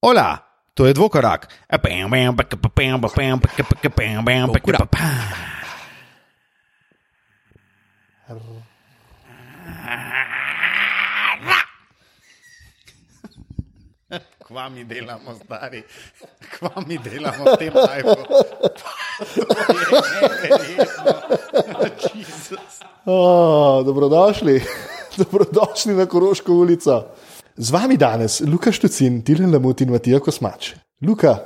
Ola, 0.00 0.38
to 0.74 0.86
je 0.86 0.92
dvokorak. 0.92 1.48
Kva 14.46 14.68
mi 14.68 14.84
delamo, 14.84 15.34
stari, 15.34 15.82
kva 16.58 16.70
mi 16.86 16.98
delamo, 16.98 17.56
te 17.56 17.70
majhne. 17.70 18.14
Oh, 23.06 23.84
dobrodošli. 23.86 24.64
dobrodošli 25.18 25.94
na 25.94 26.06
Koroško 26.06 26.52
ulico. 26.52 27.04
Z 27.56 27.70
vami 27.70 27.96
danes 27.96 28.40
Luka 28.40 28.72
Štucin, 28.72 29.22
Tilen 29.24 29.52
Lamut 29.52 29.80
in 29.80 29.90
Matija 29.90 30.20
Kosmač. 30.20 30.74
Luka, 31.02 31.38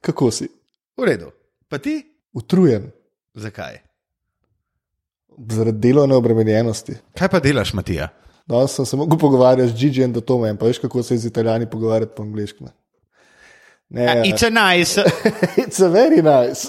kako 0.00 0.30
si? 0.30 0.48
V 0.96 1.04
redu, 1.04 1.32
pa 1.68 1.78
ti? 1.78 2.02
Utrujen 2.32 2.90
Zakaj? 3.34 3.86
zaradi 5.38 5.78
delovne 5.78 6.16
obremenjenosti. 6.16 6.94
Kaj 7.18 7.28
pa 7.28 7.40
delaš, 7.40 7.72
Matija? 7.74 8.08
Danes 8.46 8.76
sem 8.76 8.86
se 8.86 8.96
mogel 8.96 9.18
pogovarjati 9.18 9.70
z 9.70 9.74
Gigi 9.74 10.02
in 10.02 10.14
Tomem, 10.20 10.56
pa 10.56 10.66
veš, 10.66 10.78
kako 10.78 11.02
se 11.02 11.18
z 11.18 11.26
italijani 11.26 11.70
pogovarjati 11.70 12.12
po 12.16 12.22
angliško. 12.22 12.64
Ne, 13.88 14.04
ne, 14.04 14.22
It's 14.24 14.46
a 14.46 14.50
nice. 14.50 15.02
it's 15.62 15.84
a 15.84 15.88
very 15.88 16.22
nice. 16.22 16.68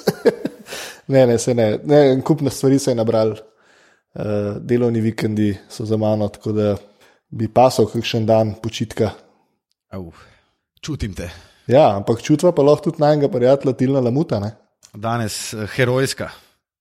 ne, 1.07 1.27
ne, 1.27 1.37
se 1.37 1.53
ne. 1.53 1.79
ne 1.83 2.21
kupne 2.21 2.49
stvari 2.49 2.79
se 2.79 2.91
je 2.91 2.95
nabral. 2.95 3.35
Uh, 4.17 4.23
delovni 4.59 5.01
vikendi 5.01 5.57
so 5.69 5.85
za 5.85 5.97
mano, 5.97 6.27
tako 6.27 6.51
da 6.51 6.75
bi 7.29 7.47
pasal 7.47 7.85
kakšen 7.91 8.25
dan 8.25 8.55
počitka. 8.61 9.11
Au, 9.93 10.11
čutim 10.81 11.13
te. 11.13 11.29
Ja, 11.67 11.95
ampak 11.97 12.21
čutva 12.23 12.51
pa 12.55 12.63
lahko 12.63 12.89
tudi 12.91 13.01
najnega 13.03 13.27
prijatelja 13.31 13.73
Tilna 13.75 13.99
Lamuta. 13.99 14.39
Ne? 14.39 14.53
Danes 14.95 15.53
eh, 15.53 15.67
herojska, 15.75 16.29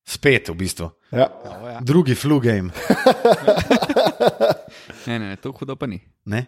spet 0.06 0.48
v 0.48 0.55
bistvu. 0.55 0.91
Ja. 1.12 1.27
Drugi 1.83 2.15
flu 2.15 2.41
game. 2.41 2.71
Ne, 5.06 5.19
ne, 5.19 5.29
ne, 5.29 5.37
to 5.39 5.53
hudo 5.55 5.77
pa 5.79 5.87
ni. 5.87 6.01
Ne? 6.27 6.47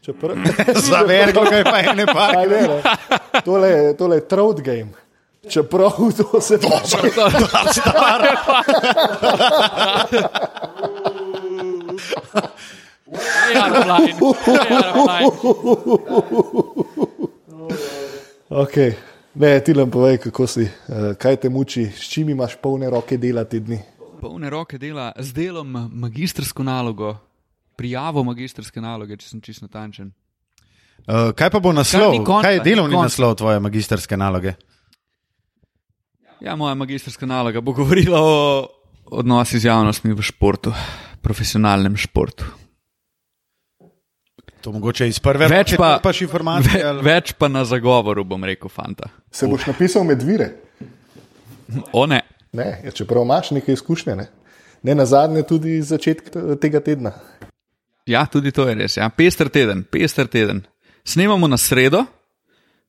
Čeprav, 0.00 0.32
Zavergo 0.88 1.42
ga 1.44 1.56
je 1.60 1.64
pa 1.64 1.78
ene 1.84 2.06
A, 2.08 2.14
pa. 2.14 2.32
ne, 2.48 2.60
ne. 2.64 2.78
Tole, 3.44 3.68
je- 3.68 3.96
tole 3.96 4.16
je 4.16 4.24
throat 4.28 4.60
game. 4.64 4.88
Čeprav 5.44 5.92
to 6.16 6.40
se 6.40 6.56
Okay. 18.50 18.94
Ne, 19.34 19.60
ti 19.60 19.74
nam 19.74 19.90
povej, 19.90 20.18
kako 20.18 20.46
si, 20.46 20.62
eh, 20.62 21.14
kaj 21.18 21.36
te 21.36 21.48
muči, 21.48 21.86
s 21.86 22.10
čim 22.10 22.28
imaš 22.28 22.56
polne 22.62 22.90
roke 22.90 23.16
dela 23.16 23.44
te 23.44 23.60
dni. 23.60 23.78
Polne 24.20 24.50
roke 24.50 24.78
dela 24.78 25.12
z 25.18 25.32
delom 25.32 25.88
magistrsko 25.92 26.62
nalogo, 26.62 27.14
prijavo 27.76 28.24
magistrske 28.24 28.80
naloge, 28.80 29.16
če 29.16 29.28
sem 29.28 29.40
čisto 29.40 29.68
natančen. 29.68 30.10
Uh, 31.06 31.30
kaj 31.32 31.50
pa 31.50 31.60
bo 31.62 31.72
naslov? 31.72 32.10
Kar 32.10 32.18
ni 32.18 32.24
konca, 32.26 32.42
kaj 32.42 32.54
je 32.54 32.58
ni 32.58 32.64
delovni 32.64 32.94
konca. 32.94 33.06
naslov 33.06 33.34
tvoje 33.38 33.60
magistrske 33.60 34.16
naloge? 34.16 34.54
Ja, 36.40 36.56
moja 36.56 36.74
magistrska 36.74 37.26
naloga 37.26 37.60
bo 37.60 37.72
govorila 37.72 38.20
o 38.20 38.66
odnosih 39.10 39.60
z 39.62 39.70
javnostmi 39.70 40.12
v 40.12 40.26
športu, 40.26 40.74
profesionalnem 41.22 41.96
športu. 41.96 42.59
To 44.60 44.72
mogoče 44.72 45.08
iz 45.08 45.18
prve 45.18 45.46
Več 45.48 45.72
roke 45.72 45.76
pa, 45.76 46.00
paš 46.02 46.20
informacije. 46.22 46.74
ve, 46.74 46.88
ali- 46.88 47.02
več 47.02 47.32
pa 47.32 47.48
na 47.48 47.64
zagovoru, 47.64 48.24
bom 48.24 48.44
rekel, 48.44 48.68
fanta. 48.68 49.08
Se 49.32 49.46
boš 49.46 49.66
napisal 49.66 50.04
med 50.04 50.22
vire, 50.22 50.50
O 51.92 52.06
ne, 52.06 52.20
ne, 52.52 52.80
ja, 52.84 52.90
čeprav 52.90 53.22
imaš 53.22 53.50
nekaj 53.50 53.72
izkušnje. 53.74 54.16
Ne, 54.16 54.26
ne 54.82 54.94
na 54.94 55.06
zadnje, 55.06 55.42
tudi 55.42 55.76
iz 55.78 55.88
začetka 55.88 56.56
tega 56.60 56.80
tedna. 56.80 57.12
ja, 58.06 58.26
tudi 58.26 58.50
to 58.52 58.68
je 58.68 58.74
res. 58.74 58.96
Ja. 58.96 59.08
Pester 59.08 59.48
teden, 59.48 59.84
pester 59.84 60.26
teden. 60.26 60.62
Snemamo 61.04 61.46
na 61.48 61.56
sredo, 61.56 62.04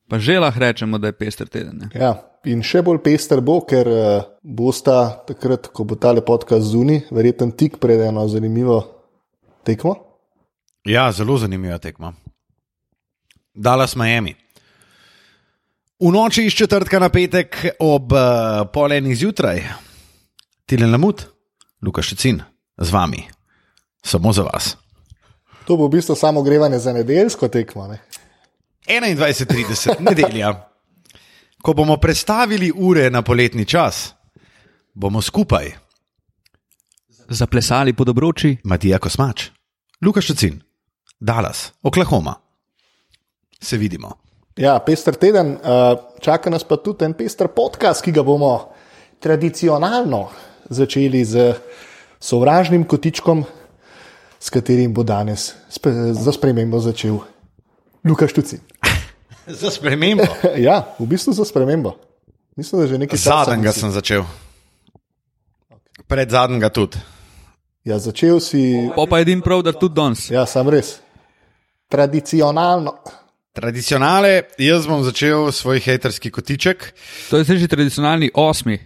pa 0.08 0.18
že 0.18 0.38
lahko 0.38 0.60
rečemo, 0.60 0.98
da 0.98 1.06
je 1.06 1.12
pester 1.12 1.48
teden. 1.48 1.78
Ne. 1.78 2.00
Ja, 2.00 2.16
in 2.44 2.62
še 2.62 2.82
bolj 2.82 2.98
pester 3.04 3.40
bo, 3.40 3.60
ker 3.60 3.88
uh, 3.88 4.22
bosta 4.42 5.22
takrat, 5.26 5.68
ko 5.72 5.84
bo 5.84 5.94
ta 5.94 6.12
podcast 6.20 6.66
zunaj, 6.66 7.06
verjetno 7.10 7.50
tik 7.56 7.78
pred 7.78 8.00
eno 8.00 8.28
zanimivo 8.28 8.82
tekmo. 9.64 10.11
Ja, 10.84 11.12
zelo 11.12 11.38
zanimiva 11.38 11.78
tekma. 11.78 12.12
Dallas 13.54 13.96
Miami. 13.96 14.34
V 16.00 16.10
noči 16.10 16.46
iz 16.46 16.52
četrtka 16.52 16.98
na 16.98 17.08
petek 17.08 17.76
ob 17.78 18.12
uh, 18.12 18.18
pol 18.72 18.92
enih 18.92 19.16
zjutraj, 19.18 19.62
Tilen 20.66 20.90
Lamut, 20.90 21.22
Luka 21.82 22.02
Šecin, 22.02 22.42
z 22.76 22.90
vami, 22.90 23.22
samo 24.02 24.32
za 24.32 24.42
vas. 24.42 24.76
To 25.64 25.76
bo 25.76 25.86
v 25.86 25.90
bistvu 25.90 26.16
samo 26.18 26.42
grevanje 26.42 26.78
za 26.78 26.92
nedeljsko 26.92 27.48
tekmo. 27.48 27.86
Ne? 27.86 28.00
21:30, 28.88 30.00
nedelja. 30.00 30.68
Ko 31.62 31.72
bomo 31.72 31.96
prestavili 31.96 32.72
ure 32.74 33.10
na 33.10 33.22
poletni 33.22 33.64
čas, 33.64 34.14
bomo 34.94 35.22
skupaj, 35.22 35.70
Zaplesali 37.28 37.92
pod 37.92 38.08
obroči, 38.08 38.56
Matija 38.64 38.98
Kosmač, 38.98 39.46
Luka 40.04 40.20
Šecin, 40.20 40.60
Dallas, 41.22 41.72
Oklahoma. 41.82 42.34
Se 43.60 43.76
vidimo. 43.76 44.18
Ja, 44.56 44.78
pester 44.78 45.14
teden, 45.14 45.52
uh, 45.54 45.98
čaka 46.20 46.50
nas 46.50 46.64
pa 46.64 46.76
tudi 46.76 47.04
en 47.04 47.14
pester 47.14 47.46
podcast, 47.48 48.02
ki 48.02 48.10
ga 48.10 48.24
bomo 48.26 48.72
tradicionalno 49.22 50.24
začeli 50.66 51.22
z 51.24 51.52
sovražnim 52.18 52.82
kotičkom, 52.84 53.44
s 54.40 54.50
katerim 54.50 54.90
bo 54.94 55.04
danes 55.06 55.52
spe, 55.70 55.92
za 56.10 56.32
spremembo 56.34 56.80
začel 56.82 57.20
Luka 58.04 58.26
Štuci. 58.26 58.58
Za 59.62 59.70
spremembo. 59.70 60.26
Ja, 60.66 60.94
v 60.98 61.06
bistvu 61.06 61.32
za 61.34 61.44
spremembo. 61.44 61.94
Mislim, 62.56 62.82
da 62.82 62.86
že 62.86 62.98
nekaj 62.98 63.18
časa 63.18 63.44
Zadnjega 63.44 63.72
sem 63.72 63.90
začel. 63.90 64.22
Pred 66.06 66.30
zadnjega 66.30 66.68
tudi. 66.68 66.98
Ja, 67.84 67.98
začel 67.98 68.40
si, 68.40 68.90
pa 68.94 69.06
pa 69.10 69.22
edin 69.22 69.42
prav, 69.42 69.62
da 69.62 69.72
tudi 69.72 69.94
danes. 69.94 70.30
ja, 70.30 70.46
sam 70.46 70.70
res. 70.70 70.98
Tradicionalno. 71.92 72.96
Tradicionale, 73.52 74.48
jaz 74.56 74.86
bom 74.88 75.02
začel 75.04 75.52
svoj 75.52 75.76
haterski 75.84 76.30
kotiček. 76.32 76.86
To 77.28 77.36
je 77.36 77.44
že 77.44 77.68
tradicionalni 77.68 78.30
osmi, 78.32 78.80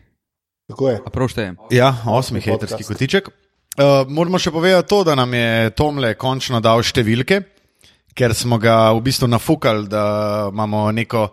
Tako 0.66 0.88
je. 0.90 0.96
a 1.06 1.10
prav 1.10 1.30
štejem. 1.30 1.54
Ja, 1.70 1.94
osmi 2.10 2.42
haterski 2.42 2.82
kotiček. 2.82 3.30
Uh, 3.78 4.02
moramo 4.10 4.42
še 4.42 4.50
povedati 4.50 4.88
to, 4.88 5.04
da 5.06 5.14
nam 5.14 5.30
je 5.34 5.70
Tomle 5.78 6.16
končno 6.18 6.58
dal 6.58 6.82
številke, 6.82 7.44
ker 8.10 8.34
smo 8.34 8.58
ga 8.58 8.90
v 8.90 9.04
bistvu 9.06 9.30
nafukali, 9.30 9.86
da 9.86 10.50
imamo 10.50 10.90
neko 10.90 11.28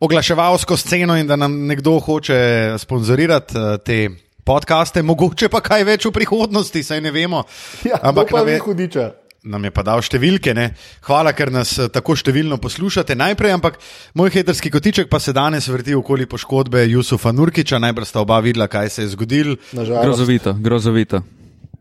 oglaševalsko 0.00 0.76
sceno 0.80 1.20
in 1.20 1.28
da 1.28 1.36
nam 1.36 1.66
nekdo 1.68 1.98
hoče 2.00 2.80
sponzorirati 2.80 3.60
uh, 3.60 3.76
te 3.84 4.08
podcaste, 4.40 5.04
mogoče 5.04 5.52
pa 5.52 5.60
kaj 5.60 5.84
več 5.84 6.08
v 6.08 6.16
prihodnosti, 6.16 6.80
saj 6.80 7.04
ne 7.04 7.12
vemo. 7.12 7.44
Ja, 7.84 8.00
Ampak 8.08 8.32
ni 8.32 8.56
je, 8.56 8.62
hudiča. 8.64 9.19
Nam 9.42 9.64
je 9.64 9.72
pa 9.72 9.84
dal 9.86 10.02
številke. 10.04 10.54
Ne? 10.56 10.70
Hvala, 11.06 11.32
ker 11.36 11.52
nas 11.54 11.72
eh, 11.78 11.88
tako 11.92 12.16
številno 12.18 12.60
poslušate. 12.60 13.16
Najprej, 13.18 13.56
ampak 13.56 13.80
moj 14.18 14.32
haterski 14.34 14.72
kotiček 14.72 15.10
pa 15.10 15.20
se 15.22 15.34
danes 15.36 15.68
vrti 15.70 15.96
okoli 15.96 16.28
poškodbe 16.30 16.84
Jusufa 16.90 17.32
Nurkiča. 17.32 17.80
Najbrž 17.80 18.12
sta 18.12 18.24
oba 18.24 18.40
videla, 18.44 18.68
kaj 18.70 18.90
se 18.90 19.06
je 19.06 19.12
zgodilo. 19.16 19.56
Grozovito, 19.72 20.54
grozovito. 20.60 21.22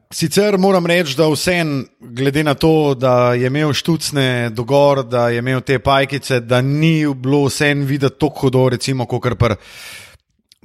Sicer 0.09 0.55
moram 0.57 0.87
reči, 0.89 1.13
da 1.13 1.27
vsem, 1.29 1.83
glede 2.01 2.41
na 2.41 2.55
to, 2.57 2.95
da 2.97 3.35
je 3.37 3.45
imel 3.45 3.75
štucne 3.77 4.49
dogor, 4.57 5.03
da 5.05 5.27
je 5.29 5.37
imel 5.37 5.61
te 5.61 5.77
pajkice, 5.77 6.39
da 6.41 6.63
ni 6.65 7.05
bilo 7.13 7.43
vsem 7.45 7.83
videti 7.85 8.17
tako 8.17 8.47
hudo, 8.47 8.63
recimo, 8.73 9.05
kot 9.05 9.37
pri 9.37 9.59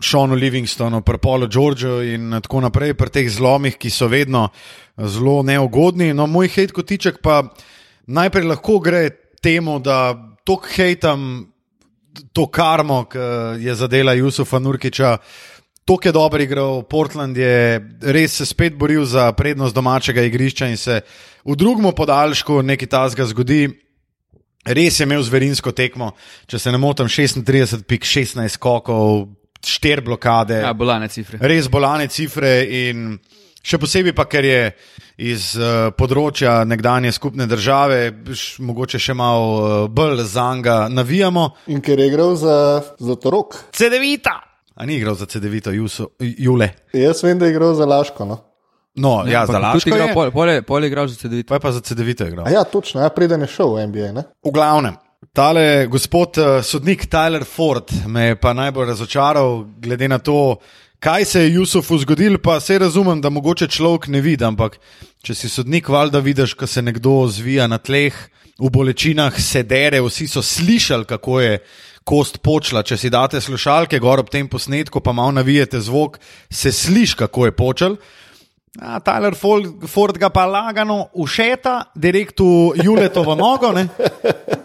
Šonu 0.00 0.35
Livingstonu, 0.35 1.02
pri 1.06 1.19
Polu 1.23 1.46
Georgeu 1.46 2.02
in 2.02 2.35
tako 2.43 2.64
naprej, 2.64 2.96
pri 2.99 3.11
teh 3.14 3.29
zlomih, 3.31 3.76
ki 3.79 3.91
so 3.91 4.08
vedno 4.11 4.49
zelo 4.99 5.43
neugodni. 5.46 6.11
No, 6.14 6.26
moj 6.26 6.50
hejt 6.50 6.75
kotiček 6.75 7.20
pa 7.23 7.44
najprej 8.06 8.49
lahko 8.49 8.81
gre 8.82 9.08
temu, 9.43 9.79
da 9.79 10.14
tok 10.44 10.67
hejtam 10.75 11.44
to 12.35 12.46
karmo, 12.46 13.05
ki 13.11 13.19
je 13.62 13.75
zadela 13.75 14.14
Jusufa 14.19 14.58
Nurkiča. 14.58 15.19
To 15.85 15.99
je 16.05 16.12
dobro 16.12 16.43
igral, 16.43 16.82
Portland 16.82 17.37
je 17.37 17.81
res 18.00 18.38
se 18.41 18.46
spet 18.46 18.75
boril 18.75 19.05
za 19.05 19.32
prednost 19.32 19.75
domačega 19.75 20.23
igrišča 20.25 20.67
in 20.67 20.76
se 20.76 21.02
v 21.44 21.56
drugem 21.56 21.93
podaljšku 21.93 22.62
nekaj 22.62 22.88
tasga 22.88 23.26
zgodi. 23.26 23.69
Res 24.64 25.00
je 25.00 25.05
imel 25.05 25.23
zverinsko 25.23 25.75
tekmo, 25.76 26.14
če 26.49 26.58
se 26.58 26.73
ne 26.73 26.79
motim, 26.81 27.06
36 27.06 27.85
pik, 27.85 28.06
16 28.08 28.49
skokov, 28.56 29.29
4 29.64 30.05
blokade. 30.05 30.61
Ja, 30.62 30.75
bolane 30.76 31.08
cifre. 31.08 31.40
Res 31.40 31.70
bolane 31.72 32.08
cifre 32.12 32.61
in 32.69 33.19
Še 33.64 33.78
posebej 33.81 34.12
pa, 34.12 34.26
ker 34.28 34.44
je 34.44 34.64
iz 35.25 35.55
uh, 35.56 35.88
področja 35.96 36.66
nekdanje 36.69 37.14
skupne 37.16 37.46
države, 37.49 38.11
š, 38.28 38.61
mogoče 38.61 39.00
še 39.00 39.14
malo 39.16 39.46
uh, 39.56 39.76
bolj 39.88 40.20
za 40.28 40.50
njega 40.52 40.75
navijamo. 40.93 41.46
In 41.72 41.81
ker 41.81 41.96
je 41.96 42.11
igral 42.11 42.37
za 42.37 42.56
Zlatorok. 43.00 43.56
CD-vita! 43.72 44.37
A 44.76 44.84
ni 44.84 44.99
igral 44.99 45.16
za 45.16 45.25
CD-vito, 45.31 45.72
Jule. 45.72 46.69
Jaz 46.93 47.22
vem, 47.25 47.40
da 47.40 47.49
je 47.49 47.55
igral 47.55 47.72
za 47.78 47.88
Laško. 47.88 48.28
No, 48.28 48.43
No, 48.94 49.25
ja, 49.25 49.40
ja 49.40 49.46
za 49.46 49.58
Laško. 49.58 49.96
Pol, 50.12 50.28
pol, 50.31 50.52
je, 50.52 50.60
pol 50.62 50.84
je 50.84 50.90
igral 50.93 51.08
za 51.08 51.17
CD-vito. 51.25 51.49
Pa 51.49 51.56
je 51.56 51.64
pa 51.64 51.72
za 51.72 51.81
CD-vito 51.81 52.28
igral. 52.28 52.44
A 52.46 52.52
ja, 52.52 52.69
točno, 52.69 53.00
ja, 53.00 53.08
preden 53.10 53.43
je 53.43 53.49
šel 53.50 53.72
v 53.75 53.87
NBA. 53.88 54.12
Ne? 54.12 54.28
V 54.44 54.52
glavnem. 54.55 55.00
Tale 55.32 55.87
gospod 55.87 56.38
uh, 56.38 56.65
sodnik 56.65 57.06
Tyler 57.06 57.44
Ford 57.44 57.91
me 58.06 58.23
je 58.23 58.37
pa 58.37 58.53
najbolj 58.53 58.87
razočaral, 58.87 59.65
glede 59.79 60.09
na 60.09 60.19
to, 60.19 60.56
kaj 60.99 61.25
se 61.25 61.41
je 61.43 61.55
Jusufu 61.55 61.99
zgodil, 61.99 62.38
pa 62.38 62.61
se 62.61 62.79
razumem, 62.79 63.21
da 63.21 63.31
mogoče 63.31 63.69
človek 63.69 64.09
ne 64.09 64.21
vidi, 64.21 64.44
ampak 64.44 64.79
če 65.23 65.35
si 65.35 65.49
sodnik, 65.49 65.88
valjda 65.88 66.19
vidiš, 66.19 66.55
ko 66.55 66.67
se 66.67 66.82
nekdo 66.82 67.26
zvija 67.29 67.67
na 67.67 67.79
tleh, 67.79 68.15
v 68.59 68.71
bolečinah 68.71 69.41
se 69.41 69.62
dere, 69.62 70.00
vsi 70.03 70.29
so 70.29 70.43
slišali, 70.43 71.05
kako 71.05 71.41
je 71.41 71.59
kost 72.05 72.38
počela. 72.44 72.82
Če 72.82 72.99
si 73.00 73.11
date 73.11 73.41
slušalke 73.41 73.99
gor 73.99 74.23
ob 74.23 74.31
tem 74.31 74.49
posnetku, 74.49 75.00
pa 75.00 75.12
malo 75.12 75.32
navijete 75.41 75.81
zvok, 75.81 76.19
se 76.50 76.73
sliši, 76.73 77.17
kako 77.25 77.47
je 77.47 77.56
počel. 77.56 77.97
A, 78.81 78.99
Tyler 78.99 79.37
Ford, 79.38 79.87
Ford 79.87 80.19
ga 80.19 80.29
pa 80.35 80.47
lagano 80.50 81.09
ušeta, 81.15 81.93
direkt 81.94 82.41
v 82.41 82.82
Juletovo 82.82 83.37
nogo. 83.38 83.70
Ne? 83.73 83.87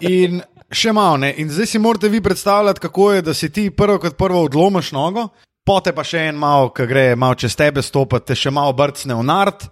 In 0.01 0.41
še 0.71 0.93
malo. 0.93 1.17
Ne? 1.17 1.33
In 1.41 1.49
zdaj 1.49 1.71
si 1.73 1.79
morate 1.81 2.09
vi 2.09 2.21
predstavljati, 2.21 2.79
kako 2.79 3.11
je, 3.13 3.21
da 3.21 3.33
si 3.33 3.49
ti 3.53 3.69
prvo 3.69 3.99
kot 3.99 4.17
prvo 4.17 4.43
odlomiš 4.45 4.91
nogo, 4.91 5.29
pote 5.65 5.93
pa 5.93 6.03
še 6.05 6.29
en 6.29 6.37
malo, 6.39 6.69
ki 6.73 6.87
gre 6.89 7.15
malo 7.15 7.37
čez 7.37 7.57
tebe 7.57 7.81
stopiti, 7.85 8.31
te 8.31 8.37
še 8.37 8.53
malo 8.53 8.73
brcne 8.73 9.17
v 9.17 9.25
nard, 9.25 9.65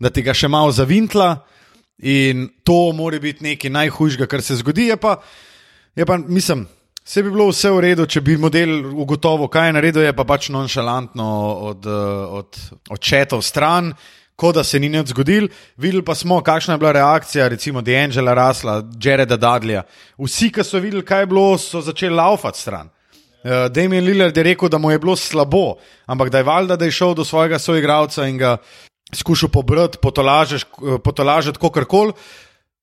da 0.00 0.10
ti 0.10 0.22
ga 0.22 0.34
še 0.34 0.50
malo 0.50 0.72
zavintla. 0.74 1.36
In 2.00 2.48
to 2.64 2.92
mora 2.96 3.18
biti 3.20 3.44
nekaj 3.44 3.72
najhujšega, 3.74 4.26
kar 4.30 4.42
se 4.42 4.56
zgodi. 4.56 4.88
Je 4.88 4.96
pa, 4.96 5.18
je 5.96 6.06
pa 6.08 6.16
mislim, 6.16 6.64
vse 7.04 7.22
bi 7.22 7.32
bilo 7.34 7.50
vse 7.50 7.72
v 7.74 7.82
redu, 7.84 8.06
če 8.08 8.22
bi 8.24 8.38
model 8.40 8.72
ugotovil, 9.02 9.50
kaj 9.52 9.68
je 9.68 9.74
naredil, 9.76 10.06
je 10.06 10.14
pa 10.16 10.24
pač 10.24 10.48
nonšalantno 10.54 11.28
od, 11.72 11.90
od, 12.40 12.60
od 12.88 13.00
četov 13.00 13.44
stran. 13.44 13.92
Kot 14.40 14.56
da 14.56 14.62
se 14.64 14.78
ni 14.80 14.88
nič 14.88 15.10
zgodil, 15.12 15.50
videli 15.76 16.00
pa 16.04 16.14
smo, 16.16 16.38
kakšna 16.40 16.74
je 16.74 16.80
bila 16.80 16.94
reakcija, 16.96 17.48
recimo 17.52 17.82
D'Angela 17.84 18.32
Rasla, 18.32 18.78
Jareda 18.96 19.36
Dudleya. 19.36 19.82
Vsi, 20.16 20.48
ki 20.48 20.64
so 20.64 20.80
videli, 20.80 21.04
kaj 21.04 21.26
je 21.26 21.28
bilo, 21.28 21.58
so 21.60 21.82
začeli 21.84 22.16
laufati 22.16 22.60
stran. 22.60 22.88
Uh, 23.40 23.68
Damien 23.68 24.04
Lillard 24.04 24.36
je 24.36 24.42
rekel, 24.42 24.68
da 24.68 24.78
mu 24.78 24.90
je 24.90 24.98
bilo 24.98 25.16
slabo, 25.16 25.76
ampak 26.06 26.32
da 26.32 26.40
je 26.40 26.48
valjda, 26.48 26.76
da 26.76 26.88
je 26.88 26.96
šel 26.96 27.14
do 27.14 27.24
svojega 27.24 27.58
soigralca 27.58 28.26
in 28.28 28.38
ga 28.40 28.56
skušal 29.12 29.48
pobrati, 29.48 29.98
potolažiti, 30.00 31.60
kako 31.60 31.84
koli. 31.84 32.12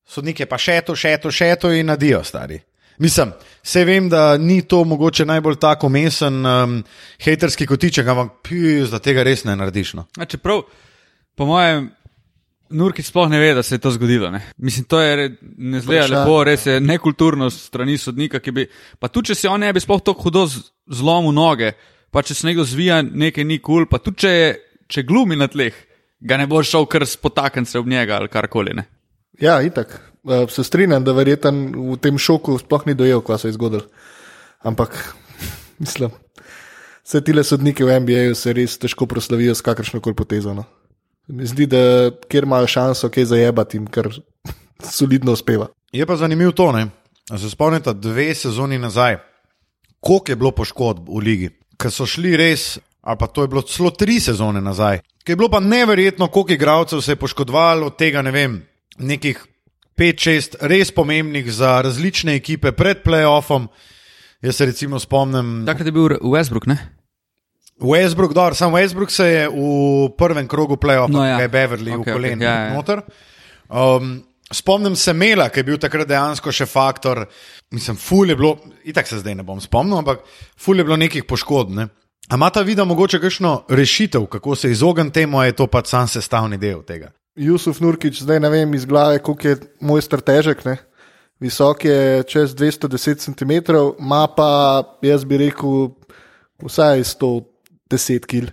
Sodnik 0.07 0.39
je 0.39 0.45
pa 0.45 0.57
še 0.57 0.81
to, 0.85 0.95
še 0.95 1.17
to, 1.21 1.31
še 1.33 1.55
to 1.59 1.73
in 1.73 1.89
nadijo, 1.89 2.21
stari. 2.23 2.61
Mislim, 2.97 3.33
vse 3.65 3.83
vem, 3.85 4.09
da 4.09 4.37
ni 4.37 4.61
to 4.61 4.83
mogoče 4.83 5.25
najbolj 5.25 5.57
tako 5.61 5.89
mesen, 5.89 6.45
um, 6.45 6.83
haterski 7.21 7.67
kotiček, 7.67 8.07
ampak 8.07 8.39
piš, 8.45 8.89
da 8.93 9.01
tega 9.03 9.25
res 9.25 9.43
ne 9.45 9.55
narediš. 9.57 9.93
No. 9.99 10.07
Čeprav, 10.25 10.63
po 11.37 11.45
mojem, 11.45 11.91
Nurki 12.69 13.03
sploh 13.03 13.29
ne 13.31 13.39
ve, 13.39 13.53
da 13.55 13.63
se 13.63 13.75
je 13.75 13.79
to 13.79 13.91
zgodilo. 13.91 14.29
Ne? 14.31 14.41
Mislim, 14.57 14.85
to 14.85 14.99
je 15.01 15.37
ne 15.57 15.79
zgleda 15.79 16.19
lepo, 16.19 16.41
res 16.43 16.65
je 16.65 16.79
nekulturno 16.83 17.49
strani 17.49 17.97
sodnika. 17.97 18.41
Bi, 18.51 18.65
pa 18.99 19.07
tudi, 19.07 19.31
če 19.31 19.35
se 19.35 19.49
on 19.49 19.63
ne 19.63 19.71
bi 19.73 19.79
sploh 19.79 20.01
tako 20.03 20.27
hudo 20.27 20.43
zlomil 20.91 21.31
noge, 21.35 21.71
pa 22.11 22.23
če 22.25 22.35
se 22.35 22.47
nekdo 22.47 22.65
zvija, 22.67 22.99
nekaj 23.07 23.47
ni 23.47 23.61
kul, 23.61 23.85
cool, 23.85 23.87
pa 23.87 24.01
tudi, 24.03 24.19
če, 24.25 24.33
če 24.91 25.05
glumi 25.07 25.39
na 25.39 25.47
tleh, 25.51 25.75
ga 26.19 26.39
ne 26.41 26.47
bo 26.49 26.59
šel 26.63 26.89
kar 26.91 27.07
spotaknce 27.07 27.79
ob 27.79 27.87
njega 27.87 28.19
ali 28.19 28.31
karkoli. 28.33 28.75
Ne? 28.75 28.87
Ja, 29.39 29.61
itak. 29.63 29.95
Se 30.51 30.65
strinjam, 30.67 31.05
da 31.07 31.15
verjeten 31.15 31.69
v 31.71 31.95
tem 32.03 32.19
šoku 32.19 32.57
sploh 32.59 32.83
ni 32.89 32.97
dojel, 32.99 33.23
kaj 33.23 33.45
se 33.45 33.53
je 33.53 33.55
zgodilo. 33.55 33.87
Ampak, 34.67 34.97
mislim, 35.83 36.11
vse 37.05 37.23
ti 37.23 37.31
le 37.31 37.47
sodniki 37.47 37.87
v 37.87 38.01
NBA-ju 38.03 38.35
se 38.35 38.51
res 38.57 38.75
težko 38.81 39.07
proslavijo 39.07 39.55
s 39.55 39.63
kakršno 39.63 40.03
koli 40.03 40.19
potezo. 40.19 40.57
No? 40.57 40.67
Mi 41.27 41.45
zdi, 41.45 41.65
da 41.67 42.11
kjer 42.29 42.43
imajo 42.43 42.67
šanso 42.67 43.09
kaj 43.09 43.25
zajebati, 43.25 43.77
jim 43.77 43.87
kar 43.91 44.07
solidno 44.83 45.31
uspeva. 45.31 45.67
Je 45.91 46.05
pa 46.05 46.15
zanimivo 46.15 46.51
to, 46.51 46.71
da 47.29 47.37
se 47.37 47.49
spomnite 47.49 47.93
dve 47.93 48.35
sezoni 48.35 48.77
nazaj, 48.79 49.17
koliko 49.99 50.31
je 50.31 50.35
bilo 50.35 50.51
poškodb 50.51 51.09
v 51.09 51.23
ligi, 51.23 51.49
ker 51.77 51.91
so 51.91 52.05
šli 52.05 52.37
res, 52.37 52.77
ali 53.01 53.17
pa 53.19 53.27
to 53.27 53.43
je 53.43 53.47
bilo 53.47 53.61
celo 53.61 53.91
tri 53.91 54.19
sezone 54.19 54.61
nazaj, 54.61 55.01
ker 55.23 55.33
je 55.33 55.35
bilo 55.35 55.49
pa 55.49 55.59
neverjetno, 55.59 56.27
koliko 56.27 56.53
igralcev 56.53 57.01
se 57.01 57.11
je 57.11 57.19
poškodovalo 57.19 57.87
od 57.87 57.97
tega, 57.97 58.21
ne 58.21 58.31
vem, 58.31 58.61
nekih 58.99 59.43
pet, 59.95 60.19
šest 60.19 60.55
res 60.61 60.91
pomembnih 60.91 61.51
za 61.51 61.81
različne 61.81 62.35
ekipe 62.35 62.71
pred 62.71 63.03
playoffom. 63.03 63.67
Jaz 64.41 64.55
se 64.55 64.65
recimo 64.65 64.99
spomnim. 64.99 65.65
Takrat 65.65 65.85
je 65.85 65.91
bil 65.91 66.19
Westbrook, 66.21 66.67
ne? 66.69 66.77
Westbrook, 67.79 68.33
dobro, 68.33 68.55
sam 68.55 68.73
Westbrook 68.73 69.11
se 69.13 69.25
je 69.27 69.49
v 69.49 70.09
prvem 70.17 70.47
krogu 70.47 70.77
play-offa, 70.77 71.13
no, 71.13 71.25
ja. 71.25 71.37
kaj 71.37 71.45
je 71.45 71.49
Beverly 71.49 71.93
okay, 71.93 72.01
v 72.01 72.13
kolenu. 72.13 72.41
Okay, 72.41 72.45
ja, 72.45 72.73
ja. 72.73 73.97
um, 73.97 74.23
spomnim 74.51 74.95
se 74.95 75.13
Mela, 75.13 75.49
ki 75.49 75.59
je 75.59 75.63
bil 75.63 75.77
takrat 75.77 76.07
dejansko 76.09 76.51
še 76.51 76.65
faktor. 76.65 77.25
Mislim, 77.71 77.97
ful 77.99 78.29
je 78.29 78.35
bilo, 78.35 78.55
itak 78.87 79.07
se 79.07 79.19
zdaj 79.21 79.35
ne 79.37 79.45
bom 79.45 79.61
spomnil, 79.61 79.99
ampak 79.99 80.23
ful 80.57 80.77
je 80.77 80.85
bilo 80.87 80.97
nekih 80.97 81.27
poškodb. 81.29 81.75
Ne? 81.77 81.87
Ama 82.33 82.49
ta 82.49 82.63
vida 82.65 82.83
mogoče 82.83 83.19
kakšno 83.21 83.67
rešitev, 83.69 84.25
kako 84.25 84.55
se 84.55 84.71
izogniti 84.71 85.21
temu, 85.21 85.43
je 85.43 85.55
to 85.55 85.67
pač 85.67 85.93
sam 85.93 86.07
sestavni 86.09 86.57
del 86.57 86.81
tega. 86.83 87.13
Jusuf 87.37 87.77
Nurkič, 87.79 88.23
zdaj 88.25 88.39
ne 88.41 88.49
vem 88.49 88.73
iz 88.73 88.87
glave, 88.89 89.19
koliko 89.21 89.47
je 89.47 89.59
moj 89.85 90.01
stratežek. 90.01 90.65
Ne? 90.65 90.79
Visok 91.39 91.85
je 91.85 92.23
čez 92.25 92.55
210 92.57 93.21
cm, 93.21 93.51
ima 94.01 94.25
pa, 94.33 94.49
jaz 95.05 95.21
bi 95.23 95.37
rekel, 95.37 95.91
vsaj 96.65 97.05
100 97.05 97.29
10 97.89 98.27
kil, 98.29 98.49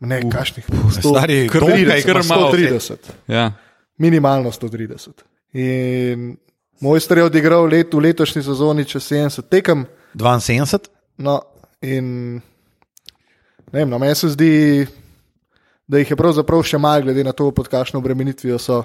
ne 0.00 0.20
uh, 0.24 0.30
kašnih, 0.32 0.66
starih, 0.98 1.48
kar 1.50 2.22
malo 2.28 2.52
130. 2.52 3.10
Ja. 3.28 3.52
Minimalno 3.98 4.52
130. 4.54 5.24
In 5.58 6.36
moj 6.80 7.00
star 7.00 7.18
je 7.18 7.24
odigral 7.24 7.66
let, 7.66 7.94
v 7.94 8.04
letošnji 8.08 8.42
sezoni 8.46 8.84
čez 8.84 9.08
70 9.10 9.48
tekem. 9.50 9.86
72? 10.14 10.92
No, 11.18 11.40
in 11.82 12.40
ne 13.72 13.80
vem, 13.80 13.90
no, 13.90 13.98
meni 13.98 14.14
se 14.14 14.30
zdi, 14.32 14.86
da 15.88 16.00
jih 16.00 16.12
je 16.12 16.18
pravzaprav 16.18 16.62
še 16.66 16.78
malo, 16.80 17.08
glede 17.08 17.24
na 17.26 17.34
to, 17.36 17.50
pod 17.54 17.68
kakšno 17.70 18.00
obremenitvijo 18.00 18.58
so. 18.62 18.82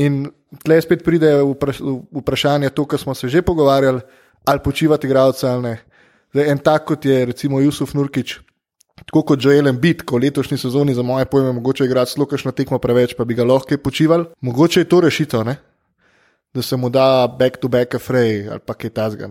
In 0.00 0.26
tleh 0.64 0.82
spet 0.84 1.04
pride 1.04 1.32
vprašanje, 1.42 2.70
to, 2.76 2.84
kar 2.88 3.00
smo 3.00 3.14
se 3.14 3.28
že 3.32 3.42
pogovarjali, 3.42 4.00
ali 4.46 4.62
počivati 4.64 5.06
igralce 5.06 5.48
ali 5.48 5.62
ne. 5.62 5.76
Zdaj, 6.34 6.50
en 6.52 6.58
tak 6.58 6.84
kot 6.84 7.04
je 7.04 7.24
recimo 7.26 7.60
Jusuf 7.60 7.94
Nurkič, 7.94 8.40
tako 9.04 9.22
kot 9.22 9.44
Joel 9.44 9.68
Embiid, 9.68 10.02
ko 10.08 10.18
letošnji 10.18 10.58
sezoni 10.58 10.94
za 10.94 11.02
moje 11.02 11.26
pojme 11.30 11.52
mogoče 11.52 11.84
igrati 11.84 12.12
zelo 12.14 12.26
kakšno 12.26 12.52
tekmo 12.52 12.78
preveč, 12.78 13.14
pa 13.16 13.24
bi 13.24 13.34
ga 13.34 13.44
lahko 13.44 13.78
počival. 13.78 14.24
Mogoče 14.40 14.80
je 14.80 14.88
to 14.88 15.00
rešitev, 15.00 15.44
ne? 15.44 15.56
da 16.56 16.62
se 16.62 16.76
mu 16.76 16.88
da 16.88 17.36
back 17.38 17.56
to 17.60 17.68
back 17.68 17.94
afray 17.94 18.48
ali 18.50 18.60
pa 18.66 18.74
kaj 18.74 18.90
tasga. 18.90 19.28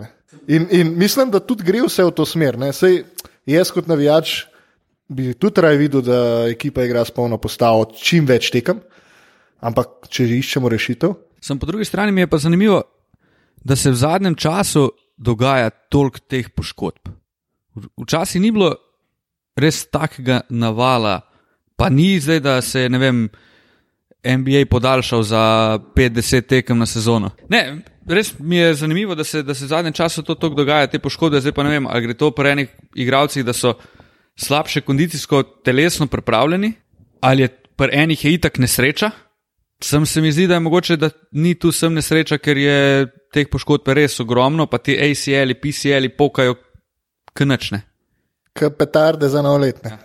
In, 0.47 0.67
in 0.71 0.93
mislim, 0.97 1.31
da 1.31 1.39
tudi 1.39 1.63
gre 1.65 1.81
vse 1.81 2.03
v 2.05 2.11
to 2.13 2.25
smer. 2.25 2.57
Sej, 2.73 3.01
jaz 3.49 3.71
kot 3.73 3.87
navijač 3.89 4.43
bi 5.09 5.33
tudi 5.33 5.61
raj 5.61 5.77
videl, 5.77 6.03
da 6.05 6.19
ekipa 6.49 6.85
igra 6.85 7.05
s 7.05 7.13
polno 7.13 7.37
postavo 7.41 7.87
čim 7.97 8.25
več 8.29 8.51
tekem, 8.53 8.81
ampak 9.65 10.05
če 10.09 10.27
iščemo 10.37 10.69
rešitev. 10.69 11.15
Sem 11.41 11.59
po 11.59 11.65
drugi 11.65 11.85
strani 11.85 12.11
mi 12.11 12.21
je 12.21 12.29
pa 12.29 12.37
zanimivo, 12.37 12.83
da 13.63 13.75
se 13.75 13.89
v 13.89 13.97
zadnjem 14.01 14.35
času 14.35 14.89
dogaja 15.17 15.69
toliko 15.89 16.21
teh 16.29 16.49
poškodb. 16.53 17.09
Včasih 18.01 18.41
ni 18.41 18.51
bilo 18.53 18.75
res 19.55 19.85
takega 19.87 20.41
navala, 20.49 21.21
pa 21.75 21.89
ni 21.89 22.19
zdaj, 22.19 22.39
da 22.39 22.61
se 22.61 22.85
je 22.85 22.89
vem, 22.89 23.29
NBA 24.25 24.65
podaljšal 24.69 25.23
za 25.23 25.43
50 25.95 26.47
tekem 26.47 26.77
na 26.77 26.85
sezono. 26.85 27.31
Ne, 27.49 27.83
res 28.07 28.33
mi 28.39 28.57
je 28.57 28.73
zanimivo, 28.73 29.15
da 29.15 29.23
se, 29.23 29.43
da 29.43 29.53
se 29.53 29.65
v 29.65 29.67
zadnjem 29.67 29.93
času 29.93 30.23
to 30.23 30.35
tako 30.35 30.55
dogaja, 30.55 30.87
te 30.87 30.99
poškodbe. 30.99 31.41
Zdaj 31.41 31.53
pa 31.53 31.63
ne 31.63 31.69
vem, 31.69 31.87
ali 31.87 32.07
gre 32.07 32.17
to 32.17 32.31
pri 32.31 32.55
enih 32.55 32.73
igralcih, 32.95 33.45
da 33.45 33.53
so 33.53 33.75
slabše 34.35 34.81
kondicijsko, 34.81 35.43
telesno 35.63 36.07
pripravljeni, 36.07 36.73
ali 37.21 37.45
je 37.45 37.53
pri 37.77 38.01
enih 38.01 38.25
je 38.25 38.33
itak 38.33 38.57
nesreča. 38.57 39.11
Sem 39.83 40.05
se 40.05 40.21
mi 40.21 40.31
zdi, 40.31 40.47
da 40.47 40.53
je 40.53 40.59
mogoče, 40.59 40.97
da 40.97 41.09
ni 41.31 41.53
tu 41.59 41.71
sem 41.71 41.93
nesreča, 41.93 42.37
ker 42.37 42.57
je 42.57 43.07
teh 43.33 43.49
poškodb 43.51 43.87
res 43.93 44.19
ogromno, 44.19 44.65
pa 44.65 44.77
ti 44.77 44.95
ACL, 44.95 45.53
PCL 45.61 46.15
pokajo 46.17 46.55
knačne 47.35 47.83
kot 48.59 48.77
petarde 48.77 49.29
za 49.29 49.41
novoletne. 49.41 49.97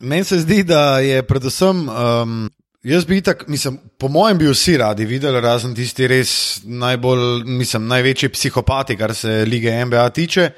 Meni 0.00 0.24
se 0.24 0.38
zdi, 0.38 0.62
da 0.64 0.98
je 1.00 1.22
predvsem. 1.22 1.88
Um, 1.88 2.50
Jaz 2.86 3.04
bi 3.04 3.18
tako, 3.20 3.44
mislim, 3.48 3.80
po 3.98 4.08
mojem, 4.08 4.38
bi 4.38 4.46
vsi 4.46 4.76
radi 4.78 5.04
videli, 5.04 5.40
razen 5.40 5.72
tisti 5.74 6.06
res 6.06 6.60
najbolj, 6.64 7.42
mislim, 7.44 7.88
največji 7.90 8.28
psihopati, 8.30 8.94
kar 8.96 9.14
se 9.14 9.42
lige 9.48 9.72
NBA 9.84 10.04
tiče. 10.14 10.50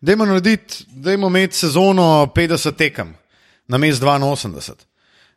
Dajmo 0.00 0.28
narediti, 0.30 0.84
dajmo 0.94 1.26
imeti 1.26 1.58
sezono 1.58 2.30
50 2.36 2.76
tekem, 2.78 3.10
na 3.68 3.78
mest 3.82 4.02
82. 4.02 4.74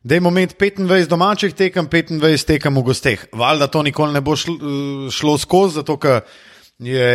Dajmo 0.02 0.30
imeti 0.30 0.54
25 0.54 1.08
domačih 1.10 1.54
tekem, 1.54 1.88
25 1.88 2.46
tekem 2.46 2.78
v 2.78 2.82
gosteh. 2.82 3.26
Valjda 3.32 3.66
to 3.66 3.82
nikoli 3.82 4.14
ne 4.14 4.20
bo 4.20 4.36
šlo, 4.36 4.54
šlo 5.10 5.38
skozi, 5.38 5.80
zato 5.80 5.98
ker 5.98 6.20
je 6.78 7.10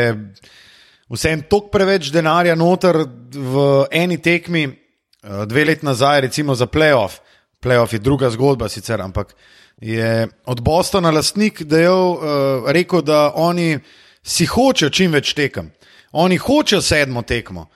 vsem 1.11 1.43
tok 1.49 1.71
preveč 1.71 2.11
denarja 2.11 2.55
noter 2.55 3.03
v 3.35 3.85
eni 3.91 4.17
tekmi, 4.17 4.63
eh, 4.67 5.45
dve 5.45 5.65
leti 5.65 5.85
nazaj, 5.85 6.21
recimo 6.21 6.55
za 6.55 6.65
playoff. 6.65 7.19
Playoff 7.61 7.93
je 7.93 7.99
druga 7.99 8.29
zgodba, 8.29 8.69
sicer, 8.69 9.01
ampak 9.01 9.35
je 9.81 10.27
od 10.45 10.61
Bostona 10.61 11.11
lastnik 11.11 11.63
dejal, 11.63 12.11
uh, 12.11 12.71
rekel, 12.71 13.01
da 13.01 13.31
oni 13.35 13.79
si 14.23 14.45
hočejo 14.45 14.89
čim 14.89 15.11
več 15.11 15.33
tekem. 15.33 15.71
Oni 16.11 16.37
hočejo 16.37 16.81
sedmo 16.81 17.21
tekmo 17.21 17.67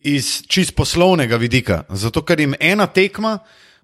iz 0.00 0.42
čist 0.46 0.74
poslovnega 0.74 1.36
vidika, 1.36 1.82
zato 1.88 2.22
ker 2.22 2.40
jim 2.40 2.54
ena 2.60 2.86
tekma 2.86 3.38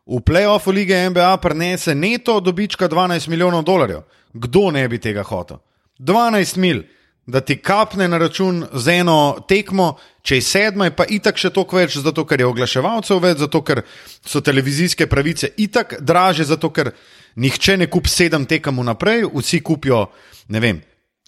v 0.06 0.20
playoffu 0.20 0.72
lige 0.72 0.98
NBA 1.10 1.36
prenese 1.42 1.94
neto 1.94 2.40
dobička 2.40 2.88
12 2.88 3.28
milijonov 3.28 3.64
dolarjev. 3.64 4.02
Kdo 4.32 4.70
ne 4.70 4.88
bi 4.88 4.98
tega 4.98 5.22
hotel? 5.22 5.58
12 5.98 6.56
mil, 6.56 6.82
da 7.26 7.40
ti 7.40 7.56
kapne 7.56 8.08
na 8.08 8.18
račun 8.18 8.66
z 8.72 8.88
eno 9.00 9.36
tekmo, 9.48 9.94
če 10.22 10.36
je 10.36 10.42
sedma, 10.42 10.88
je 10.88 10.96
pa 10.96 11.06
itak 11.08 11.38
še 11.40 11.50
toliko 11.50 11.78
več, 11.80 11.96
zato 12.04 12.24
ker 12.28 12.40
je 12.40 12.48
oglaševalcev 12.48 13.20
več, 13.22 13.38
zato 13.44 13.62
ker 13.64 13.82
so 14.24 14.40
televizijske 14.44 15.06
pravice 15.08 15.50
itak 15.56 15.96
draže, 16.00 16.44
zato 16.44 16.70
ker 16.70 16.92
nihče 17.40 17.78
ne 17.80 17.88
kup 17.90 18.08
sedem 18.08 18.44
tekem 18.46 18.80
vnaprej, 18.80 19.24
vsi 19.32 19.60
kupijo, 19.64 20.06
ne 20.52 20.60
vem. 20.60 20.82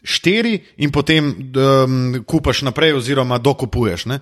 Štiri 0.07 0.55
in 0.85 0.93
potem 0.95 1.33
um, 1.33 2.21
kupaš 2.29 2.63
naprej, 2.69 2.95
oziroma 2.95 3.41
dokupuješ. 3.43 4.07
Ne? 4.07 4.21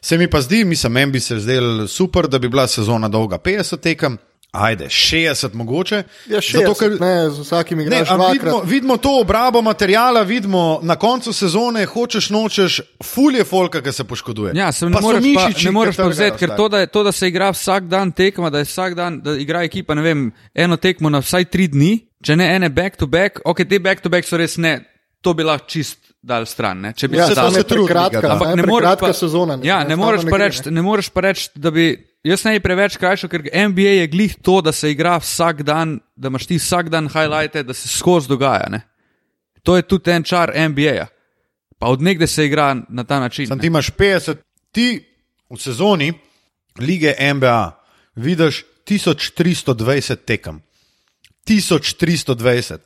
Se 0.00 0.16
mi 0.16 0.30
pa 0.30 0.40
zdi, 0.40 0.62
mislim, 0.64 0.94
meni 0.96 1.12
bi 1.12 1.20
se 1.20 1.36
zdel 1.42 1.86
super, 1.90 2.28
da 2.30 2.38
bi 2.38 2.48
bila 2.48 2.64
sezona 2.70 3.08
dolga 3.08 3.38
50 3.38 3.82
tekem, 3.84 4.16
ajde 4.52 4.84
60 4.84 5.54
mogoče. 5.54 6.02
Ja, 6.26 6.40
še 6.42 6.58
zato, 6.58 6.74
ker 6.74 6.96
ne, 7.00 7.30
z 7.30 7.44
vsakim 7.44 7.80
igraš. 7.80 8.10
Ne, 8.10 8.30
vidimo, 8.32 8.60
vidimo 8.66 8.96
to 8.96 9.12
obrabo 9.20 9.62
materijala, 9.62 10.22
vidimo 10.22 10.80
na 10.82 10.96
koncu 10.96 11.32
sezone, 11.32 11.84
hočeš 11.86 12.30
nočeš, 12.30 12.80
fulje 13.04 13.44
folka, 13.44 13.82
ki 13.82 13.92
se 13.92 14.04
poškoduje. 14.04 14.54
Ja, 14.58 14.72
sem, 14.72 14.90
ne 14.90 15.00
moreš 15.00 15.30
pa, 15.34 15.48
ne 15.64 15.74
moreš 15.74 16.00
pa 16.02 16.10
vzeti, 16.10 16.38
ker 16.42 16.56
to 16.56 16.68
da, 16.68 16.84
to, 16.86 17.04
da 17.06 17.12
se 17.12 17.30
igra 17.30 17.52
vsak 17.54 17.86
dan 17.90 18.12
tekma, 18.12 18.50
da 18.50 18.64
je 18.64 18.68
vsak 18.70 18.98
dan, 18.98 19.20
da 19.24 19.36
igra 19.38 19.62
ekipa, 19.68 19.94
ne 19.94 20.06
vem, 20.06 20.28
eno 20.54 20.76
tekmo 20.76 21.10
na 21.10 21.22
vsaj 21.22 21.46
tri 21.52 21.70
dni, 21.70 21.94
če 22.26 22.36
ne 22.36 22.50
ene 22.56 22.68
back 22.74 22.98
to 22.98 23.06
back, 23.06 23.42
ok, 23.44 23.64
te 23.68 23.78
back 23.78 24.02
to 24.02 24.10
back 24.10 24.26
so 24.26 24.40
res 24.40 24.58
ne, 24.58 24.80
to 25.22 25.34
bi 25.34 25.46
lahko 25.46 25.70
čist 25.70 26.09
dal 26.22 26.46
stran. 26.46 26.80
Ne? 26.80 26.92
Če 26.92 27.08
bi 27.08 27.16
Ja, 27.16 27.26
se 27.26 27.34
dal- 27.34 27.52
je 27.52 27.64
prekratka, 27.64 28.18
ampak 28.18 28.32
ampak 28.32 28.48
ne 28.48 28.56
ne 28.56 28.66
moreš 28.66 28.98
pa- 29.00 29.12
sezona. 29.12 29.56
ne. 29.56 29.66
Ja, 29.66 29.78
ne 29.78 29.94
Enostavno 29.94 30.04
moreš 30.04 30.22
pa 30.30 30.36
reči, 30.36 30.70
ne 30.70 30.82
moreš 30.82 31.08
pa 31.08 31.20
reči, 31.20 31.48
da 31.54 31.70
bi. 31.70 31.86
Jaz 32.22 32.44
ne 32.44 32.52
bi 32.52 32.60
preveč 32.60 32.96
krajšal, 32.96 33.30
ker 33.30 33.40
NBA 33.48 33.94
je 33.96 34.06
glih 34.06 34.34
to, 34.36 34.60
da 34.60 34.72
se 34.72 34.90
igra 34.90 35.16
vsak 35.16 35.62
dan, 35.62 36.00
da 36.16 36.28
imaš 36.28 36.46
ti 36.46 36.58
vsak 36.58 36.88
dan 36.88 37.08
highlighte, 37.08 37.62
da 37.62 37.72
se 37.72 37.88
skozi 37.88 38.28
dogaja. 38.28 38.68
Ne? 38.68 38.80
To 39.62 39.76
je 39.76 39.82
tudi 39.82 40.10
en 40.10 40.22
čar 40.22 40.52
NBA-ja. 40.54 41.06
Pa 41.78 41.86
od 41.86 42.02
nekde 42.02 42.26
se 42.26 42.44
igra 42.46 42.76
na 42.88 43.04
ta 43.04 43.20
način. 43.20 43.46
Sam 43.46 43.56
ne. 43.56 43.60
ti 43.60 43.66
imaš 43.66 43.90
50, 43.90 44.36
ti 44.72 45.00
v 45.50 45.56
sezoni 45.56 46.12
lige 46.78 47.14
NBA 47.34 47.72
vidiš 48.14 48.64
1320 48.84 50.16
tekem. 50.16 50.60
1320. 51.48 52.78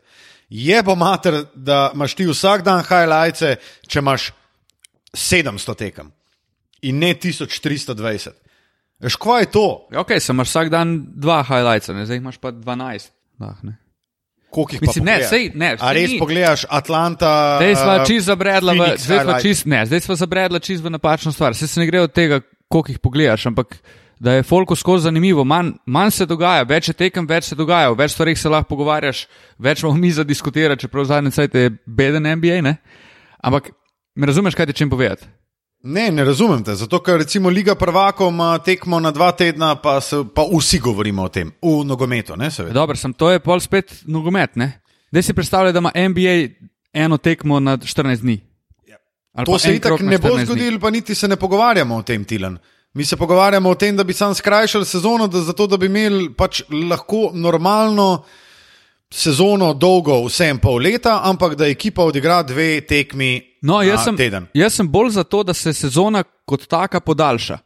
Je 0.54 0.82
pa 0.86 0.94
mater, 0.94 1.40
da 1.54 1.90
imaš 1.94 2.14
ti 2.14 2.26
vsak 2.28 2.62
dan 2.62 2.84
highlights, 2.86 3.42
če 3.90 3.98
imaš 3.98 4.28
700 5.10 5.74
tekem 5.74 6.12
in 6.84 7.00
ne 7.02 7.14
1320. 7.14 8.36
Veš, 9.02 9.16
kaj 9.18 9.42
je 9.42 9.48
to? 9.50 9.66
Ja, 9.90 10.04
Ok, 10.04 10.14
sem 10.22 10.36
imaš 10.36 10.52
vsak 10.52 10.70
dan 10.70 10.94
dva 11.18 11.40
highlights, 11.42 11.90
ne? 11.90 12.06
zdaj 12.06 12.22
imaš 12.22 12.38
pa 12.38 12.52
12. 12.54 13.10
Ah, 13.42 13.58
ne. 13.66 13.80
Koliko 14.54 14.76
jih 14.76 14.80
pa 14.84 14.86
Mislim, 14.86 15.04
ne, 15.04 15.16
sej, 15.26 15.50
ne, 15.58 15.72
A 15.74 15.90
sej 15.90 15.98
res 15.98 16.10
ni. 16.14 16.18
pogledaš 16.22 16.62
Atlanta? 16.70 17.58
Zdaj 17.58 17.74
smo 17.74 17.94
uh, 17.96 18.06
čist 18.06 18.26
zabredla, 18.30 18.72
v, 18.78 18.90
zdaj 19.02 19.24
smo 19.24 19.38
čist, 19.42 19.66
ne, 19.66 19.80
zdaj 19.90 20.04
smo 20.06 20.14
zabredla 20.22 20.60
čist 20.62 20.84
v 20.84 20.94
napačno 20.94 21.34
stvar. 21.34 21.56
Vse 21.58 21.66
se 21.66 21.82
ne 21.82 21.90
gre 21.90 22.04
od 22.06 22.14
tega, 22.14 22.38
koliko 22.70 22.94
jih 22.94 23.02
pogledaš, 23.02 23.48
ampak 23.50 23.74
da 24.20 24.32
je 24.32 24.42
folko 24.42 24.76
skozi 24.76 25.02
zanimivo. 25.02 25.44
Manj, 25.44 25.72
manj 25.86 26.10
se 26.10 26.26
dogaja, 26.26 26.62
več 26.62 26.88
je 26.88 26.94
tekem, 26.94 27.26
več 27.26 27.44
se 27.44 27.54
dogaja, 27.54 27.90
o 27.90 27.94
več 27.94 28.12
stvarih 28.12 28.38
se 28.38 28.48
lahko 28.48 28.68
pogovarjaš, 28.68 29.26
več 29.58 29.82
imamo 29.82 29.98
mi 30.00 30.10
za 30.12 30.24
diskutirati, 30.24 30.80
čeprav 30.80 31.04
zadnje 31.04 31.30
cajt 31.30 31.54
je 31.54 31.70
beden 31.86 32.28
NBA, 32.38 32.60
ne? 32.62 32.76
Ampak 33.42 33.70
me 34.16 34.26
razumeš, 34.26 34.54
kaj 34.54 34.66
ti 34.66 34.72
čem 34.72 34.90
povedati? 34.90 35.26
Ne, 35.84 36.10
ne 36.10 36.24
razumem 36.24 36.62
te. 36.64 36.74
Zato, 36.74 37.02
ker 37.04 37.18
recimo 37.20 37.50
Liga 37.52 37.74
prvakov 37.74 38.30
ima 38.32 38.58
tekmo 38.58 39.00
na 39.00 39.10
dva 39.10 39.32
tedna, 39.36 39.74
pa, 39.76 39.98
se, 40.00 40.22
pa 40.34 40.46
vsi 40.48 40.78
govorimo 40.80 41.22
o 41.22 41.28
tem, 41.28 41.50
v 41.62 41.84
nogometu, 41.84 42.36
ne. 42.36 42.48
Dobro, 42.72 42.96
sem 42.96 43.12
to 43.12 43.28
je 43.30 43.42
pol 43.44 43.60
spet 43.60 43.92
nogomet, 44.08 44.56
ne? 44.56 44.80
Zdaj 45.12 45.22
si 45.22 45.34
predstavljaj, 45.34 45.72
da 45.72 45.78
ima 45.78 45.92
NBA 45.94 46.36
eno 46.94 47.18
tekmo 47.18 47.60
na 47.60 47.76
14 47.76 48.20
dni. 48.20 48.40
Ali 49.34 49.46
To 49.46 49.58
se 49.58 49.74
itak 49.76 50.00
ne 50.00 50.18
bo 50.18 50.28
14 50.28 50.36
dni. 50.36 50.46
zgodilo, 50.46 50.80
pa 50.80 50.90
niti 50.90 51.14
se 51.14 51.28
ne 51.28 51.36
pogovarjamo 51.36 51.96
o 51.96 52.02
tem, 52.02 52.24
Tilan. 52.24 52.58
Mi 52.94 53.04
se 53.04 53.16
pogovarjamo 53.16 53.70
o 53.70 53.74
tem, 53.74 53.96
da 53.96 54.04
bi 54.04 54.12
sam 54.12 54.34
skrajšali 54.34 54.84
sezono, 54.84 55.26
da, 55.26 55.40
zato 55.40 55.66
da 55.66 55.76
bi 55.76 55.86
imeli 55.86 56.28
pač 56.32 56.62
lahko 56.90 57.30
normalno 57.34 58.24
sezono, 59.10 59.72
dolgo, 59.74 60.24
vse 60.24 60.44
en 60.44 60.58
pol 60.58 60.78
leta, 60.78 61.20
ampak 61.24 61.54
da 61.54 61.66
ekipa 61.66 62.02
odigra 62.02 62.42
dve 62.42 62.80
tekmi 62.80 63.42
No, 63.62 63.78
na 63.78 63.82
jaz 63.84 64.04
sem, 64.04 64.16
teden. 64.16 64.46
jaz 64.54 64.74
sem 64.74 64.88
bolj 64.88 65.10
za 65.10 65.24
to, 65.24 65.42
da 65.42 65.54
se 65.54 65.72
sezona 65.72 66.22
kot 66.44 66.66
taka 66.66 67.00
podaljša. 67.00 67.58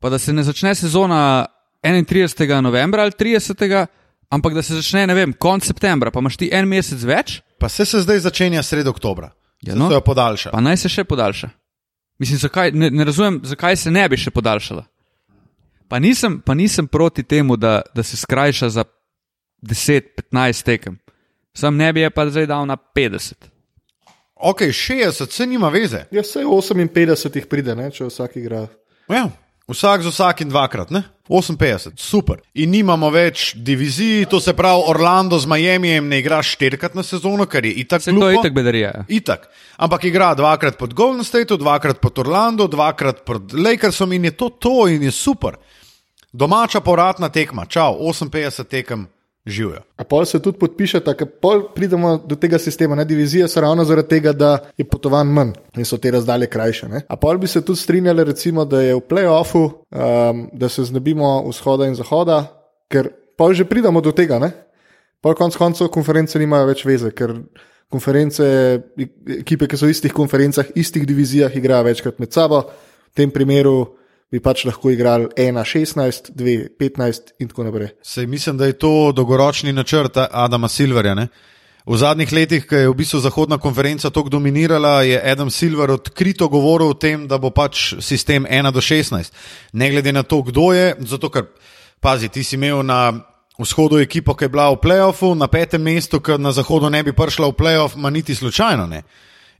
Pa 0.00 0.10
da 0.10 0.18
se 0.18 0.32
ne 0.32 0.42
začne 0.42 0.74
sezona 0.74 1.46
31. 1.82 2.60
novembra 2.60 3.02
ali 3.02 3.12
30. 3.12 3.86
ampak 4.30 4.54
da 4.54 4.62
se 4.62 4.74
začne, 4.74 5.06
ne 5.06 5.14
vem, 5.14 5.32
konec 5.32 5.66
septembra, 5.66 6.10
pa 6.10 6.18
imaš 6.18 6.36
ti 6.36 6.48
en 6.52 6.68
mesec 6.68 7.02
več, 7.02 7.40
Pa 7.58 7.68
se, 7.68 7.84
se 7.84 8.00
zdaj 8.00 8.18
začenja 8.18 8.62
sredo 8.62 8.90
oktobra. 8.90 9.30
Ja, 9.62 9.72
Se 9.72 9.78
no. 9.78 9.88
to 9.88 9.94
jo 9.94 10.00
podaljša. 10.00 10.50
pa 10.50 10.60
naj 10.60 10.76
se 10.76 10.88
še 10.88 11.04
podaljša. 11.04 11.48
Mislim, 12.18 12.38
zakaj, 12.38 12.72
ne, 12.72 12.90
ne 12.90 13.04
razumem, 13.04 13.40
zakaj 13.44 13.76
se 13.76 13.90
ne 13.90 14.08
bi 14.08 14.16
še 14.16 14.30
podaljšala. 14.30 14.84
Pa 15.88 15.98
nisem, 15.98 16.40
pa 16.40 16.54
nisem 16.54 16.86
proti 16.86 17.22
temu, 17.22 17.56
da, 17.56 17.82
da 17.94 18.02
se 18.02 18.16
skrajša 18.16 18.68
za 18.68 18.84
10-15 19.62 20.64
tekem. 20.64 20.98
Sam 21.54 21.76
ne 21.76 21.92
bi 21.92 22.00
je 22.00 22.10
pa 22.10 22.26
zdaj 22.30 22.46
dal 22.46 22.66
na 22.66 22.76
50. 22.76 23.34
Ok, 24.34 24.60
60, 24.60 25.30
se 25.30 25.46
nima 25.46 25.68
veze. 25.68 26.06
Ja, 26.10 26.22
vse 26.22 26.42
58 26.44 27.36
jih 27.36 27.46
pride, 27.46 27.74
ne, 27.78 27.90
če 27.90 28.08
vsak 28.08 28.36
igra. 28.36 28.66
Ja, 29.08 29.28
vsak 29.70 30.02
z 30.02 30.10
vsakim 30.10 30.50
dvakrat, 30.50 30.90
ne? 30.90 31.04
58, 31.28 31.92
super. 31.96 32.40
In 32.54 32.70
nimamo 32.70 33.08
več 33.10 33.54
divizij, 33.56 34.26
to 34.28 34.40
se 34.40 34.52
pravi, 34.52 34.82
Orlando 34.86 35.38
z 35.38 35.46
Miamijem 35.48 36.08
ne 36.08 36.18
igra 36.20 36.42
štirikrat 36.42 36.94
na 36.94 37.02
sezono, 37.02 37.46
kar 37.46 37.64
je 37.64 37.72
itak 37.72 38.02
Se 38.02 38.12
to 38.12 38.28
je 38.28 38.36
itak 38.40 38.52
bedarija. 38.52 38.90
ja. 38.94 39.04
Itak. 39.08 39.48
Ampak 39.76 40.04
igra 40.04 40.34
dvakrat 40.34 40.76
pod 40.78 40.94
Golden 40.94 41.24
State, 41.24 41.56
dvakrat 41.56 42.00
pod 42.00 42.18
Orlando, 42.18 42.66
dvakrat 42.66 43.24
pod 43.24 43.54
Lakersom 43.54 44.12
in 44.12 44.24
je 44.24 44.36
to 44.36 44.48
to 44.48 44.88
in 44.88 45.02
je 45.02 45.10
super. 45.10 45.56
Domača 46.32 46.80
povratna 46.80 47.28
tekma, 47.28 47.64
čau, 47.66 47.94
58 47.98 48.64
tekem, 48.64 49.06
živijo. 49.46 49.82
A 49.96 50.04
pol 50.04 50.24
se 50.24 50.40
tudi 50.42 50.58
podpišete, 50.58 51.14
ker 51.18 51.28
pol 51.40 51.66
pridemo 51.74 52.16
do 52.16 52.36
tega 52.36 52.58
sistema. 52.58 52.96
Ne? 52.96 53.04
Divizije 53.04 53.48
so 53.48 53.60
ravno 53.60 53.84
zaradi 53.84 54.08
tega, 54.08 54.32
da 54.32 54.58
je 54.76 54.84
potovanj 54.88 55.28
manj 55.28 55.52
in 55.76 55.84
so 55.84 55.98
te 55.98 56.10
razdalje 56.10 56.48
krajše. 56.50 56.88
Ne? 56.88 57.02
A 57.08 57.16
pol 57.16 57.38
bi 57.38 57.46
se 57.46 57.64
tudi 57.64 57.80
strinjali, 57.80 58.24
recimo, 58.24 58.64
da 58.64 58.80
je 58.80 58.94
v 58.94 59.00
playoffu, 59.00 59.64
um, 59.64 60.48
da 60.52 60.68
se 60.68 60.84
znebimo 60.84 61.42
vzhoda 61.48 61.86
in 61.86 61.94
zahoda, 61.94 62.44
ker 62.88 63.10
pol 63.36 63.54
že 63.54 63.68
pridemo 63.68 64.00
do 64.00 64.12
tega. 64.12 64.38
Ne? 64.38 64.52
Pol 65.20 65.34
konc 65.34 65.56
koncev 65.56 65.88
konference 65.92 66.38
nimajo 66.38 66.68
več 66.68 66.84
veze, 66.84 67.12
ker 67.12 67.36
konference, 67.92 68.44
ekipe, 69.40 69.68
ki 69.68 69.78
so 69.78 69.86
v 69.86 69.94
istih 69.94 70.12
konferencah, 70.12 70.72
istih 70.74 71.06
divizijah, 71.06 71.52
igrajo 71.56 71.86
večkrat 71.86 72.18
med 72.18 72.32
sabo. 72.32 72.64
V 73.12 73.22
tem 73.22 73.30
primeru 73.30 73.94
bi 74.34 74.42
pač 74.42 74.64
lahko 74.66 74.90
igrali 74.90 75.28
1, 75.38 75.62
16, 75.62 76.32
2, 76.34 76.74
15 76.80 77.34
in 77.38 77.50
tako 77.50 77.68
naprej. 77.68 77.92
Sej 78.02 78.26
mislim, 78.26 78.58
da 78.58 78.66
je 78.66 78.78
to 78.78 79.12
dolgoročni 79.14 79.72
načrt 79.72 80.16
Adama 80.30 80.68
Silverja. 80.68 81.14
Ne? 81.14 81.28
V 81.86 81.98
zadnjih 82.00 82.32
letih, 82.32 82.64
ko 82.66 82.80
je 82.80 82.88
v 82.88 82.96
bistvu 82.96 83.20
Zahodna 83.20 83.58
konferenca 83.60 84.10
tako 84.10 84.32
dominirala, 84.32 85.02
je 85.04 85.20
Adam 85.20 85.50
Silver 85.50 85.90
odkrito 85.90 86.48
govoril 86.48 86.90
o 86.90 86.96
tem, 86.98 87.28
da 87.28 87.38
bo 87.38 87.52
pač 87.52 87.92
sistem 88.00 88.48
1 88.48 88.72
do 88.72 88.80
16. 88.80 89.30
Ne 89.72 89.90
glede 89.92 90.12
na 90.12 90.22
to, 90.22 90.40
kdo 90.42 90.72
je, 90.72 90.94
zato 91.04 91.30
ker, 91.30 91.44
pazi, 92.00 92.32
ti 92.32 92.42
si 92.44 92.56
imel 92.56 92.82
na 92.82 93.12
vzhodu 93.60 94.00
ekipo, 94.00 94.34
ki 94.34 94.48
je 94.48 94.54
bila 94.56 94.70
v 94.72 94.80
playoffu, 94.80 95.34
na 95.36 95.46
petem 95.46 95.84
mestu, 95.84 96.18
ki 96.24 96.40
na 96.40 96.50
zahodu 96.56 96.90
ne 96.90 97.04
bi 97.04 97.12
prišla 97.12 97.52
v 97.52 97.58
playoff, 97.60 98.00
ma 98.00 98.10
niti 98.10 98.34
slučajno 98.34 98.88
ne. 98.88 99.04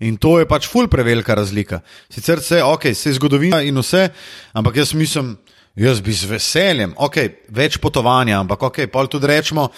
In 0.05 0.19
to 0.21 0.37
je 0.39 0.49
pač 0.49 0.69
ful 0.69 0.89
prevelika 0.93 1.35
razlika. 1.35 1.81
Sicer 2.13 2.43
se, 2.45 2.63
ok, 2.63 2.91
se 2.95 3.11
je 3.11 3.19
zgodovina 3.19 3.63
in 3.65 3.79
vse, 3.81 4.09
ampak 4.53 4.77
jaz 4.83 4.93
mislim, 4.95 5.35
jaz 5.81 6.01
bi 6.05 6.13
z 6.13 6.29
veseljem, 6.29 6.95
ok, 6.97 7.21
več 7.55 7.79
potovanja, 7.83 8.39
ampak 8.43 8.69
ok, 8.69 8.85
pa 8.93 9.07
tudi 9.09 9.31
rečemo, 9.31 9.69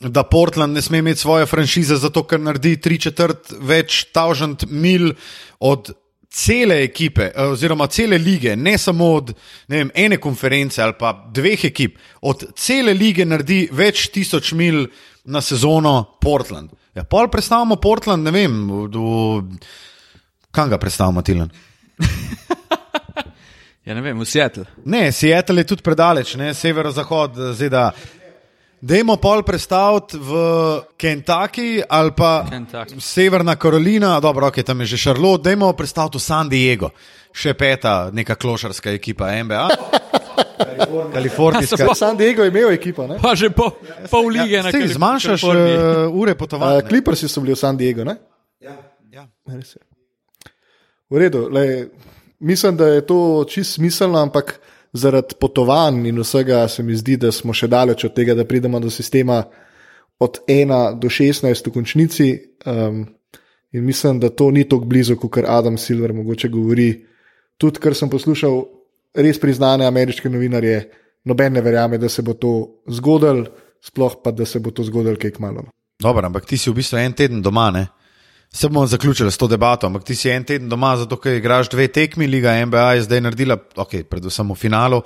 da 0.00 0.24
Portland 0.24 0.74
ne 0.74 0.82
sme 0.82 1.02
imeti 1.02 1.20
svoje 1.20 1.46
franšize, 1.46 1.98
zato 2.00 2.22
ker 2.24 2.40
naredi 2.40 2.78
tri 2.80 2.96
četrt 2.98 3.52
več 3.60 4.06
tavžant 4.16 4.64
mil 4.70 5.12
od 5.60 5.92
cele 6.30 6.80
ekipe, 6.84 7.28
eh, 7.28 7.52
oziroma 7.52 7.86
cele 7.86 8.18
lige, 8.18 8.56
ne 8.56 8.78
samo 8.78 9.12
od 9.18 9.34
ne 9.68 9.76
vem, 9.76 9.90
ene 9.94 10.16
konference 10.16 10.82
ali 10.82 10.96
pa 10.98 11.12
dveh 11.34 11.64
ekip, 11.68 11.98
od 12.22 12.48
cele 12.56 12.94
lige 12.94 13.26
naredi 13.26 13.66
več 13.72 14.08
tisoč 14.14 14.52
mil 14.52 14.86
na 15.24 15.40
sezono 15.40 16.16
Portland. 16.20 16.70
Ja, 16.94 17.04
pol 17.04 17.30
predstavljamo 17.30 17.76
Portland, 17.76 18.24
ne 18.26 18.30
vem, 18.34 18.56
do, 18.90 19.42
kam 20.50 20.70
ga 20.70 20.78
predstavljamo, 20.78 21.22
Tilan. 21.22 21.50
Ja, 23.84 23.94
ne 23.94 24.04
vem, 24.04 24.18
v 24.20 24.24
Seattle. 24.28 24.64
Ne, 24.84 25.08
Seattle 25.12 25.64
je 25.64 25.66
tudi 25.72 25.82
predaleč, 25.82 26.34
ne, 26.38 26.52
severozahod 26.54 27.38
ZDA. 27.56 27.88
Dajmo 28.80 29.16
pol 29.20 29.42
predstaviti 29.42 30.20
v 30.20 30.42
Kentucky 31.00 31.80
ali 31.88 32.12
pa 32.14 32.44
Kentucky. 32.48 33.00
Severna 33.00 33.56
Karolina, 33.56 34.20
dobro, 34.20 34.46
ok, 34.46 34.62
tam 34.62 34.84
je 34.84 34.94
že 34.94 35.00
Charlotte, 35.08 35.48
dajmo 35.48 35.72
predstaviti 35.72 36.20
v 36.20 36.22
San 36.22 36.48
Diego, 36.48 36.92
še 37.32 37.56
peta, 37.58 38.12
neka 38.12 38.36
klošarska 38.38 38.92
ekipa 38.94 39.32
NBA. 39.42 40.19
Kalifornijska. 41.12 41.86
Pa- 41.86 41.94
San 41.94 42.16
Diego 42.16 42.42
je 42.42 42.48
imel 42.48 42.70
ekipo. 42.70 43.06
Ne? 43.06 43.18
Pa 43.22 43.34
že 43.34 43.50
pol, 43.50 43.70
pol 44.10 44.28
lige 44.28 44.62
na 44.62 44.70
Sej, 44.70 44.80
Kali- 44.80 44.94
zmanjšaš 44.94 45.42
uh, 45.42 45.52
ure 46.12 46.34
potovanja. 46.34 46.80
Clippersi 46.88 47.28
so 47.28 47.40
bili 47.40 47.54
v 47.54 47.58
San 47.58 47.76
Diego. 47.76 48.04
Ne? 48.04 48.16
Ja, 48.60 48.76
ja. 49.12 49.28
Res 49.46 49.76
je. 49.76 49.82
V 51.10 51.18
redu, 51.18 51.48
lej, 51.50 51.88
mislim, 52.38 52.76
da 52.76 52.86
je 52.86 53.06
to 53.06 53.44
čist 53.48 53.74
smiselno, 53.74 54.18
ampak 54.22 54.60
zaradi 54.92 55.34
potovanj 55.40 56.06
in 56.08 56.18
vsega 56.20 56.68
se 56.68 56.82
mi 56.82 56.94
zdi, 56.94 57.16
da 57.16 57.32
smo 57.32 57.54
še 57.54 57.66
daleč 57.68 58.04
od 58.04 58.14
tega, 58.14 58.34
da 58.34 58.44
pridemo 58.44 58.80
do 58.80 58.90
sistema 58.90 59.42
od 60.18 60.38
1 60.46 60.98
do 61.00 61.08
16 61.08 61.66
v 61.66 61.72
končnici. 61.72 62.28
Um, 62.66 63.06
in 63.72 63.84
mislim, 63.86 64.20
da 64.20 64.28
to 64.30 64.50
ni 64.50 64.64
tako 64.68 64.84
blizu, 64.84 65.16
kot 65.16 65.30
kar 65.30 65.44
Adam 65.48 65.78
Silver 65.78 66.12
mogoče 66.12 66.48
govori. 66.48 67.06
Tudi, 67.56 67.78
kar 67.80 67.94
sem 67.94 68.10
poslušal, 68.10 68.62
res 69.14 69.40
priznane 69.40 69.86
ameriške 69.86 70.30
novinarje, 70.30 70.84
noben 71.24 71.52
ne 71.52 71.62
verjame, 71.64 71.98
da 71.98 72.08
se 72.08 72.22
bo 72.22 72.34
to 72.34 72.82
zgodilo, 72.88 73.46
sploh 73.84 74.20
pa, 74.24 74.30
da 74.30 74.46
se 74.46 74.60
bo 74.60 74.70
to 74.70 74.84
zgodilo 74.84 75.16
kaj 75.20 75.36
kmalo. 75.38 75.66
Dobro, 76.00 76.26
ampak 76.26 76.46
ti 76.48 76.58
si 76.58 76.70
v 76.70 76.78
bistvu 76.80 76.98
en 77.00 77.12
teden 77.16 77.42
doma, 77.42 77.70
ne? 77.70 77.86
Se 78.52 78.68
bomo 78.68 78.86
zaključili 78.86 79.30
s 79.30 79.38
to 79.38 79.46
debato, 79.46 79.86
ampak 79.86 80.04
ti 80.04 80.14
si 80.16 80.30
en 80.30 80.44
teden 80.44 80.68
doma, 80.68 80.96
zato 80.96 81.16
ker 81.20 81.36
igraš 81.38 81.68
dve 81.70 81.88
tekmi, 81.88 82.26
Liga 82.26 82.56
NBA 82.66 82.92
je 82.94 83.02
zdaj 83.06 83.20
naredila, 83.20 83.56
ok, 83.76 84.02
predvsem 84.10 84.50
v 84.50 84.56
finalu, 84.58 85.02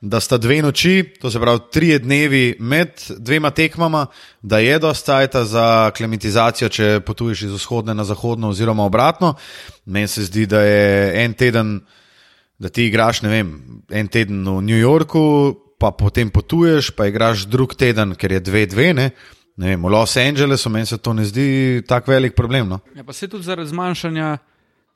da 0.00 0.20
sta 0.20 0.38
dve 0.40 0.62
noči, 0.64 1.02
to 1.20 1.30
se 1.30 1.40
pravi 1.40 1.60
tri 1.72 1.98
dnevi 1.98 2.56
med 2.60 3.02
dvema 3.18 3.50
tekmama, 3.50 4.06
da 4.42 4.58
je 4.58 4.78
dosta 4.78 5.18
cajta 5.18 5.44
za 5.44 5.90
klimatizacijo, 5.96 6.68
če 6.68 7.00
potuješ 7.06 7.42
iz 7.42 7.52
vzhodne 7.52 7.94
na 7.94 8.04
zahodno 8.04 8.48
oziroma 8.48 8.84
obratno. 8.84 9.34
Meni 9.84 10.08
se 10.08 10.24
zdi, 10.24 10.46
da 10.46 10.62
je 10.62 11.24
en 11.24 11.34
teden, 11.34 11.80
da 12.60 12.68
ti 12.68 12.86
igraš, 12.86 13.22
ne 13.24 13.32
vem, 13.32 13.50
en 13.88 14.08
teden 14.12 14.44
v 14.44 14.60
New 14.62 14.78
Yorku, 14.78 15.22
pa 15.80 15.90
potem 15.96 16.28
potuješ, 16.30 16.92
pa 16.92 17.08
igraš 17.08 17.46
drug 17.48 17.72
teden, 17.74 18.12
ker 18.20 18.36
je 18.36 18.40
dve, 18.44 18.66
dve, 18.68 18.92
ne. 18.94 19.10
Ne 19.60 19.72
vem, 19.72 19.82
v 19.82 19.92
Los 19.92 20.16
Angelesu 20.20 20.70
meni 20.72 20.86
se 20.86 20.98
to 21.00 21.12
ne 21.16 21.24
zdi 21.24 21.82
tako 21.88 22.12
velik 22.12 22.36
problem. 22.36 22.68
No? 22.68 22.80
Ja, 22.96 23.04
pa 23.04 23.12
se 23.12 23.28
tudi 23.28 23.44
zaradi 23.44 23.68
zmanjšanja 23.72 24.38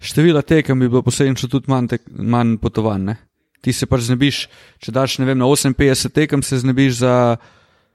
števila 0.05 0.43
tekem 0.43 0.81
bi 0.81 0.89
bilo 0.89 1.03
posledično 1.03 1.49
tudi 1.49 1.71
manj, 1.73 1.89
tek, 1.95 2.05
manj 2.09 2.57
potovanj. 2.63 3.05
Ne? 3.05 3.17
Ti 3.65 3.73
se 3.73 3.89
pač 3.89 4.07
znebiš, 4.09 4.39
če 4.85 4.93
daš 4.93 5.19
ne 5.21 5.29
vem, 5.29 5.39
na 5.41 5.49
58 5.49 6.13
tekem, 6.13 6.43
se 6.45 6.61
znebiš 6.61 7.01
za 7.01 7.15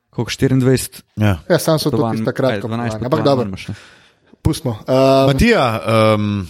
koliko 0.09 0.31
24 0.31 1.01
Ja. 1.15 1.39
Ja, 1.49 1.59
sam 1.59 1.79
so 1.79 1.89
to 1.89 1.97
potovanj. 1.97 2.17
tista 2.17 2.33
Aj, 2.33 2.35
kratka. 2.35 2.67
12 2.67 3.05
Ampak 3.05 3.23
dobro, 3.23 3.45
imaš, 3.45 3.67
pustimo. 4.41 4.79
Um, 4.87 5.29
Matija, 5.29 5.65
um, 6.15 6.47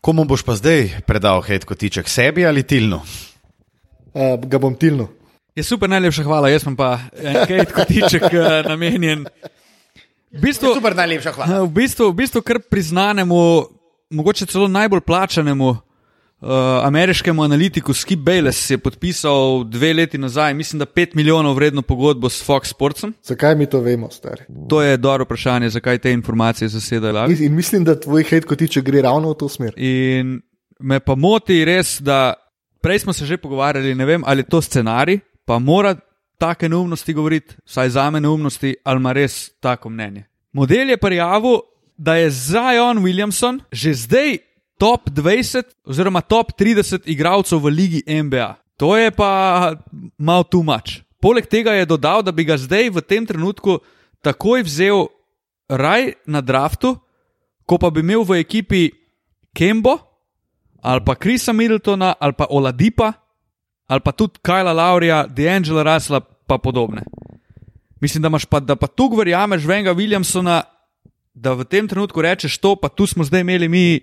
komu 0.00 0.24
boš 0.24 0.42
pa 0.42 0.54
zdaj 0.54 1.02
predal 1.06 1.42
hej 1.42 1.64
kotiček, 1.66 2.08
sebi 2.08 2.46
ali 2.46 2.62
tilnu? 2.62 3.00
uh, 4.14 4.36
ga 4.48 4.58
bom 4.58 4.74
tilnil. 4.74 5.08
Je 5.58 5.64
super, 5.66 5.90
najlepša 5.90 6.22
hvala, 6.22 6.50
jaz 6.52 6.62
sem 6.62 6.76
pa 6.78 7.00
en 7.18 7.34
Kate 7.48 7.72
kotiček 7.74 8.28
eh, 8.30 8.62
namenjen. 8.68 9.26
V 10.30 10.38
bistvu, 10.44 10.70
Super, 10.76 10.94
najlepša 10.94 11.32
hvala. 11.34 11.64
v 11.64 11.70
bistvu, 11.72 12.12
v 12.12 12.16
bistvu 12.20 12.42
kar 12.46 12.60
priznanemu, 12.62 13.66
mogoče 14.12 14.46
celo 14.46 14.68
najbolj 14.68 15.00
plačanemu 15.02 15.72
uh, 16.40 16.48
ameriškemu 16.84 17.42
analitiku 17.42 17.92
Skip 17.92 18.18
Bayless 18.18 18.70
je 18.70 18.78
podpisal 18.78 19.64
dve 19.64 19.92
leti 19.92 20.18
nazaj, 20.18 20.54
mislim, 20.54 20.78
da 20.78 20.86
5 20.86 21.16
milijonov 21.16 21.54
vredno 21.54 21.82
pogodbo 21.82 22.28
s 22.28 22.48
Fox 22.48 22.64
Sportsom. 22.64 23.14
Zakaj 23.22 23.54
mi 23.54 23.66
to 23.66 23.80
vemo, 23.80 24.10
stari? 24.10 24.42
To 24.68 24.82
je 24.82 24.96
dobro 24.96 25.24
vprašanje, 25.24 25.68
zakaj 25.68 25.98
te 25.98 26.12
informacije 26.12 26.68
zasedajo. 26.68 27.26
In, 27.30 27.44
in 27.44 27.54
mislim, 27.54 27.84
da 27.84 28.00
tvoj 28.00 28.22
hate 28.22 28.46
kotiček 28.46 28.84
gre 28.84 29.02
ravno 29.02 29.30
v 29.30 29.34
to 29.34 29.48
smer. 29.48 29.74
In 29.76 30.40
me 30.80 31.00
pa 31.00 31.14
moti 31.14 31.64
res, 31.64 32.00
da 32.00 32.34
prej 32.80 32.98
smo 32.98 33.12
se 33.12 33.26
že 33.26 33.36
pogovarjali, 33.36 33.94
ne 33.94 34.04
vem, 34.04 34.22
ali 34.26 34.40
je 34.40 34.48
to 34.48 34.62
scenarij, 34.62 35.18
pa 35.44 35.58
mora 35.58 35.96
take 36.38 36.68
neumnosti 36.68 37.12
govoriti, 37.12 37.54
vsaj 37.66 37.88
za 37.88 38.10
me 38.10 38.20
neumnosti, 38.20 38.76
ali 38.84 38.96
ima 38.96 39.12
res 39.12 39.50
tako 39.60 39.90
mnenje. 39.90 40.24
Model 40.52 40.90
je 40.90 40.96
prijavil, 40.96 41.58
da 41.96 42.14
je 42.14 42.30
Zion 42.30 43.02
Williamson 43.02 43.60
že 43.72 43.94
zdaj 43.94 44.38
top 44.78 45.10
20 45.10 45.62
oziroma 45.84 46.20
top 46.20 46.54
30 46.54 47.06
igralcev 47.10 47.58
v 47.58 47.74
ligi 47.74 48.00
NBA. 48.06 48.54
To 48.78 48.94
je 48.96 49.10
pa 49.10 49.74
malo 50.18 50.44
too 50.46 50.62
much. 50.62 51.02
Poleg 51.18 51.50
tega 51.50 51.74
je 51.74 51.86
dodal, 51.86 52.22
da 52.22 52.30
bi 52.30 52.46
ga 52.46 52.54
zdaj 52.54 52.94
v 52.94 53.02
tem 53.02 53.26
trenutku 53.26 53.82
takoj 54.22 54.62
vzel 54.62 55.10
raj 55.66 56.14
na 56.26 56.40
draftu, 56.40 56.94
ko 57.66 57.74
pa 57.76 57.90
bi 57.90 58.00
imel 58.06 58.22
v 58.22 58.40
ekipi 58.40 58.88
Kembo 59.52 59.98
ali 60.78 61.02
pa 61.02 61.18
Krisa 61.18 61.52
Middletona 61.52 62.14
ali 62.14 62.32
pa 62.32 62.46
Oladipa 62.50 63.12
ali 63.88 64.00
pa 64.00 64.12
tudi 64.12 64.38
Kajla 64.42 64.72
Laurija, 64.72 65.26
D'Angela 65.26 65.82
Rasla 65.82 66.20
pa 66.20 66.58
podobne. 66.58 67.02
Mislim, 68.00 68.22
da 68.22 68.28
imaš 68.28 68.44
pa, 68.44 68.60
da 68.60 68.76
pa 68.76 68.86
tu 68.86 69.08
verjameš 69.08 69.64
Venga 69.66 69.94
Williamsona, 69.94 70.62
da 71.34 71.52
v 71.52 71.64
tem 71.64 71.88
trenutku 71.88 72.22
rečeš 72.22 72.58
to, 72.58 72.76
pa 72.76 72.88
tu 72.88 73.06
smo 73.06 73.24
zdaj 73.24 73.40
imeli 73.40 73.68
mi 73.68 74.00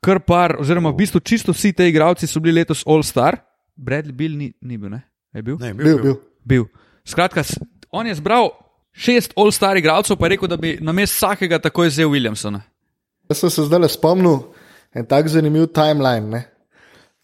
kar 0.00 0.20
par, 0.20 0.56
oziroma 0.60 0.90
v 0.90 0.96
bistvu 0.96 1.20
čisto 1.20 1.52
vsi 1.52 1.72
ti 1.72 1.84
igravci 1.84 2.26
so 2.26 2.40
bili 2.40 2.60
letos 2.60 2.82
All 2.86 3.02
Star, 3.02 3.36
Bradley 3.76 4.12
Bill 4.12 4.36
ni, 4.36 4.52
ni 4.62 4.78
bil, 4.78 4.90
ne? 4.90 5.02
Je 5.34 5.42
bil? 5.42 5.56
Ne, 5.60 5.74
Bil, 5.74 5.98
bil. 5.98 6.16
bil. 6.44 6.64
Skratka, 7.04 7.40
s- 7.40 7.58
on 7.90 8.06
je 8.06 8.14
zbral 8.14 8.50
šest 8.92 9.32
All 9.36 9.52
Star 9.52 9.76
igralcev, 9.76 10.16
pa 10.16 10.26
je 10.26 10.30
rekel, 10.30 10.48
da 10.48 10.56
bi 10.56 10.78
na 10.80 10.92
mest 10.92 11.14
vsakega 11.14 11.58
takoj 11.58 11.88
vzel 11.88 12.08
Williamsona. 12.08 12.60
Jaz 13.30 13.38
sem 13.38 13.50
se 13.50 13.62
zdaj 13.62 13.88
spomnil 13.88 14.40
en 14.92 15.06
tak 15.06 15.28
zanimiv 15.28 15.68
timeline. 15.70 16.26
Ne? 16.28 16.42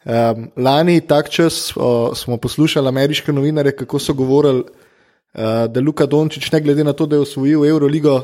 Um, 0.05 0.51
lani, 0.57 1.01
tak 1.01 1.29
čas, 1.29 1.73
o, 1.77 2.15
smo 2.15 2.37
poslušali 2.37 2.89
ameriške 2.89 3.33
novinare, 3.33 3.73
kako 3.73 3.99
so 3.99 4.15
govorili, 4.15 4.63
uh, 4.63 5.67
da 5.67 5.81
Luka 5.81 6.07
Dončić, 6.07 6.53
ne 6.53 6.61
glede 6.61 6.85
na 6.85 6.93
to, 6.93 7.07
da 7.07 7.17
je 7.17 7.21
osvojil 7.21 7.65
Euroligo, 7.65 8.21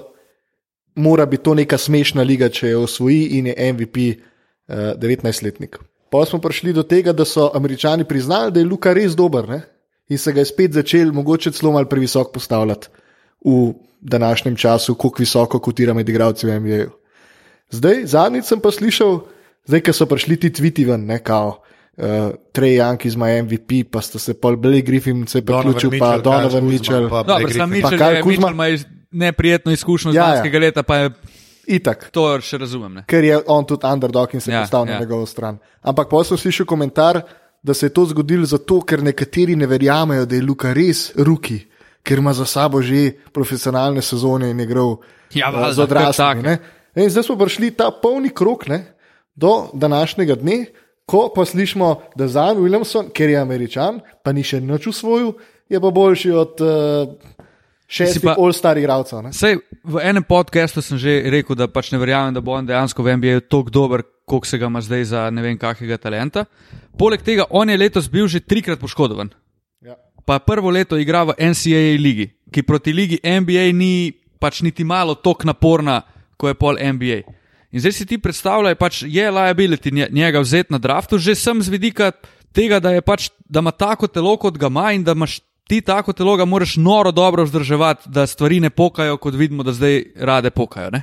mora 0.94 1.26
biti 1.26 1.42
to 1.42 1.54
neka 1.54 1.78
smešna 1.78 2.22
liga, 2.22 2.48
če 2.48 2.68
jo 2.68 2.82
osvoji 2.82 3.26
in 3.32 3.46
je 3.46 3.72
MVP 3.72 3.96
uh, 3.96 4.31
19-letnik. 4.72 5.76
Pa 6.10 6.24
smo 6.24 6.38
prišli 6.40 6.72
do 6.72 6.82
tega, 6.82 7.12
da 7.12 7.24
so 7.24 7.50
američani 7.54 8.04
priznali, 8.04 8.52
da 8.52 8.60
je 8.60 8.66
Luka 8.66 8.92
res 8.92 9.16
dober 9.16 9.48
ne? 9.48 9.60
in 10.08 10.18
se 10.18 10.32
ga 10.32 10.40
je 10.40 10.44
spet 10.44 10.72
začel, 10.72 11.12
mogoče 11.12 11.52
celo 11.52 11.72
malo 11.72 11.88
previsoko 11.88 12.32
postavljati 12.32 12.88
v 13.44 13.72
današnjem 14.00 14.56
času, 14.56 14.94
kako 14.94 15.14
visoko 15.18 15.58
kotira 15.58 15.94
med 15.94 16.08
igralci 16.08 16.46
v 16.46 16.60
NBA. 16.60 16.68
-ju. 16.84 16.90
Zdaj, 17.70 18.06
zadnjič 18.06 18.44
sem 18.44 18.60
pa 18.60 18.70
slišal, 18.70 19.20
zdaj, 19.64 19.80
ko 19.80 19.92
so 19.92 20.06
prišli 20.06 20.36
ti 20.36 20.52
tviti 20.52 20.84
ven, 20.84 21.06
ne 21.06 21.18
kao. 21.18 21.62
Uh, 21.96 22.04
Trey 22.52 22.80
Young 22.80 23.06
iz 23.06 23.16
My 23.16 23.42
MVP, 23.42 23.90
pa 23.90 24.00
sta 24.00 24.18
se 24.18 24.34
pol 24.34 24.56
Blake 24.56 24.80
Griffin 24.80 25.26
se 25.26 25.42
priključil, 25.44 25.90
pa 25.98 26.18
Donovan 26.18 26.64
Mitchell. 26.64 27.08
Dobro, 27.08 27.24
sam 27.26 27.44
Mitchell. 27.44 27.66
Mitchell, 27.68 27.98
Pa 27.98 28.04
Kyle 28.04 28.16
je, 28.16 28.22
Kuzma- 28.22 28.52
Mitchell 28.52 28.52
ima 28.52 28.78
neprijetno 29.12 29.72
izkušnjo 29.72 30.12
z 30.12 30.14
Ja, 30.14 30.22
ja. 30.22 30.28
lanskega 30.28 30.58
leta, 30.58 30.82
pa 30.82 30.96
je 30.96 31.10
Itak, 31.66 32.08
to 32.10 32.24
še 32.40 32.58
razumem. 32.58 32.94
Ne? 32.94 33.02
ker 33.06 33.24
je 33.24 33.36
on 33.46 33.64
tudi 33.64 33.86
underdog 33.86 34.34
in 34.34 34.40
se 34.40 34.50
Ja, 34.50 34.56
ja, 34.56 34.62
postavil 34.62 34.88
ja. 34.88 34.94
na 34.94 35.00
njegovo 35.00 35.26
stran. 35.26 35.58
Ampak 35.82 36.08
pa 36.10 36.24
sem 36.24 36.36
slišal 36.36 36.66
komentar, 36.66 37.20
da 37.62 37.74
se 37.74 37.86
je 37.86 37.94
to 37.94 38.04
zgodilo 38.06 38.46
zato, 38.46 38.80
ker 38.80 38.98
nekateri 39.00 39.54
ne 39.56 39.66
verjamejo, 39.66 40.26
da 40.26 40.34
je 40.34 40.42
Luka 40.42 40.72
res 40.72 41.12
ruki, 41.16 41.60
ker 42.02 42.18
ima 42.18 42.32
za 42.32 42.44
sabo 42.44 42.82
že 42.82 43.12
profesionalne 43.32 44.02
sezone 44.02 44.50
in 44.50 44.58
je 44.58 44.64
igral 44.64 44.96
Ja, 45.32 45.50
valjda, 45.50 45.72
z 45.72 45.76
kar 45.76 45.84
odraslimi. 45.84 46.42
tak. 46.42 46.42
ne. 46.42 46.58
In 46.96 47.10
zdaj 47.10 47.22
smo 47.22 47.36
prišli 47.36 47.70
ta 47.70 47.90
polni 47.92 48.28
krok 48.30 48.66
ne, 48.66 48.94
do 49.34 49.70
današnjega 49.72 50.34
dne, 50.34 50.66
ko 51.06 51.30
pa 51.30 51.44
slišimo, 51.44 52.02
da 52.16 52.28
Zan 52.28 52.58
Williamson, 52.58 53.08
ker 53.10 53.30
je 53.30 53.38
američan, 53.38 54.00
pa 54.22 54.32
ni 54.32 54.42
še 54.42 54.60
nič 54.60 54.86
usvojil, 54.86 55.32
je 55.68 55.80
pa 55.80 55.90
boljši 55.90 56.30
od 56.32 56.60
uh, 56.60 57.08
šestih 57.92 58.22
pa- 58.22 58.36
all-star 58.38 58.78
igralcev. 58.78 59.20
ne. 59.22 59.32
Sej, 59.32 59.58
v 59.84 60.00
enem 60.00 60.24
podkastu 60.24 60.80
sem 60.82 60.96
že 60.98 61.22
rekel, 61.28 61.52
da 61.54 61.68
pač 61.68 61.92
ne 61.92 61.98
verjamem, 61.98 62.32
da 62.32 62.40
bo 62.40 62.52
on 62.52 62.66
dejansko 62.66 63.02
v 63.02 63.16
NBA 63.16 63.40
tako 63.46 63.70
dober, 63.70 64.02
kot 64.24 64.46
se 64.46 64.56
ga 64.56 64.66
ima 64.66 64.80
zdaj 64.80 65.04
za 65.04 65.30
ne 65.30 65.42
vem 65.42 65.58
kakega 65.58 65.98
talenta. 65.98 66.44
Poleg 66.96 67.20
tega, 67.20 67.44
on 67.50 67.68
je 67.68 67.76
letos 67.76 68.08
bil 68.08 68.26
že 68.26 68.40
trikrat 68.40 68.80
poškodovan. 68.80 69.30
Ja. 69.80 69.96
Pa 70.24 70.38
prvo 70.38 70.70
leto 70.70 70.96
igra 70.96 71.24
v 71.24 71.34
NCAA 71.34 71.98
ligi, 71.98 72.30
ki 72.48 72.62
proti 72.62 72.92
ligi 72.92 73.18
NBA 73.20 73.72
ni 73.72 74.12
pač 74.40 74.62
niti 74.62 74.84
malo 74.84 75.14
tako 75.14 75.44
naporna, 75.44 76.02
kot 76.36 76.48
je 76.48 76.54
pol 76.54 76.74
NBA. 76.78 77.22
In 77.72 77.80
zdaj 77.80 77.92
si 77.92 78.06
ti 78.06 78.18
predstavljaj, 78.18 78.74
pač 78.74 79.02
je 79.02 79.30
liability 79.30 79.90
nje- 79.90 80.10
njega 80.10 80.40
vzeti 80.40 80.72
na 80.72 80.78
draftu, 80.78 81.18
že 81.18 81.34
sem 81.34 81.62
z 81.62 81.68
vidika 81.68 82.12
tega, 82.52 82.80
da, 82.80 82.90
je 82.90 83.00
pač, 83.00 83.30
da 83.48 83.60
ima 83.60 83.70
tako 83.70 84.06
telo, 84.06 84.36
kot 84.36 84.58
ga 84.58 84.66
ima 84.66 84.92
in 84.92 85.04
da 85.04 85.12
imaš 85.12 85.40
ti 85.72 85.80
tako 85.80 86.12
telo, 86.12 86.36
ga 86.36 86.44
moraš 86.44 86.76
noro 86.76 87.10
dobro 87.12 87.44
vzdrževati, 87.44 88.10
da 88.12 88.26
stvari 88.26 88.60
ne 88.60 88.70
pokajo, 88.70 89.16
kot 89.16 89.34
vidimo, 89.34 89.62
da 89.62 89.72
zdaj 89.72 90.02
rade 90.16 90.50
pokajo. 90.50 90.90
Ne? 90.90 91.02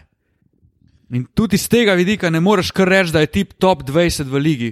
In 1.10 1.24
tudi 1.34 1.58
iz 1.58 1.66
tega 1.70 1.96
vidika 1.98 2.30
ne 2.30 2.40
moreš 2.40 2.70
kar 2.72 2.88
reči, 2.88 3.12
da 3.12 3.24
je 3.24 3.32
tip 3.34 3.56
top 3.58 3.82
20 3.88 4.30
v 4.30 4.38
ligi. 4.38 4.70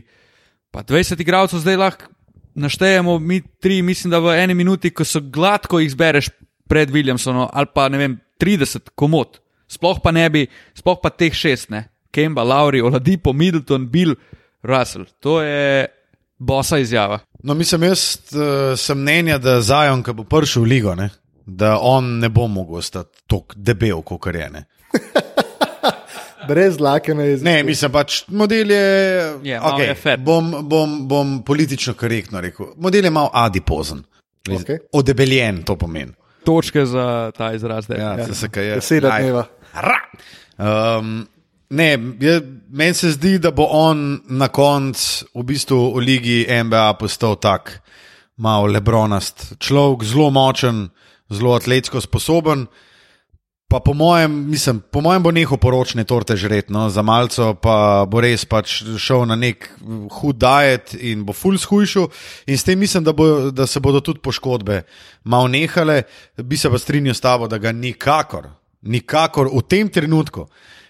Pa 0.71 0.83
20 0.83 1.21
igralcev 1.21 1.63
zdaj 1.65 1.79
lahko 1.81 2.11
naštejemo, 2.53 3.17
mi 3.19 3.41
tri, 3.41 3.81
mislim, 3.81 4.11
da 4.13 4.19
v 4.21 4.37
eni 4.37 4.53
minuti, 4.53 4.93
ko 4.93 5.05
so 5.05 5.21
gladko 5.21 5.79
jih 5.81 5.89
zbereš 5.95 6.29
pred 6.69 6.93
Williamsonom, 6.93 7.49
ali 7.53 7.73
pa 7.73 7.89
ne 7.89 7.97
vem, 7.97 8.19
30 8.41 8.93
komod. 8.95 9.41
Sploh 9.67 9.97
pa 10.03 10.13
ne 10.13 10.29
bi, 10.29 10.45
sploh 10.77 11.01
pa 11.01 11.09
teh 11.09 11.33
šest, 11.33 11.71
ne. 11.73 11.87
Kemba, 12.13 12.45
Lauri, 12.45 12.81
Oladipo, 12.85 13.33
Middleton, 13.33 13.89
Bill, 13.89 14.13
Russell. 14.61 15.09
To 15.25 15.41
je 15.41 15.87
bosa 16.37 16.77
izjava. 16.77 17.19
No, 17.43 17.53
mislim, 17.53 17.83
jaz 17.83 18.17
uh, 18.33 18.73
sem 18.79 18.97
mnenja, 18.99 19.37
da 19.37 19.61
Zajon, 19.61 20.03
ki 20.03 20.13
bo 20.13 20.23
prišel 20.23 20.63
v 20.63 20.69
ligo, 20.71 20.95
ne, 20.95 21.09
da 21.45 21.77
on 21.79 22.17
ne 22.19 22.29
bo 22.29 22.47
mogel 22.47 22.79
ostati 22.81 23.21
tako 23.27 23.53
debel, 23.55 24.01
kot 24.01 24.25
je. 24.35 24.49
Ne. 24.49 24.63
Brez 26.47 26.79
lake 26.79 27.13
na 27.13 27.23
jeziku. 27.23 27.45
ne, 27.49 27.63
mislim 27.63 27.91
pač, 27.91 28.21
model 28.27 28.71
je. 28.71 28.83
Je, 29.43 29.59
malo 29.59 29.77
okay, 29.77 29.87
je 29.87 29.95
fat. 29.95 30.19
bom, 30.19 30.51
bom, 30.69 31.07
bom 31.07 31.43
politično 31.43 31.93
korektno 31.93 32.41
rekel. 32.41 32.65
Model 32.77 33.03
je 33.05 33.11
malo 33.11 33.29
adipozen. 33.33 34.03
Okej. 34.47 34.77
Odebeljen 34.93 35.63
to 35.63 35.75
pomeni. 35.75 36.13
Točke 36.47 36.85
za 36.85 37.31
ta 37.37 37.51
izraz. 37.53 37.89
Ja, 37.89 37.97
Ja. 37.97 38.17
ja. 38.17 38.33
Se, 38.33 38.49
kaj 38.49 38.65
je. 38.69 38.75
Beseda 38.75 39.11
Aj. 39.11 39.21
dneva. 39.21 39.43
Ra. 39.73 39.97
Um, 40.57 41.27
ne, 41.69 41.97
je- 42.19 42.41
meni 42.69 42.93
se 42.93 43.11
zdi, 43.11 43.39
da 43.39 43.51
bo 43.51 43.63
on 43.71 44.21
na 44.29 44.47
koncu 44.47 45.25
v 45.35 45.43
bistvu 45.43 45.93
v 45.95 45.99
ligi 45.99 46.45
NBA 46.49 46.93
postal 46.99 47.35
tak 47.35 47.81
malo 48.37 48.65
lebronast 48.67 49.57
človek, 49.59 50.03
zelo 50.03 50.29
močen, 50.29 50.89
zelo 51.29 51.55
atletsko 51.55 52.01
sposoben. 52.01 52.67
Pa 53.67 53.79
po 53.83 53.91
mojem, 53.93 54.31
mislim, 54.47 54.79
po 54.91 55.01
mojem 55.01 55.23
bo 55.23 55.31
nehal 55.31 55.57
poročne 55.59 56.05
torte 56.07 56.37
žret, 56.39 56.69
no, 56.69 56.85
za 56.89 57.01
malce 57.03 57.49
pa 57.61 58.05
bo 58.07 58.21
res 58.23 58.45
pač 58.47 58.77
šel 58.95 59.25
na 59.27 59.35
nek 59.35 59.67
hud 60.21 60.37
diet 60.39 60.93
in 60.95 61.25
bo 61.27 61.33
full 61.35 61.57
shujšal. 61.59 62.07
In 62.47 62.55
s 62.57 62.63
tem 62.63 62.79
mislim, 62.79 63.03
da, 63.03 63.11
bo, 63.11 63.51
da 63.51 63.67
se 63.67 63.79
bodo 63.83 63.99
tudi 63.99 64.23
poškodbe 64.23 64.85
malo 65.27 65.47
nehale. 65.51 66.03
Bi 66.39 66.55
se 66.57 66.69
pa 66.71 66.79
strinjal 66.79 67.13
s 67.15 67.19
tabo, 67.19 67.47
da 67.51 67.57
ga 67.59 67.71
nikakor, 67.75 68.47
nikakor 68.87 69.51
v 69.51 69.61
tem 69.67 69.89
trenutku, 69.91 70.47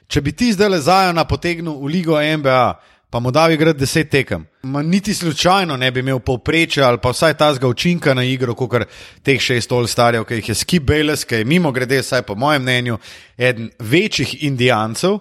če 0.07 0.21
bi 0.21 0.31
ti 0.31 0.51
zdaj 0.53 0.69
le 0.69 0.79
zajona 0.81 1.25
potegnil 1.27 1.79
v 1.81 1.91
ligo 1.91 2.19
NBA, 2.19 2.63
pa 3.09 3.19
mu 3.23 3.31
dal 3.31 3.51
igrati 3.51 3.79
deset 3.79 4.09
tekem, 4.11 4.45
ma 4.63 4.81
niti 4.83 5.13
slučajno 5.13 5.77
ne 5.77 5.91
bi 5.91 5.99
imel 5.99 6.19
povprečja 6.19 6.87
ali 6.87 6.99
pa 7.01 7.13
vsaj 7.15 7.37
tazga 7.39 7.67
učinka 7.67 8.13
na 8.13 8.23
igro, 8.23 8.55
kot 8.55 8.83
teh 9.23 9.39
šest 9.39 9.71
ol 9.71 9.87
starjev, 9.87 10.25
ki 10.27 10.41
jih 10.41 10.49
je 10.49 10.55
Skip 10.55 10.83
Bayless, 10.83 11.27
ki 11.27 11.41
je 11.41 11.45
mimo 11.45 11.71
grede, 11.71 12.01
vsaj 12.01 12.25
po 12.27 12.35
mojem 12.35 12.61
mnenju, 12.61 12.97
eden 13.37 13.69
večjih 13.79 14.43
indijancev 14.43 15.19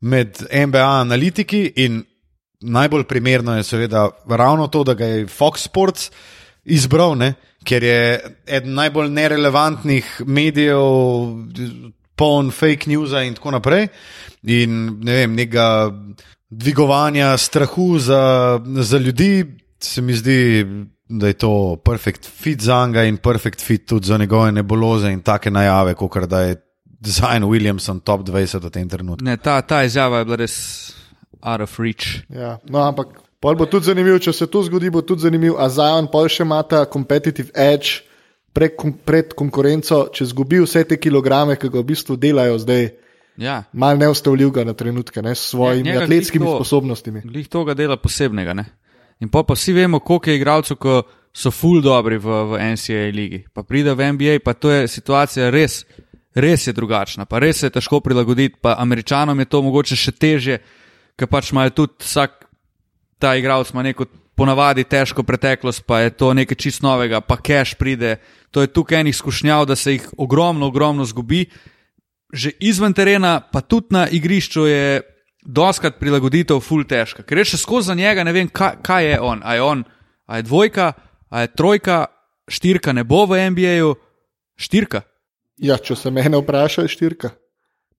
med 0.00 0.42
NBA 0.52 0.88
analitiki 1.00 1.72
in 1.76 2.02
najbolj 2.60 3.04
primerno 3.04 3.56
je 3.56 3.62
seveda 3.62 4.10
ravno 4.28 4.66
to, 4.66 4.84
da 4.84 4.94
ga 4.94 5.06
je 5.06 5.26
Fox 5.26 5.64
Sports 5.64 6.10
izbral, 6.64 7.16
ne? 7.18 7.34
ker 7.64 7.82
je 7.82 8.20
eden 8.46 8.74
najbolj 8.74 9.10
nerelevantnih 9.10 10.20
medijev, 10.26 10.82
poln 12.16 12.50
fake 12.50 12.90
news 12.90 13.12
in 13.12 13.34
tako 13.34 13.50
naprej. 13.56 13.88
In 14.42 14.98
ne 15.02 15.22
vem, 15.22 15.36
nekega 15.38 15.92
dvigovanja 16.50 17.36
strahu 17.38 17.98
za, 17.98 18.60
za 18.64 18.98
ljudi, 18.98 19.44
se 19.80 20.02
mi 20.02 20.14
zdi, 20.14 20.66
da 21.08 21.26
je 21.26 21.32
to 21.32 21.76
perfekt 21.84 22.26
fit 22.26 22.60
za 22.60 22.86
njega 22.86 23.04
in 23.04 23.16
perfekt 23.16 23.60
fit 23.60 23.86
tudi 23.86 24.06
za 24.06 24.18
njegove 24.18 24.52
nebuloze 24.52 25.12
in 25.12 25.22
take 25.22 25.50
najave, 25.50 25.94
kot 25.94 26.28
da 26.28 26.40
je 26.40 26.56
Zayn 27.02 27.42
Williamson 27.44 28.00
top 28.00 28.20
20 28.20 28.62
v 28.62 28.70
tem 28.70 28.88
trenutku. 28.88 29.24
Ne, 29.24 29.36
ta, 29.36 29.60
ta 29.62 29.82
izjava 29.84 30.18
je 30.18 30.24
bila 30.24 30.36
res 30.36 30.54
out 31.42 31.60
of 31.60 31.78
reach. 31.78 32.22
Ja, 32.30 32.58
no, 32.70 32.78
ampak 32.86 33.18
pol 33.42 33.58
bo 33.58 33.66
tudi 33.66 33.90
zanimivo, 33.90 34.20
če 34.22 34.32
se 34.32 34.46
to 34.46 34.62
zgodi, 34.62 34.90
bo 34.90 35.02
tudi 35.02 35.26
zanimivo. 35.26 35.58
A 35.58 35.66
Zajon 35.68 36.06
pol 36.12 36.30
še 36.30 36.46
ima 36.46 36.62
ta 36.62 36.84
competitive 36.86 37.50
edge 37.58 38.06
pred, 38.52 38.76
kon- 38.76 38.96
pred 39.04 39.32
konkurenco, 39.34 40.08
če 40.08 40.24
zgubi 40.26 40.60
vse 40.60 40.84
te 40.84 40.96
kilograme, 40.96 41.56
ki 41.56 41.68
ga 41.68 41.78
v 41.78 41.84
bistvu 41.86 42.16
delajo 42.16 42.58
zdaj, 42.58 42.90
Ja, 43.36 43.62
mal 43.72 43.96
neustavljivega 43.96 44.60
na 44.62 44.74
trenutke, 44.74 45.22
ne, 45.22 45.32
s 45.32 45.50
svojimi 45.50 45.88
njega 45.88 46.02
atletskimi 46.02 46.44
to- 46.44 46.56
sposobnostmi. 46.56 47.22
glih 47.24 47.48
to 47.48 47.64
ga 47.64 47.74
dela 47.74 47.96
posebnega. 47.96 48.52
Ne? 48.52 48.64
In 49.20 49.28
pa, 49.28 49.40
pa 49.42 49.54
vsi 49.54 49.72
vemo, 49.72 50.00
koliko 50.00 50.30
je 50.30 50.36
igralcev, 50.36 50.76
ki 50.76 51.00
so 51.32 51.50
full 51.50 51.80
dobri 51.80 52.18
v, 52.18 52.28
v 52.28 52.58
NCAA 52.72 53.08
ligi. 53.10 53.44
Pa 53.48 53.62
pride 53.62 53.94
v 53.94 54.12
NBA, 54.12 54.38
pa 54.44 54.52
to 54.52 54.68
je 54.68 54.84
situacija 54.86 55.48
res, 55.48 55.84
res 56.34 56.66
je 56.66 56.72
drugačna, 56.72 57.24
pa 57.24 57.38
res 57.38 57.56
se 57.56 57.66
je 57.66 57.70
težko 57.70 58.00
prilagoditi. 58.00 58.58
Pa 58.60 58.76
američanom 58.78 59.38
je 59.38 59.44
to 59.46 59.62
mogoče 59.62 59.96
še 59.96 60.12
teže, 60.12 60.58
ker 61.16 61.26
pač 61.26 61.52
imajo 61.52 61.70
tudi 61.72 62.04
vsak 62.04 62.44
ta 63.18 63.32
igralec 63.32 63.72
ima 63.72 63.82
neko 63.82 64.04
ponavadi 64.34 64.84
težko 64.84 65.22
preteklost, 65.22 65.84
pa 65.86 66.00
je 66.00 66.10
to 66.16 66.32
nekaj 66.34 66.56
čist 66.56 66.82
novega, 66.82 67.20
pa 67.20 67.36
cash 67.36 67.76
pride. 67.78 68.16
To 68.50 68.64
je 68.64 68.72
tukaj 68.72 69.00
enih 69.00 69.16
skušnjav, 69.16 69.66
da 69.66 69.76
se 69.76 69.96
jih 69.96 70.08
ogromno, 70.18 70.66
ogromno 70.66 71.04
zgubi. 71.04 71.46
Že 72.32 72.54
izven 72.60 72.94
terena, 72.96 73.40
pa 73.40 73.60
tudi 73.60 73.92
na 73.92 74.06
igrišču 74.08 74.66
je 74.66 75.00
doskrat 75.44 75.98
prilagoditev 76.00 76.60
full 76.64 76.86
težka. 76.88 77.26
Ker 77.26 77.42
je 77.42 77.52
še 77.52 77.60
skozi 77.60 77.92
za 77.92 77.96
njega, 77.98 78.24
ne 78.24 78.32
vem, 78.32 78.48
kaj, 78.48 78.78
kaj 78.82 79.10
je 79.10 79.20
on. 79.20 79.42
A 79.44 79.54
je 79.54 79.62
on, 79.62 79.84
a 80.26 80.40
je 80.40 80.46
dvojka, 80.48 80.92
a 81.28 81.44
je 81.44 81.52
trojka, 81.52 82.06
štirka 82.48 82.92
ne 82.92 83.04
bo 83.04 83.26
v 83.26 83.42
NBA-ju, 83.52 83.94
štirka. 84.56 85.02
Ja, 85.62 85.76
če 85.76 85.96
se 85.98 86.10
mene 86.10 86.40
vpraša, 86.40 86.86
štirka. 86.88 87.34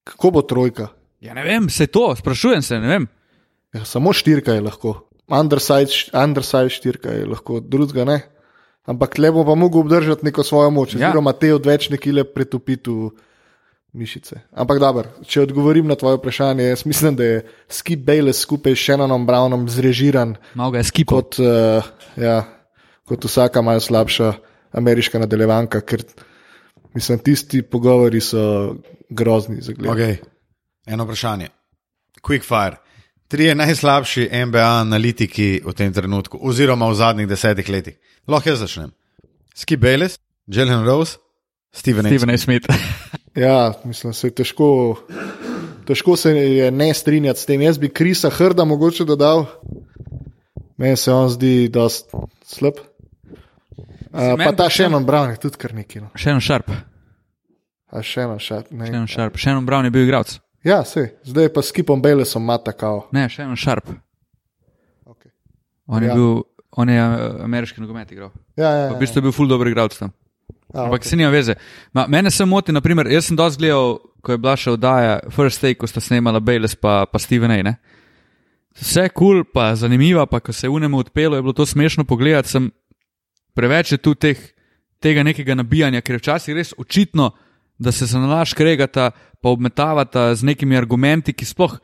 Kako 0.03 0.31
bo 0.35 0.41
trojka? 0.41 0.89
Ja, 1.23 1.35
ne 1.37 1.45
vem, 1.45 1.69
se 1.69 1.87
to, 1.87 2.09
sprašujem 2.17 2.61
se, 2.65 2.79
ne 2.79 2.89
vem. 2.89 3.07
Ja, 3.73 3.85
samo 3.87 4.11
štirka 4.13 4.57
je 4.57 4.65
lahko. 4.65 5.12
Underside, 5.27 5.87
š- 5.87 6.09
underside 6.13 6.69
štirka 6.69 7.09
je 7.09 7.25
lahko, 7.25 7.59
drugega 7.59 8.05
ne. 8.05 8.19
Ampak 8.83 9.17
le 9.17 9.31
bo 9.31 9.45
pa 9.45 9.55
mogel 9.55 9.79
obdržati 9.79 10.25
neko 10.25 10.43
svojo 10.43 10.69
moč, 10.69 10.93
Ja. 10.93 11.07
oziroma 11.07 11.31
te 11.31 11.53
odvečne 11.53 11.97
kile 11.97 12.23
pretopiti 12.25 12.89
v 12.89 13.11
mišice. 13.93 14.41
Ampak 14.51 14.79
dobro, 14.79 15.07
če 15.23 15.41
odgovorim 15.41 15.87
na 15.87 15.95
tvoje 15.95 16.17
vprašanje, 16.17 16.63
jaz 16.65 16.83
mislim, 16.85 17.15
da 17.15 17.23
je 17.23 17.37
Skip 17.69 17.99
Bayless 18.01 18.41
skupaj 18.41 18.75
s 18.75 18.81
Shannonom 18.81 19.23
Brownom 19.23 19.69
zrežiran 19.69 20.35
Malo 20.53 20.71
ga 20.71 20.77
je 20.77 20.83
skipal. 20.83 21.21
kot, 21.21 21.39
uh, 21.39 21.83
ja, 22.17 22.43
kot 23.05 23.23
vsaka 23.23 23.61
malo 23.61 23.79
slabša 23.79 24.33
ameriška 24.73 25.19
nadaljevanka, 25.19 25.81
ker 25.81 26.03
mislim, 26.93 27.19
tisti 27.19 27.61
pogovori 27.61 28.19
so 28.19 28.75
grozni 29.09 29.61
za 29.61 29.71
gledanje. 29.73 30.03
Okay. 30.03 30.15
Eno 30.85 31.05
vprašanje. 31.05 31.47
Quick 32.21 32.43
fire. 32.43 32.75
Trije 33.33 33.55
najslabši 33.57 34.29
NBA 34.45 34.65
analitiki 34.81 35.61
v 35.65 35.73
tem 35.73 35.89
trenutku, 35.93 36.37
oziroma 36.37 36.85
v 36.85 36.93
zadnjih 36.93 37.27
desetih 37.27 37.65
letih. 37.65 37.95
Lahko 38.29 38.49
jaz 38.49 38.59
začnem. 38.61 38.91
Skip 39.55 39.81
Bayless, 39.81 40.19
Jalen 40.45 40.85
Rose, 40.85 41.17
Steven 41.73 42.05
A. 42.05 42.09
Steven 42.09 42.29
A. 42.29 42.37
Smith. 42.37 42.67
Ja, 43.33 43.73
mislim, 43.83 44.13
se 44.13 44.27
je 44.27 44.35
težko, 44.37 44.67
težko 45.87 46.13
se 46.15 46.29
je 46.29 46.67
ne 46.71 46.93
strinjati 46.93 47.39
s 47.39 47.45
tem. 47.45 47.61
Jaz 47.61 47.79
bi 47.81 47.89
Krisa 47.89 48.29
Hrda 48.29 48.61
mogoče 48.63 49.05
dodal, 49.05 49.47
meni 50.77 50.93
se 50.93 51.09
on 51.11 51.29
zdi 51.29 51.65
dost 51.73 52.13
slab. 52.45 52.77
Uh, 52.77 52.85
pa 54.13 54.37
ta 54.37 54.53
predvsem- 54.53 54.69
Shannon 54.69 55.05
Brown 55.05 55.29
je 55.29 55.37
tudi 55.37 55.57
kar 55.57 55.73
neki. 55.73 56.03
No. 56.05 56.11
Shannon 56.15 56.41
Sharp. 56.41 56.69
A 57.89 58.03
Shannon, 58.03 58.37
šat, 58.39 58.69
ne. 58.71 58.85
Shannon 58.85 59.07
Sharp. 59.07 59.37
Shannon 59.37 59.65
Brown 59.65 59.85
je 59.85 59.91
bil 59.91 60.05
igralec. 60.05 60.37
Ja, 60.63 60.83
se, 60.85 61.17
zdaj 61.23 61.49
pa 61.53 61.61
s 61.61 61.71
Kipom 61.71 62.01
Bejlesom 62.01 62.43
mata 62.45 62.71
kao. 62.71 63.07
Ne, 63.11 63.29
Shannon 63.29 63.57
Sharp. 63.57 63.89
Okay. 65.05 65.31
On 65.85 66.03
je, 66.03 66.07
Ja. 66.07 66.15
bil, 66.15 66.41
on 66.71 66.89
je 66.89 67.03
uh, 67.03 67.43
ameriški 67.43 67.81
nogomet 67.81 68.11
igral. 68.11 68.29
Ja, 68.55 68.69
ja, 68.69 68.87
V 68.87 68.93
ja. 68.93 68.99
bistvu 68.99 69.17
je 69.17 69.21
bil 69.21 69.31
full 69.31 69.49
dober 69.49 69.67
igralec 69.67 69.97
tam. 69.97 70.11
A, 70.73 70.83
Ampak 70.83 71.01
okay. 71.01 71.09
se 71.09 71.15
nima 71.15 71.29
veze. 71.29 71.55
Ma, 71.93 72.07
mene 72.07 72.31
se 72.31 72.45
moti, 72.45 72.71
naprimer, 72.71 73.07
jaz 73.11 73.25
sem 73.25 73.37
dosti 73.37 73.59
gledal, 73.59 73.99
ko 74.21 74.31
je 74.31 74.37
bila 74.37 74.55
še 74.57 74.71
oddaja 74.71 75.19
First 75.29 75.61
Take, 75.61 75.75
ko 75.75 75.87
sta 75.87 76.01
snemala 76.01 76.39
Bayless 76.39 76.79
pa, 76.79 77.03
pa 77.05 77.19
Steven 77.19 77.51
A. 77.51 77.59
Ne? 77.63 77.75
Vse 78.79 79.09
kul, 79.09 79.43
cool, 79.43 79.43
pa 79.53 79.75
zanimiva, 79.75 80.25
pa 80.25 80.39
ko 80.39 80.53
se 80.53 80.65
je 80.65 80.71
unemu 80.71 80.97
odpelo, 81.03 81.35
je 81.35 81.41
bilo 81.41 81.53
to 81.53 81.65
smešno 81.65 82.07
pogledati. 82.09 82.71
Preveč 83.53 83.91
je 83.91 83.97
tu 83.97 84.15
teh, 84.15 84.39
tega 85.03 85.23
nekega 85.23 85.53
nabijanja, 85.55 86.01
ker 86.01 86.15
je 86.15 86.23
včasih 86.23 86.55
res 86.55 86.73
očitno, 86.77 87.33
da 87.79 87.91
se 87.91 88.05
za 88.05 88.19
nalaš 88.19 88.53
kregata, 88.53 89.11
pa 89.41 89.49
obmetavata 89.49 90.35
z 90.35 90.43
nekimi 90.43 90.77
argumenti, 90.77 91.33
ki 91.33 91.45
sploh 91.45 91.79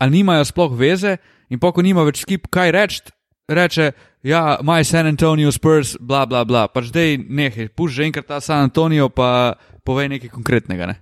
ali 0.00 0.18
nimajo 0.18 0.44
sploh 0.44 0.72
veze, 0.74 1.16
in 1.50 1.60
pa 1.62 1.70
ko 1.72 1.82
nima 1.82 2.02
več 2.02 2.24
skip 2.24 2.48
kaj 2.50 2.72
reči, 2.74 3.12
reče, 3.48 3.92
ja, 4.26 4.58
my 4.62 4.84
San 4.84 5.06
Antonio 5.06 5.52
Spurs, 5.52 5.96
bla 6.00 6.24
bla 6.26 6.44
bla. 6.44 6.66
Pač 6.68 6.90
dej 6.94 7.18
nehaj, 7.22 7.68
puš 7.76 7.98
že 7.98 8.08
enkrat 8.08 8.26
ta 8.26 8.40
San 8.40 8.66
Antonio, 8.66 9.08
pa 9.08 9.58
povej 9.86 10.08
nekaj 10.16 10.32
konkretnega. 10.32 10.86
Ne? 10.90 10.96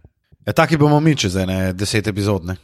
Ja, 0.47 0.53
taki 0.53 0.77
bomo 0.81 1.01
mi 1.01 1.17
čez 1.17 1.37
ene 1.37 1.73
deset 1.73 2.09
epizod. 2.09 2.45
Ne? 2.49 2.57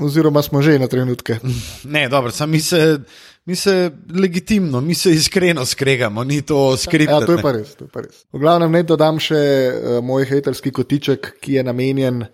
Oziroma 0.00 0.42
smo 0.44 0.62
že 0.62 0.78
na 0.78 0.88
trenutke. 0.88 1.40
Ne, 1.94 2.08
dobro, 2.08 2.30
sam 2.30 2.50
mi 2.50 2.60
se, 2.60 3.00
mi 3.46 3.54
se 3.56 3.90
legitimno, 4.14 4.80
mi 4.80 4.94
se 4.94 5.10
iskreno 5.10 5.64
skregamo, 5.64 6.24
ni 6.24 6.42
to 6.42 6.76
skripto. 6.76 7.20
Ja, 7.20 7.26
to 7.26 7.32
je 7.32 7.42
pa 7.42 7.52
res. 7.52 7.74
To 7.78 7.84
je 7.84 7.90
pa 7.92 8.02
res. 8.02 8.24
V 8.32 8.42
glavnem, 8.42 8.72
ne 8.74 8.82
dodam 8.82 9.20
še 9.22 9.38
uh, 9.38 9.98
moj 10.04 10.26
haterski 10.26 10.72
kotiček, 10.74 11.36
ki 11.40 11.60
je 11.60 11.64
namenjen 11.66 12.24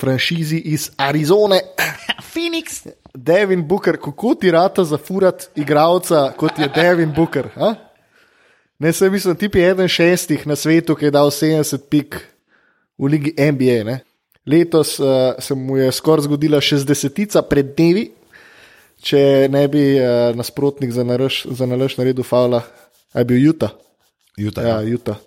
franšizi 0.00 0.62
iz 0.72 0.88
Arizone. 0.96 1.60
Phoenix. 2.32 2.86
Devin 3.12 3.66
Booker, 3.68 3.98
kako 4.00 4.34
ti 4.40 4.50
rata 4.50 4.84
zafurat 4.88 5.50
igralca, 5.60 6.30
kot 6.40 6.56
je 6.58 6.70
Devin 6.72 7.12
Booker? 7.12 7.50
A? 7.56 7.74
Ne, 8.80 8.92
se 8.96 9.10
mislim, 9.10 9.36
ti 9.36 9.50
je 9.54 9.68
eden 9.70 9.88
šestih 9.88 10.46
na 10.46 10.56
svetu, 10.56 10.96
ki 10.96 11.04
je 11.04 11.10
dal 11.10 11.28
70 11.30 11.84
pik 11.92 12.16
v 12.98 13.12
ligi 13.12 13.34
NBA. 13.36 13.84
Ne? 13.84 14.00
Letos 14.48 14.96
uh, 15.00 15.36
se 15.38 15.54
mu 15.54 15.76
je 15.76 15.92
skoraj 15.92 16.24
zgodila 16.24 16.64
60-tica 16.64 17.44
pred 17.44 17.76
dnevi, 17.76 18.08
če 19.02 19.48
ne 19.50 19.66
bi 19.68 19.82
uh, 19.98 20.30
nasprotnik 20.38 20.92
za 20.94 21.04
nalaž 21.04 21.98
naredil 21.98 22.26
faula, 22.26 22.62
aj 23.12 23.26
bil 23.28 23.42
Juta. 23.42 23.72
Juta. 24.38 24.64
Ja, 24.64 24.80
Juta. 24.86 25.18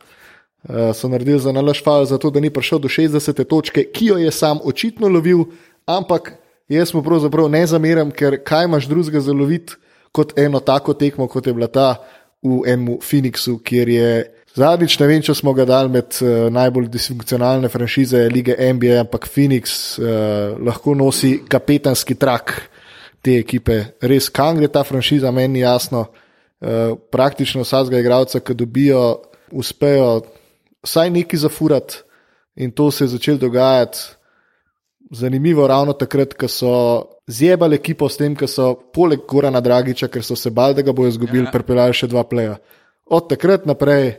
Uh, 0.66 0.90
so 0.98 1.10
naredili 1.12 1.40
za 1.40 1.52
nalaž 1.54 1.84
faul, 1.84 2.08
zato 2.10 2.32
da 2.32 2.40
ni 2.40 2.50
prišel 2.50 2.82
do 2.82 2.90
60. 2.90 3.44
točke, 3.46 3.86
ki 3.94 4.14
jo 4.14 4.18
je 4.18 4.32
sam 4.32 4.64
očitno 4.64 5.12
lovil, 5.12 5.46
ampak 5.86 6.34
jaz 6.72 6.94
mu 6.96 7.04
pravzaprav 7.06 7.52
ne 7.52 7.66
zameram, 7.68 8.12
ker 8.12 8.40
kaj 8.44 8.66
imaš 8.66 8.88
drugega 8.90 9.22
za 9.22 9.34
loviti 9.34 9.78
kot 10.16 10.34
eno 10.40 10.60
tako 10.64 10.96
tekmo, 10.96 11.28
kot 11.28 11.48
je 11.48 11.54
bila 11.54 11.68
ta 11.68 12.00
v 12.42 12.64
enem 12.66 12.96
Phoenixu, 13.04 13.60
kjer 13.64 13.90
je 13.90 14.10
Zadnjič 14.56 14.94
ne 15.02 15.08
vem, 15.10 15.20
če 15.20 15.34
smo 15.36 15.52
ga 15.52 15.66
dali 15.68 15.92
med 15.92 16.16
uh, 16.24 16.48
najbolj 16.54 16.88
disfunkcionalne 16.94 17.68
franšize 17.68 18.22
lige 18.32 18.56
NBA, 18.56 19.02
ampak 19.04 19.28
Phoenix 19.28 19.98
uh, 20.00 20.56
lahko 20.64 20.96
nosi 20.96 21.42
kapetanski 21.52 22.16
trak 22.16 22.54
te 23.26 23.40
ekipe. 23.42 23.80
Res, 24.06 24.30
kam 24.30 24.60
gre 24.60 24.70
ta 24.70 24.86
franšiza, 24.86 25.34
meni 25.34 25.64
je 25.64 25.66
jasno. 25.66 26.06
Uh, 26.66 26.96
praktično 27.12 27.66
vsakega 27.66 28.00
igralca, 28.00 28.40
ki 28.40 28.56
dobijo, 28.58 29.02
uspejo 29.52 30.22
vsaj 30.86 31.10
neki 31.10 31.38
zafurati, 31.38 32.00
in 32.56 32.72
to 32.72 32.92
se 32.92 33.04
je 33.04 33.16
začelo 33.18 33.38
dogajati. 33.38 34.00
Zanimivo 35.12 35.66
je 35.66 35.68
ravno 35.68 35.94
takrat, 35.94 36.34
ko 36.34 36.48
so 36.48 36.72
zjebali 37.28 37.76
ekipo 37.76 38.10
s 38.10 38.18
tem, 38.18 38.36
ko 38.36 38.48
so 38.48 38.74
poleg 38.94 39.26
Gorana 39.30 39.62
Dragiča, 39.62 40.08
ker 40.08 40.24
so 40.24 40.36
se 40.36 40.50
bali, 40.50 40.78
da 40.78 40.86
ga 40.86 40.94
bojo 40.94 41.12
izgubili, 41.14 41.46
ja. 41.46 41.52
pripeljali 41.54 41.94
še 41.94 42.10
dva 42.10 42.24
pleja. 42.30 42.58
Od 43.06 43.30
takrat 43.30 43.68
naprej 43.70 44.16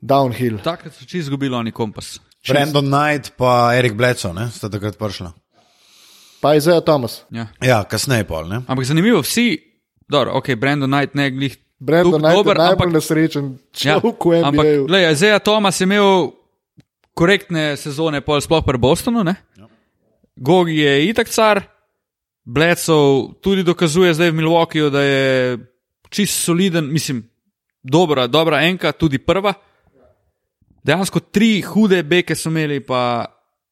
downhill. 0.00 0.58
Takrat 0.64 0.94
so 0.94 1.04
čisto 1.04 1.28
izgubili 1.28 1.54
oni 1.54 1.72
kompas. 1.72 2.16
Brandon 2.48 2.90
Knight 2.90 3.36
pa 3.38 3.74
Erik 3.76 3.94
Bleco, 3.94 4.32
ne, 4.34 4.48
sta 4.50 4.68
takrat 4.70 4.98
prišla. 4.98 5.32
Pa 6.44 6.52
je 6.52 6.60
zdaj 6.60 6.84
Tomas. 6.84 7.24
Ja. 7.32 7.48
Ja, 7.58 7.80
kasneje 7.82 8.24
pol, 8.24 8.44
ne. 8.44 8.60
Ampak 8.68 8.84
zanimivo, 8.84 9.22
vsi, 9.24 9.56
dobro, 10.04 10.36
ok, 10.36 10.52
Brandon 10.54 10.90
Knight 10.90 11.14
ne 11.14 11.30
glih. 11.30 11.56
Brandon 11.80 12.20
Knight 12.20 12.36
dober, 12.36 12.52
je 12.52 12.60
najbolj 12.60 12.84
ampak- 12.84 12.92
nesrečen 12.92 13.44
Ja, 13.80 13.96
človek 13.96 14.20
v 14.20 14.44
ampak, 14.44 14.64
NBA. 14.64 14.86
gledaj, 14.86 15.14
Zeja 15.14 15.38
Tomas 15.38 15.80
je 15.80 15.84
imel 15.84 16.36
korektne 17.14 17.76
sezone, 17.76 18.20
pol 18.20 18.40
sploh 18.40 18.60
pri 18.60 18.76
Bostonu. 18.76 19.24
Ne? 19.24 19.40
Ja. 19.56 19.66
Gogi 20.36 20.76
je 20.78 21.08
itak 21.08 21.28
car, 21.28 21.64
Blecov 22.44 23.40
tudi 23.40 23.64
dokazuje 23.64 24.12
zdaj 24.12 24.28
v 24.28 24.34
Milwaukeeju, 24.34 24.90
da 24.90 25.00
je 25.00 25.56
čist 26.10 26.44
soliden, 26.44 26.84
mislim, 26.86 27.24
dobra, 27.80 28.26
dobra 28.26 28.60
enka, 28.62 28.92
tudi 28.92 29.16
prva. 29.16 29.54
Dejansko 30.84 31.20
tri 31.22 31.62
hude 31.62 32.02
beke 32.02 32.36
so 32.36 32.52
imeli, 32.52 32.84
pa 32.84 33.24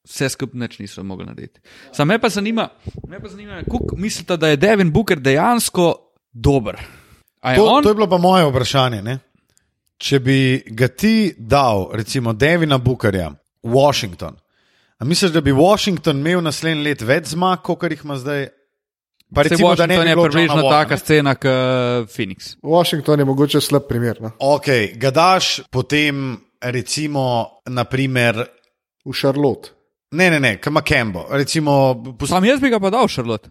vse 0.03 0.29
skupaj 0.29 0.59
nič 0.59 0.79
niso 0.79 1.03
mogli 1.03 1.25
narediti. 1.25 1.59
Sam 1.91 2.07
me 2.07 2.19
pa 2.19 2.29
zanima, 2.29 2.69
me 3.07 3.19
pa 3.19 3.27
zanima 3.29 3.61
kako 3.63 3.95
mislite, 3.97 4.37
da 4.37 4.47
je 4.47 4.57
Devin 4.57 4.91
Booker 4.91 5.19
dejansko 5.19 5.95
dober? 6.33 6.77
A 7.41 7.51
je 7.51 7.57
To, 7.57 7.65
on? 7.65 7.83
to 7.83 7.89
je 7.89 7.95
bilo 7.95 8.09
pa 8.09 8.17
moje 8.17 8.45
vprašanje. 8.45 9.01
Ne? 9.01 9.19
Če 9.97 10.19
bi 10.19 10.63
ga 10.67 10.87
ti 10.87 11.33
dal, 11.37 11.89
recimo, 11.93 12.33
Devina 12.33 12.77
Bookerja, 12.77 13.31
Washington, 13.63 14.35
a 14.99 15.05
misliš, 15.05 15.31
da 15.31 15.41
bi 15.41 15.51
Washington 15.51 16.17
imel 16.19 16.41
naslednji 16.43 16.83
let 16.83 17.01
več 17.01 17.31
zmag, 17.31 17.61
kot 17.63 17.83
jih 17.91 18.01
ima 18.03 18.17
zdaj? 18.17 18.47
Pa 19.35 19.41
recimo, 19.41 19.75
da 19.75 19.85
ne 19.87 19.95
Washington 19.97 20.03
bi 20.05 20.09
je 20.09 20.15
bilo 20.15 20.25
približno 20.25 20.55
Johna 20.57 20.69
taka 20.69 20.93
ne? 20.93 20.99
scena 20.99 21.35
kot 21.35 22.11
Phoenix. 22.15 22.55
Washington 22.63 23.19
je 23.19 23.25
mogoče 23.25 23.61
slab 23.61 23.87
primer. 23.89 24.19
No? 24.21 24.31
Ok, 24.39 24.67
ga 24.95 25.11
daš 25.11 25.61
potem, 25.71 26.37
recimo, 26.61 27.47
naprimer, 27.65 28.43
V 29.05 29.11
Charlotte. 29.11 29.69
Ne, 30.13 30.29
ne, 30.29 30.39
ne, 30.39 30.57
kama 30.61 30.81
Kembo, 30.81 31.25
recimo, 31.31 31.93
pust- 32.17 32.29
Sam 32.29 32.45
jaz 32.45 32.61
bi 32.61 32.69
ga 32.69 32.79
pa 32.79 32.89
dal, 32.89 33.07
Šarlot. 33.07 33.49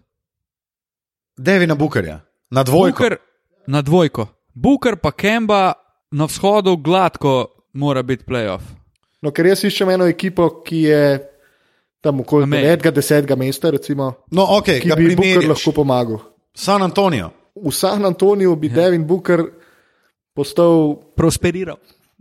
Devina 1.37 1.75
Bookerja, 1.75 2.19
na 2.51 2.63
dvojko. 2.63 2.97
Booker 3.03 3.17
na 3.67 3.81
dvojko. 3.81 4.27
Booker 4.53 4.95
pa 5.01 5.11
Kemba 5.11 5.73
na 6.11 6.25
vzhodu 6.25 6.75
gladko 6.77 7.47
mora 7.73 8.03
biti 8.03 8.23
playoff. 8.25 8.63
No, 9.21 9.31
ker 9.31 9.45
jaz 9.47 9.63
iščem 9.65 9.89
eno 9.95 10.05
ekipo, 10.05 10.49
ki 10.65 10.81
je 10.83 11.03
tam 12.03 12.19
okoli 12.19 12.43
Amerika. 12.43 12.91
9. 12.91 13.25
10. 13.25 13.35
mesta, 13.39 13.69
recimo, 13.71 14.11
No, 14.31 14.45
ok, 14.57 14.65
ki 14.65 14.89
bi 14.89 14.89
Booker 14.89 15.15
primerjaš. 15.17 15.49
lahko 15.49 15.71
pomagal. 15.71 16.19
San 16.55 16.83
Antonijo. 16.83 17.31
V 17.55 17.71
San 17.71 18.05
Antoniju 18.05 18.55
bi 18.55 18.67
ja. 18.67 18.73
Devin 18.75 19.07
Booker 19.07 19.43
postal 20.35 20.95
Prosperiral. 21.15 21.77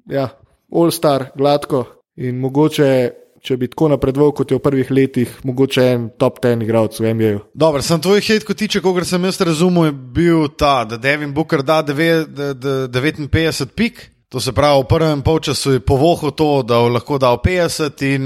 ja, 0.06 0.28
all-star, 0.72 1.30
gladko 1.36 1.84
in 2.16 2.38
mogoče, 2.40 3.10
če 3.42 3.56
bi 3.58 3.66
tako 3.66 3.88
napredoval 3.90 4.30
kot 4.38 4.50
je 4.50 4.56
v 4.58 4.62
prvih 4.62 4.90
letih, 4.94 5.34
mogoče 5.44 5.86
en 5.94 6.08
top 6.18 6.38
ten 6.42 6.62
igralec 6.62 7.00
v. 7.00 7.14
-ju. 7.14 7.40
Dobro, 7.54 7.82
sem 7.82 8.00
tvoj 8.00 8.20
hit, 8.20 8.44
kot 8.44 8.56
tiče, 8.56 8.80
kogar 8.80 9.04
sem 9.04 9.24
jaz 9.24 9.40
razumel, 9.40 9.84
je 9.84 9.92
bil 9.92 10.48
ta, 10.48 10.84
da 10.84 10.96
Devin 10.96 11.34
Booker 11.34 11.62
da 11.62 11.82
deve- 11.82 12.26
da- 12.26 12.54
da- 12.54 12.88
59 12.88 13.66
pik. 13.74 14.12
To 14.28 14.40
se 14.40 14.52
pravi, 14.52 14.80
v 14.80 14.88
prvem 14.88 15.22
polčasu 15.22 15.72
je 15.72 15.80
povohal 15.80 16.30
to, 16.30 16.62
da 16.62 16.74
bo 16.80 16.88
lahko 16.88 17.18
dal 17.18 17.36
50 17.36 18.02
in 18.14 18.22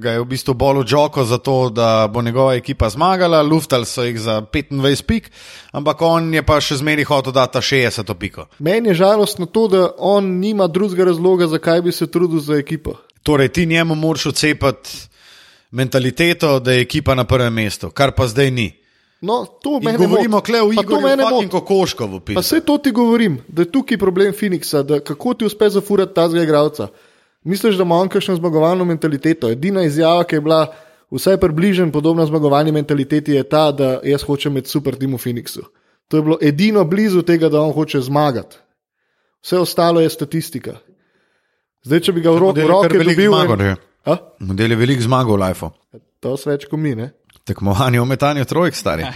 ga 0.00 0.10
je 0.10 0.20
v 0.20 0.24
bistvu 0.24 0.54
bolj 0.54 0.78
odžoko 0.78 1.24
za 1.24 1.38
to, 1.38 1.70
da 1.70 2.06
bo 2.06 2.22
njegova 2.22 2.54
ekipa 2.54 2.88
zmagala. 2.88 3.42
Luftali 3.42 3.84
so 3.84 4.04
jih 4.04 4.20
za 4.20 4.42
25 4.52 5.02
pik, 5.02 5.30
ampak 5.72 6.02
on 6.02 6.34
je 6.34 6.42
pa 6.42 6.60
še 6.60 6.76
zmeraj 6.76 7.04
hotel 7.04 7.32
dati 7.32 7.52
ta 7.52 7.60
60 7.60 8.14
piko. 8.14 8.46
Meni 8.58 8.88
je 8.88 8.94
žalostno 8.94 9.46
to, 9.46 9.68
da 9.68 9.90
on 9.98 10.38
nima 10.38 10.66
drugega 10.66 11.04
razloga, 11.04 11.46
zakaj 11.46 11.82
bi 11.82 11.92
se 11.92 12.06
trudil 12.06 12.38
za 12.38 12.54
ekipo. 12.54 12.94
Torej, 13.28 13.48
ti 13.48 13.66
njemu 13.66 13.94
moraš 13.94 14.26
odcepati 14.26 14.90
mentaliteto, 15.70 16.60
da 16.60 16.72
je 16.72 16.80
ekipa 16.80 17.14
na 17.14 17.24
prvem 17.24 17.52
mestu, 17.54 17.90
kar 17.90 18.12
pa 18.16 18.26
zdaj 18.26 18.50
ni. 18.50 18.72
No, 19.20 19.44
to 19.62 19.80
mene 19.84 19.98
govorimo 19.98 20.40
kle 20.40 20.62
v 20.62 20.76
Pa 20.76 20.82
to 20.82 20.88
Igorju 20.88 21.06
mene 21.06 21.22
fucking 21.22 21.36
moti. 21.36 21.48
Kokoškovu. 21.50 22.20
Pa 22.20 22.40
vse 22.40 22.60
to 22.64 22.78
ti 22.78 22.90
govorim, 22.90 23.36
da 23.48 23.62
je 23.62 23.72
tukaj 23.72 23.98
problem 23.98 24.32
Phoenixa, 24.32 24.82
da 24.82 25.00
kako 25.00 25.34
ti 25.34 25.44
uspe 25.44 25.68
zafurati 25.68 26.14
ta 26.14 26.24
igralca. 26.42 26.88
Misliš, 27.44 27.76
da 27.76 27.82
ima 27.82 28.00
on 28.00 28.08
kakšno 28.08 28.36
zmagovalno 28.36 28.84
mentaliteto? 28.84 29.50
Edina 29.50 29.84
izjava, 29.84 30.24
ki 30.24 30.36
je 30.36 30.40
bila 30.40 30.62
vsaj 31.10 31.36
približen 31.36 31.92
podobna 31.92 32.26
zmagovalni 32.26 32.72
mentaliteti, 32.72 33.32
je 33.32 33.42
ta, 33.44 33.72
da 33.72 34.00
jaz 34.04 34.24
hočem 34.24 34.52
imeti 34.52 34.72
super 34.72 34.96
tim 34.96 35.12
v 35.12 35.20
Phoenixu. 35.20 35.68
To 36.08 36.16
je 36.16 36.22
bilo 36.22 36.38
edino 36.40 36.84
blizu 36.84 37.22
tega, 37.22 37.48
da 37.48 37.60
on 37.60 37.76
hoče 37.76 38.00
zmagati. 38.00 38.56
Vse 39.44 39.58
ostalo 39.58 40.00
je 40.00 40.08
statistika. 40.10 40.78
Zdaj, 41.86 42.00
če 42.00 42.12
bi 42.12 42.20
ga 42.20 42.30
v 42.30 42.38
ro- 42.38 42.50
v 42.52 42.56
Model 42.56 42.62
je 42.62 42.66
kar 42.66 42.74
roke 42.74 42.98
veliko 42.98 43.46
dobil. 43.46 43.76
A? 44.04 44.16
Model 44.40 44.70
je 44.70 44.76
velik 44.76 45.00
zmagal 45.00 45.36
v 45.36 45.40
Lifeu. 45.42 45.70
to 46.20 46.36
se 46.36 46.50
več 46.50 46.64
kot 46.66 46.78
mi. 46.78 46.94
Ne? 46.94 47.12
Tekmovanje 47.44 48.00
o 48.00 48.04
metanju 48.04 48.44
trojk, 48.44 48.74
stari. 48.74 49.06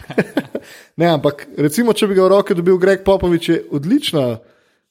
Ne, 0.96 1.08
ampak 1.08 1.48
recimo, 1.58 1.90
če 1.92 2.06
bi 2.06 2.14
ga 2.14 2.22
v 2.22 2.28
roke 2.28 2.54
dobil 2.54 2.76
Greg 2.78 3.00
Popovič, 3.02 3.48
je 3.48 3.56
odlična 3.72 4.38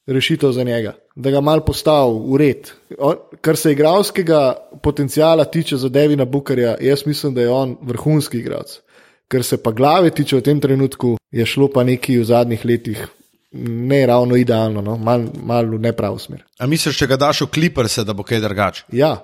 rešitev 0.04 0.52
za 0.52 0.64
njega, 0.64 0.92
da 1.16 1.30
ga 1.30 1.40
mal 1.40 1.62
postavi 1.64 2.12
v 2.28 2.36
red. 2.36 2.68
On, 2.98 3.16
kar 3.40 3.56
se 3.56 3.72
igralskega 3.72 4.40
potencijala 4.82 5.44
tiče 5.44 5.76
za 5.76 5.88
Devina 5.88 6.24
Bookerja, 6.24 6.74
jaz 6.80 7.06
mislim, 7.06 7.32
da 7.34 7.40
je 7.40 7.50
on 7.50 7.76
vrhunski 7.82 8.38
igralec. 8.38 8.80
Kar 9.28 9.42
se 9.42 9.56
pa 9.56 9.70
glave 9.72 10.10
tiče 10.10 10.36
v 10.36 10.42
tem 10.42 10.60
trenutku, 10.60 11.16
je 11.30 11.46
šlo 11.46 11.70
pa 11.72 11.84
nekaj 11.84 12.18
v 12.18 12.24
zadnjih 12.24 12.64
letih 12.64 13.06
ne 13.52 14.06
ravno 14.06 14.36
idealno, 14.36 14.80
no? 14.80 14.96
malo 14.96 15.28
mal 15.44 15.66
v 15.66 15.78
nepravo 15.80 16.18
smer. 16.18 16.44
A 16.58 16.66
misliš, 16.66 16.98
če 16.98 17.06
ga 17.06 17.16
daš 17.16 17.40
v 17.46 17.50
kliprse, 17.52 18.04
da 18.04 18.12
bo 18.12 18.22
kaj 18.22 18.40
drugače? 18.40 18.84
Ja, 18.92 19.16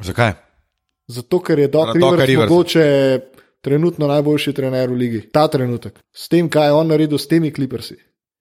Zakaj? 0.00 0.32
zato 1.10 1.40
ker 1.42 1.58
je 1.58 1.68
Doc 1.68 1.96
Doca 2.00 2.24
Rivers 2.24 2.50
mogoče 2.50 2.84
trenutno 3.60 4.06
najboljši 4.06 4.52
trener 4.52 4.90
v 4.90 4.94
ligi. 4.94 5.20
Ta 5.32 5.48
trenutek. 5.48 5.98
S 6.12 6.28
tem, 6.28 6.48
kaj 6.48 6.68
je 6.68 6.72
on 6.72 6.86
naredil 6.88 7.18
s 7.18 7.26
temi 7.28 7.50
kliprsi. 7.52 7.96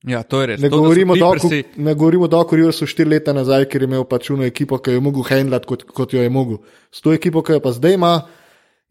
Ja, 0.08 0.24
to 0.24 0.40
je 0.42 0.48
res. 0.48 0.62
Ne 0.62 0.70
To, 0.70 0.78
govorimo, 0.78 1.16
Clippersi- 1.16 1.64
doku, 1.64 1.82
ne 1.82 1.94
govorimo 1.94 2.24
o 2.24 2.28
Doku 2.32 2.56
Riversu 2.56 2.86
štiri 2.88 3.10
leta 3.10 3.34
nazaj, 3.34 3.66
ker 3.68 3.82
je 3.84 3.88
imel 3.90 4.06
pač 4.08 4.30
uno 4.30 4.46
ekipo, 4.48 4.78
ki 4.78 4.92
jo 4.92 4.96
je 4.96 5.02
mogel 5.04 5.26
handlati, 5.28 5.68
kot, 5.68 5.84
kot 5.84 6.14
jo 6.14 6.22
je 6.24 6.30
mogel. 6.30 6.62
S 6.92 7.02
to 7.02 7.12
ekipo, 7.12 7.42
ki 7.44 7.58
jo 7.58 7.60
pa 7.60 7.72
zdaj 7.76 7.94
ima, 8.00 8.14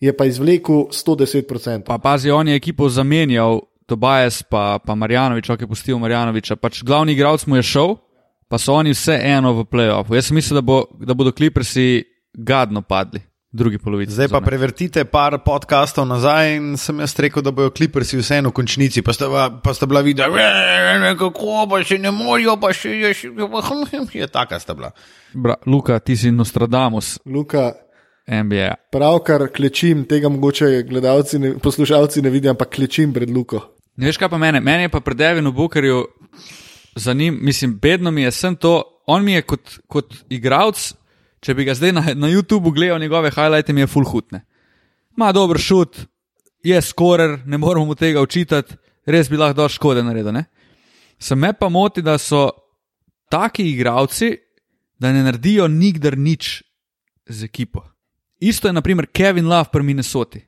je 0.01 0.13
pa 0.13 0.27
izvlekel 0.29 0.91
110%. 0.93 1.87
Pa 1.89 1.97
pazi, 1.99 2.31
on 2.31 2.49
je 2.49 2.57
ekipo 2.61 2.89
zamenjal, 2.93 3.63
Tobias 3.89 4.43
pa, 4.45 4.79
pa 4.85 4.95
Marjanovič, 4.95 5.49
ki 5.49 5.65
je 5.65 5.71
pustil 5.71 5.99
Marjanoviča. 5.99 6.59
Pač 6.61 6.83
glavni 6.85 7.17
igralec 7.17 7.47
mu 7.49 7.57
je 7.57 7.65
šel, 7.65 7.97
pa 8.49 8.61
so 8.61 8.77
oni 8.77 8.93
vse 8.93 9.17
eno 9.17 9.55
v 9.57 9.65
playoffu. 9.65 10.19
Jaz 10.19 10.31
mislim, 10.37 10.61
da, 10.61 10.63
bo, 10.63 10.83
da 11.01 11.17
bodo 11.17 11.33
Clippersi 11.33 12.05
gadno 12.37 12.83
padli. 12.85 13.25
drugi 13.53 13.79
polovici. 13.79 14.13
Zdaj 14.13 14.27
pa 14.29 14.37
sezone. 14.37 14.45
prevertite 14.47 15.05
par 15.05 15.39
podkastov 15.45 16.07
nazaj 16.07 16.57
in 16.57 16.77
sem 16.77 17.01
jaz 17.01 17.15
rekel, 17.19 17.43
da 17.43 17.51
bojo 17.51 17.71
kliprsi 17.71 18.19
vseeno 18.21 18.49
v 18.49 18.53
končnici, 18.53 19.03
pa 19.03 19.13
sta, 19.13 19.25
pa 19.65 19.75
sta 19.75 19.87
bila 19.87 20.01
videa, 20.01 20.27
"E, 20.29 21.17
kako 21.19 21.67
pa 21.71 21.83
še 21.85 21.99
ne 21.99 22.11
morajo, 22.11 22.61
pa 22.61 22.73
še 22.73 22.91
je, 22.91 23.15
še, 23.15 23.29
je 24.13 24.27
taka 24.27 24.61
sta 24.61 24.75
bila. 24.75 24.91
Bra, 25.35 25.57
Luka, 25.67 25.99
ti 25.99 26.17
si 26.17 26.31
Nostradamus, 26.31 27.19
Luka, 27.25 27.73
NBA. 28.29 28.75
pravkar 28.93 29.49
klečim, 29.49 30.05
tega 30.05 30.29
mogoče 30.29 30.83
gledalci, 30.83 31.39
ne, 31.39 31.55
poslušalci 31.59 32.23
ne 32.23 32.31
vidijo, 32.31 32.51
ampak 32.51 32.69
klečim 32.69 33.13
pred 33.13 33.31
Luko. 33.31 33.78
Ne 33.99 34.07
veš 34.07 34.19
kaj 34.21 34.31
pa 34.31 34.39
mene? 34.39 34.61
Meni 34.63 34.87
je 34.87 34.93
pa 34.95 35.01
pred 35.03 35.19
Devinu 35.19 35.53
Bukerju 35.53 36.05
za 36.97 37.13
njim, 37.13 37.39
mislim, 37.43 37.79
bedno 37.79 38.11
mi 38.11 38.23
je 38.23 38.31
sem 38.33 38.57
to, 38.57 39.03
on 39.07 39.25
mi 39.25 39.33
je 39.33 39.43
kot, 39.43 39.79
kot 39.87 40.15
igralec, 40.31 40.93
če 41.41 41.55
bi 41.55 41.65
ga 41.67 41.75
zdaj 41.75 41.93
na, 41.93 42.05
na 42.15 42.31
YouTubu 42.31 42.71
gledal 42.75 42.99
njegove 42.99 43.31
highlighte, 43.31 43.73
mi 43.73 43.81
je 43.81 43.91
full 43.91 44.07
hutne. 44.07 44.45
Ma 45.17 45.33
dober 45.33 45.59
šut, 45.59 45.99
je 46.63 46.79
skorer, 46.83 47.39
ne 47.47 47.59
moramo 47.59 47.87
mu 47.87 47.95
tega 47.99 48.23
učitati, 48.23 48.77
res 49.07 49.31
bi 49.31 49.39
lahko 49.39 49.63
dosti 49.63 49.81
škode 49.81 50.03
naredil. 50.07 50.33
Ne? 50.35 50.45
Se 51.19 51.35
me 51.35 51.53
pa 51.53 51.69
moti, 51.69 52.03
da 52.03 52.19
so 52.19 52.49
taki 53.31 53.67
igralci, 53.73 54.37
da 54.99 55.13
ne 55.13 55.23
naredijo 55.27 55.69
nikdar 55.69 56.19
nič 56.19 56.63
z 57.27 57.45
ekipo. 57.45 57.83
Isto 58.41 58.69
je 58.69 58.73
naprimer 58.73 59.07
Kevin 59.07 59.49
Love 59.49 59.71
pri 59.73 59.83
Minnesoti. 59.83 60.43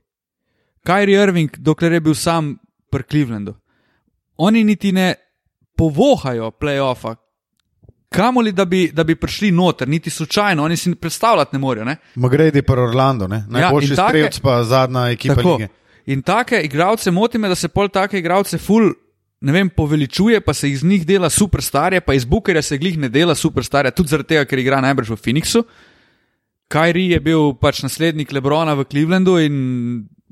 Kyrie 0.86 1.22
Irving, 1.22 1.50
dokler 1.58 1.92
je 1.92 2.00
bil 2.00 2.14
sam 2.14 2.54
pri 2.90 3.03
Clevelandu. 3.11 3.55
Oni 4.37 4.64
niti 4.64 4.92
ne 4.92 5.14
povohajo 5.76 6.50
playoffa, 6.50 7.14
kamoli 8.09 8.53
da 8.53 8.64
bi, 8.64 8.90
da 8.92 9.05
bi 9.05 9.14
prišli 9.14 9.50
noter, 9.50 9.88
niti 9.88 10.11
slučajno, 10.11 10.64
oni 10.64 10.76
si 10.76 10.94
predstavljati 10.94 11.55
ne 11.57 11.59
morejo. 11.59 11.96
Magredi 12.14 12.62
pa 12.62 12.72
Orlando, 12.72 13.29
ne? 13.29 13.44
najboljši 13.48 13.87
in 13.87 13.92
ja, 13.92 13.96
take- 13.96 14.09
strelec 14.09 14.38
pa 14.38 14.62
zadnja 14.64 15.09
ekipa 15.11 15.35
Tako. 15.35 15.53
lige. 15.57 15.68
In 16.07 16.22
take 16.22 16.61
igralce 16.64 17.11
moti 17.11 17.38
me, 17.38 17.48
da 17.48 17.55
se 17.55 17.68
pol 17.68 17.88
take 17.88 18.18
igralce 18.18 18.59
ful. 18.59 18.92
Ne 19.40 19.53
vem, 19.53 19.70
poveličuje, 19.70 20.40
pa 20.40 20.53
se 20.53 20.68
iz 20.70 20.83
njih 20.85 21.07
dela 21.07 21.31
superstarje, 21.31 22.00
pa 22.00 22.14
iz 22.14 22.24
Bukerja 22.24 22.62
se 22.62 22.76
glih 22.79 22.98
ne 22.98 23.09
dela 23.09 23.35
superstarje, 23.35 23.90
tudi 23.90 24.09
zaradi 24.09 24.29
tega, 24.29 24.44
ker 24.44 24.59
igra 24.59 24.81
najbrž 24.85 25.11
v 25.11 25.16
Phoenixu. 25.16 25.62
Kyrie 26.70 27.14
je 27.14 27.20
bil 27.20 27.55
pač 27.57 27.81
naslednik 27.83 28.33
Lebrona 28.33 28.74
v 28.74 28.85
Clevelandu 28.85 29.38
in 29.40 29.55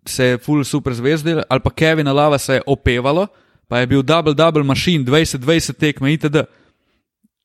se 0.07 0.25
je 0.25 0.39
full 0.39 0.65
super 0.65 0.95
zvezdil, 0.95 1.43
ali 1.49 1.61
pa 1.65 1.71
Kevin 1.71 2.09
Lava 2.09 2.39
se 2.39 2.55
je 2.55 2.63
opevalo, 2.67 3.27
pa 3.69 3.79
je 3.79 3.87
bil 3.87 4.03
double-double 4.03 4.65
mašin, 4.65 5.05
20-20 5.07 5.73
tekme 5.79 6.13
itd. 6.13 6.45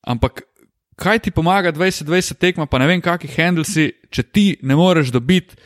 Ampak 0.06 0.42
kaj 0.96 1.18
ti 1.18 1.30
pomaga 1.30 1.72
20-20 1.72 2.38
tekma, 2.38 2.66
pa 2.66 2.78
ne 2.78 2.86
vem, 2.86 3.02
kakšni 3.02 3.34
handlesi, 3.36 3.90
če 4.10 4.22
ti 4.22 4.46
ne 4.62 4.76
moreš 4.76 5.12
dobiti 5.12 5.56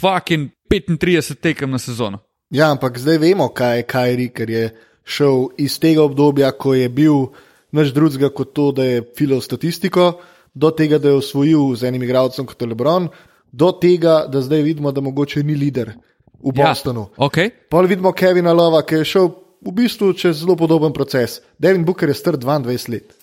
fucking 0.00 0.50
35 0.70 1.40
tekem 1.40 1.70
na 1.70 1.78
sezono. 1.78 2.20
Ja, 2.50 2.70
ampak 2.72 2.98
zdaj 2.98 3.18
vemo, 3.20 3.48
kaj 3.52 3.76
je 3.76 3.86
Kajri, 3.88 4.28
ker 4.32 4.50
je 4.50 4.64
šel 5.04 5.48
iz 5.60 5.78
tega 5.80 6.02
obdobja, 6.04 6.50
ko 6.56 6.74
je 6.74 6.88
bil 6.88 7.28
naš 7.72 7.92
drugega 7.92 8.30
kot 8.32 8.54
to, 8.56 8.70
da 8.72 8.84
je 8.84 9.04
filal 9.16 9.40
statistiko, 9.44 10.14
do 10.54 10.70
tega, 10.72 10.98
da 10.98 11.12
je 11.12 11.20
osvojil 11.20 11.74
z 11.76 11.88
enim 11.88 12.02
igralcem 12.02 12.46
kot 12.48 12.62
Lebron, 12.64 13.10
do 13.52 13.72
tega, 13.80 14.22
da 14.28 14.40
zdaj 14.44 14.64
vidimo, 14.64 14.92
da 14.92 15.04
mogoče 15.04 15.42
ni 15.44 15.56
lider 15.56 15.92
v 16.38 16.50
Bostonu. 16.54 17.10
Ja, 17.14 17.26
okay. 17.26 17.50
Pol 17.50 17.86
vidimo 17.90 18.14
Kevina 18.14 18.54
Lova, 18.54 18.82
ki 18.86 18.94
je 19.02 19.04
šel 19.04 19.26
v 19.62 19.70
bistvu 19.74 20.12
čez 20.14 20.42
zelo 20.42 20.56
podoben 20.56 20.92
proces. 20.94 21.40
Devin 21.58 21.84
Booker 21.84 22.08
je 22.08 22.14
star 22.14 22.38
22 22.38 22.88
let. 22.94 23.14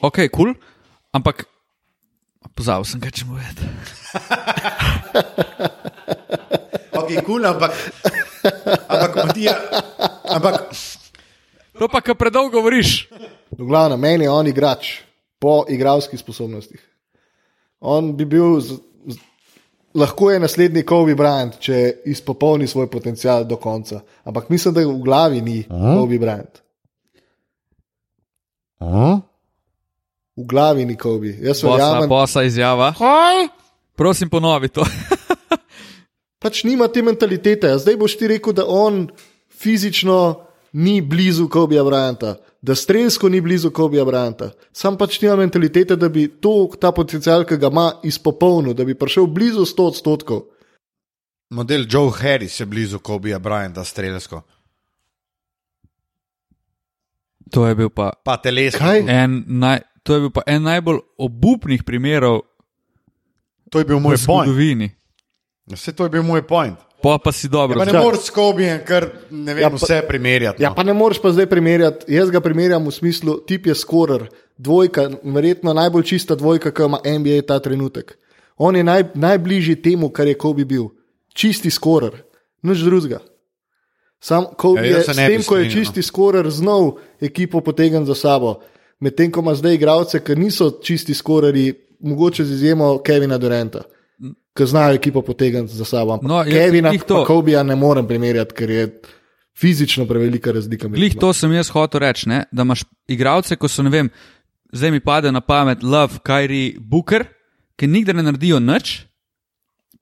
Ok, 0.00 0.24
kul, 0.32 0.32
cool, 0.32 0.50
ampak 1.12 1.44
pozabil 2.56 2.84
sem, 2.88 3.00
kaj 3.00 3.12
če 3.12 3.24
mu 3.28 3.36
vedeti. 3.38 3.64
Ok, 6.94 7.10
kul, 7.26 7.26
cool, 7.26 7.42
ampak. 7.44 7.74
Ampak, 8.88 9.12
Matija, 9.26 9.52
ampak. 10.30 10.70
To 11.74 11.90
pa, 11.90 12.00
kar 12.00 12.16
predolgo 12.16 12.62
govoriš. 12.62 13.10
V 13.50 13.66
glavnem, 13.66 14.00
meni 14.00 14.24
je 14.24 14.30
on 14.30 14.46
igrač 14.46 15.02
po 15.42 15.66
igralskih 15.68 16.16
sposobnostih. 16.16 16.80
On 17.84 18.14
bi 18.16 18.24
bil, 18.24 18.62
z, 18.62 18.78
lahko 19.94 20.30
je 20.30 20.40
naslednji 20.40 20.82
Kobe 20.82 21.14
Bryant, 21.14 21.58
če 21.60 22.02
izpopolni 22.10 22.66
svoj 22.66 22.90
potencial 22.90 23.44
do 23.44 23.56
konca. 23.56 24.00
Ampak 24.24 24.48
mislim, 24.50 24.74
da 24.74 24.86
v 24.86 24.98
glavi 25.04 25.40
ni 25.40 25.64
Aha. 25.68 25.94
Kobe 25.94 26.18
Bryant. 26.18 26.62
Aha. 28.78 29.20
V 30.36 30.46
glavi 30.50 30.84
ni 30.84 30.96
Kobe. 30.96 31.36
Jaz 31.40 31.62
Posa, 31.62 31.72
verjamem, 31.72 32.08
posa 32.08 32.42
izjava. 32.42 32.92
Kaj? 32.98 33.48
Prosim, 33.94 34.28
ponovi 34.28 34.68
to. 34.68 34.84
pač 36.44 36.64
nima 36.68 36.90
te 36.92 37.02
mentalitete. 37.02 37.72
A 37.72 37.80
Zdaj 37.80 37.96
boš 37.96 38.18
ti 38.20 38.28
rekel, 38.28 38.52
da 38.52 38.66
on 38.68 39.06
fizično 39.48 40.44
ni 40.76 41.00
blizu 41.00 41.48
Kobeja 41.48 41.84
Bryanta, 41.86 42.36
da 42.64 42.74
strelsko 42.74 43.28
ni 43.28 43.40
blizu 43.44 43.70
Kobeja 43.70 44.04
Bryanta. 44.08 44.50
Sam 44.72 44.96
pač 44.96 45.18
nima 45.20 45.36
mentalitete, 45.36 45.96
da 46.00 46.08
bi 46.08 46.24
to, 46.40 46.70
ta 46.80 46.94
potencial, 46.96 47.44
ki 47.44 47.58
ga 47.60 47.68
ima, 47.68 47.90
izpopolnil, 48.08 48.72
da 48.72 48.86
bi 48.88 48.96
prišel 48.96 49.26
blizu 49.28 49.66
100 49.68 49.88
odstotkov. 49.92 50.40
Model 51.52 51.84
Joe 51.90 52.08
Harris 52.10 52.56
je 52.60 52.66
blizu 52.66 52.98
Kobija 52.98 53.38
Bryanta 53.38 53.84
strelsko. 53.84 54.40
To 57.52 57.66
je 57.68 57.74
bil 57.74 57.92
pa 57.92 58.10
Pa 58.24 58.38
telesno. 58.40 58.80
Kaj? 58.80 59.04
en, 59.12 59.44
naj, 59.46 59.84
to 60.02 60.16
je 60.16 60.24
bil 60.24 60.32
pa 60.32 60.42
en 60.46 60.64
najbolj 60.64 61.04
obupnih 61.20 61.84
primerov 61.84 62.40
To 63.74 63.78
je 63.78 63.84
bil 63.84 63.98
moj 63.98 64.16
point. 64.26 64.92
Vse 65.66 65.92
to 65.92 66.04
je 66.04 66.10
bil 66.10 66.22
moj 66.22 66.46
point. 66.46 66.78
Pa, 67.04 67.18
pa 67.20 67.32
si 67.32 67.48
dobro. 67.52 67.76
Pa 67.76 67.84
ne 67.84 67.92
moreš 67.92 68.20
s 68.20 68.30
Kobijem 68.32 68.80
kar 68.80 69.10
ne 69.30 69.52
vem, 69.54 69.60
Ja, 69.60 69.66
ja, 69.66 69.70
pa- 69.70 69.76
vse 69.76 69.98
primerjati. 70.08 70.62
Ja, 70.62 70.68
no. 70.72 70.74
pa 70.74 70.82
ne 70.82 70.94
moreš 70.96 71.20
pa 71.20 71.32
zdaj 71.32 71.46
primerjati. 71.46 72.08
Jaz 72.08 72.30
ga 72.32 72.40
primerjam 72.40 72.86
v 72.88 72.92
smislu, 72.92 73.36
tip 73.44 73.66
je 73.66 73.74
skorer, 73.74 74.24
dvojka, 74.56 75.10
verjetno 75.24 75.74
najbolj 75.76 76.02
čista 76.04 76.34
dvojka, 76.34 76.72
ki 76.72 76.82
ima 76.82 76.98
NBA 77.04 77.42
ta 77.44 77.58
trenutek. 77.60 78.16
On 78.56 78.76
je 78.76 78.84
naj, 78.84 79.04
najbližji 79.14 79.76
temu, 79.82 80.08
kar 80.08 80.26
je 80.26 80.34
Kobe 80.34 80.64
bil. 80.64 80.88
Čisti 81.34 81.70
skorer, 81.70 82.22
nič 82.62 82.78
drugega. 82.80 83.18
Sam 84.20 84.46
Kobe 84.56 84.80
Ja, 84.80 84.86
ja, 84.86 84.96
je 84.96 85.02
s 85.04 85.16
tem, 85.16 85.42
ko 85.44 85.56
je 85.60 85.64
strinjal, 85.64 85.64
no. 85.64 85.70
čisti 85.74 86.02
skorer, 86.02 86.50
znal 86.50 86.96
ekipo 87.20 87.60
potegniti 87.60 88.06
za 88.06 88.14
sabo. 88.14 88.62
Medtem 89.00 89.28
ko 89.30 89.40
ima 89.44 89.52
zdaj 89.54 89.74
igralce, 89.74 90.20
ki 90.24 90.36
niso 90.40 90.70
čisti 90.80 91.12
skoreri, 91.14 91.74
mogoče 92.00 92.44
z 92.44 92.52
izjemo 92.52 92.98
Kevina 93.02 93.36
Duranta, 93.38 93.82
ki 94.54 94.66
znajo 94.66 94.94
ekipo 94.94 95.22
potegniti 95.22 95.74
za 95.74 95.84
sabo. 95.84 96.18
No, 96.22 96.44
Kevina 96.44 96.92
in 96.92 97.00
Kobija 97.26 97.62
ne 97.62 97.76
morem 97.76 98.06
primerjati, 98.06 98.54
ker 98.54 98.70
je 98.70 99.00
fizično 99.58 100.06
prevelika 100.06 100.52
razlika 100.52 100.88
med 100.88 101.00
njima. 101.00 101.20
to 101.20 101.32
sem 101.32 101.52
jaz 101.52 101.68
hotel 101.70 102.00
reči, 102.00 102.28
ne? 102.28 102.44
da 102.52 102.62
imaš 102.62 102.84
igralce, 103.08 103.56
ko 103.56 103.68
so, 103.68 103.82
ne 103.82 103.90
vem, 103.90 104.10
zdaj 104.72 104.90
mi 104.90 105.00
pade 105.00 105.32
na 105.32 105.40
pamet 105.40 105.82
Love, 105.82 106.18
Kyrie, 106.26 106.76
Booker, 106.78 107.24
ki 107.76 107.86
nikdar 107.86 108.14
ne 108.14 108.22
naredijo 108.22 108.60
nič, 108.60 109.00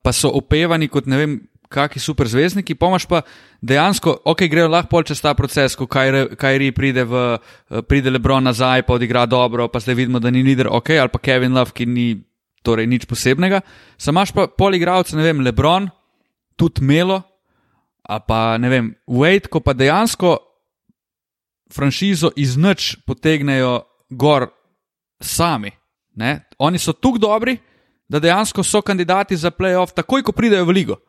pa 0.01 0.13
so 0.13 0.29
opevani 0.33 0.87
kot 0.87 1.05
ne 1.05 1.17
vem, 1.17 1.41
kakšni 1.73 2.01
super 2.01 2.29
zvezdniki, 2.29 2.75
pomaž 2.77 3.07
pa 3.09 3.23
dejansko, 3.61 4.19
ok, 4.29 4.45
grejo 4.49 4.67
lahko 4.69 4.91
pol 4.91 5.05
čez 5.09 5.21
ta 5.21 5.33
proces, 5.33 5.73
ko 5.77 5.87
Kyrie 5.89 6.71
pride, 6.71 7.05
v, 7.05 7.23
eh, 7.37 7.81
pride 7.81 8.13
Lebron 8.13 8.45
nazaj, 8.45 8.85
pa 8.85 8.93
odigra 8.93 9.25
dobro, 9.25 9.67
pa 9.67 9.79
zdaj 9.79 9.95
vidimo, 9.95 10.19
da 10.19 10.29
ni 10.29 10.43
lider, 10.43 10.69
ok, 10.69 10.89
ali 10.89 11.09
pa 11.09 11.19
Kevin 11.19 11.53
Love, 11.53 11.73
ki 11.73 11.85
ni 11.85 12.07
torej 12.63 12.87
nič 12.87 13.05
posebnega. 13.05 13.61
Sam 13.97 14.15
imaš 14.15 14.31
pa 14.31 14.47
pol 14.47 14.75
igralcev, 14.75 15.19
ne 15.19 15.27
vem, 15.27 15.43
Lebron, 15.43 15.89
tudi 16.55 16.81
Melo, 16.81 17.21
ali 18.03 18.23
pa 18.27 18.57
ne 18.57 18.69
vem, 18.69 18.89
Wade, 19.07 19.51
ko 19.51 19.59
pa 19.59 19.73
dejansko 19.73 20.37
franšizo 21.73 22.31
iz 22.35 22.57
nič 22.57 22.95
potegnejo 23.07 23.81
gor 24.09 24.47
sami. 25.21 25.71
Ne? 26.15 26.45
Oni 26.59 26.79
so 26.79 26.93
tako 26.93 27.17
dobri, 27.17 27.57
da 28.07 28.19
dejansko 28.19 28.63
so 28.63 28.81
kandidati 28.81 29.37
za 29.37 29.51
playoff, 29.51 29.93
takoj 29.93 30.23
ko 30.23 30.31
pridejo 30.31 30.65
v 30.65 30.75
ligo. 30.75 30.99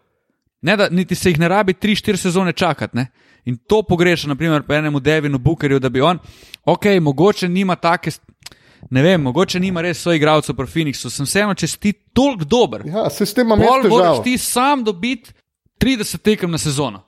Ne, 0.64 0.76
da 0.76 0.88
niti 0.88 1.14
se 1.14 1.28
jih 1.28 1.38
ne 1.38 1.48
rabi 1.48 1.74
3-4 1.74 2.16
sezone 2.16 2.52
čakati. 2.52 2.96
Ne? 2.96 3.06
In 3.44 3.58
to 3.68 3.82
pogreša, 3.82 4.28
naprimer, 4.28 4.62
pri 4.62 4.76
enemu 4.76 5.00
Devinu 5.00 5.38
Bookerju, 5.38 5.78
da 5.78 5.88
bi 5.88 6.00
on, 6.00 6.18
ok, 6.64 6.86
mogoče 7.00 7.48
nima 7.48 7.76
take, 7.76 8.10
ne 8.90 9.02
vem, 9.02 9.22
mogoče 9.22 9.60
nima 9.60 9.82
res 9.84 10.02
svojih 10.02 10.20
igralcev 10.20 10.56
pri 10.56 10.66
Phoenixu, 10.66 11.10
sem 11.10 11.26
vseeno, 11.26 11.54
če 11.54 11.68
si 11.68 11.80
ti 11.80 11.92
toliko 11.92 12.44
dober, 12.44 12.84
Ja, 12.86 13.08
se 13.10 13.26
s 13.26 13.34
tem 13.34 13.46
imam 13.46 13.60
Pol 13.62 13.84
jaz 13.84 13.90
moraš 13.90 14.22
ti 14.24 14.36
sam 14.38 14.84
dobiti 14.84 15.32
30 15.80 16.22
tekem 16.22 16.50
na 16.50 16.58
sezono. 16.58 17.02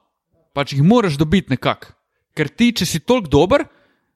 Pač 0.55 0.72
jih 0.72 0.83
moraš 0.83 1.18
dobiti 1.20 1.53
nekako. 1.53 1.93
Ker 2.37 2.49
ti, 2.49 2.72
če 2.72 2.87
si 2.87 3.01
toliko 3.01 3.29
dober, 3.33 3.64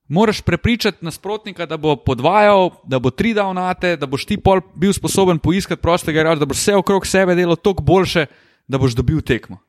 moraš 0.08 0.40
prepričati 0.42 1.04
nasprotnika, 1.04 1.66
da 1.66 1.76
bo 1.76 1.94
podvajal, 1.96 2.70
da 2.84 2.98
bo 2.98 3.10
tri 3.10 3.32
davnate, 3.34 3.94
da 3.96 4.06
boš 4.06 4.26
ti 4.26 4.36
pol 4.36 4.60
bil 4.74 4.92
sposoben 4.92 5.38
poiskati 5.38 5.82
prostega 5.82 6.20
igralca, 6.20 6.42
da 6.42 6.50
boš 6.50 6.58
vse 6.58 6.76
okrog 6.76 7.06
sebe 7.06 7.36
delal 7.38 7.56
toliko 7.56 7.82
boljše, 7.82 8.26
da 8.68 8.78
boš 8.78 8.98
dobil 8.98 9.22
tekmo. 9.22 9.60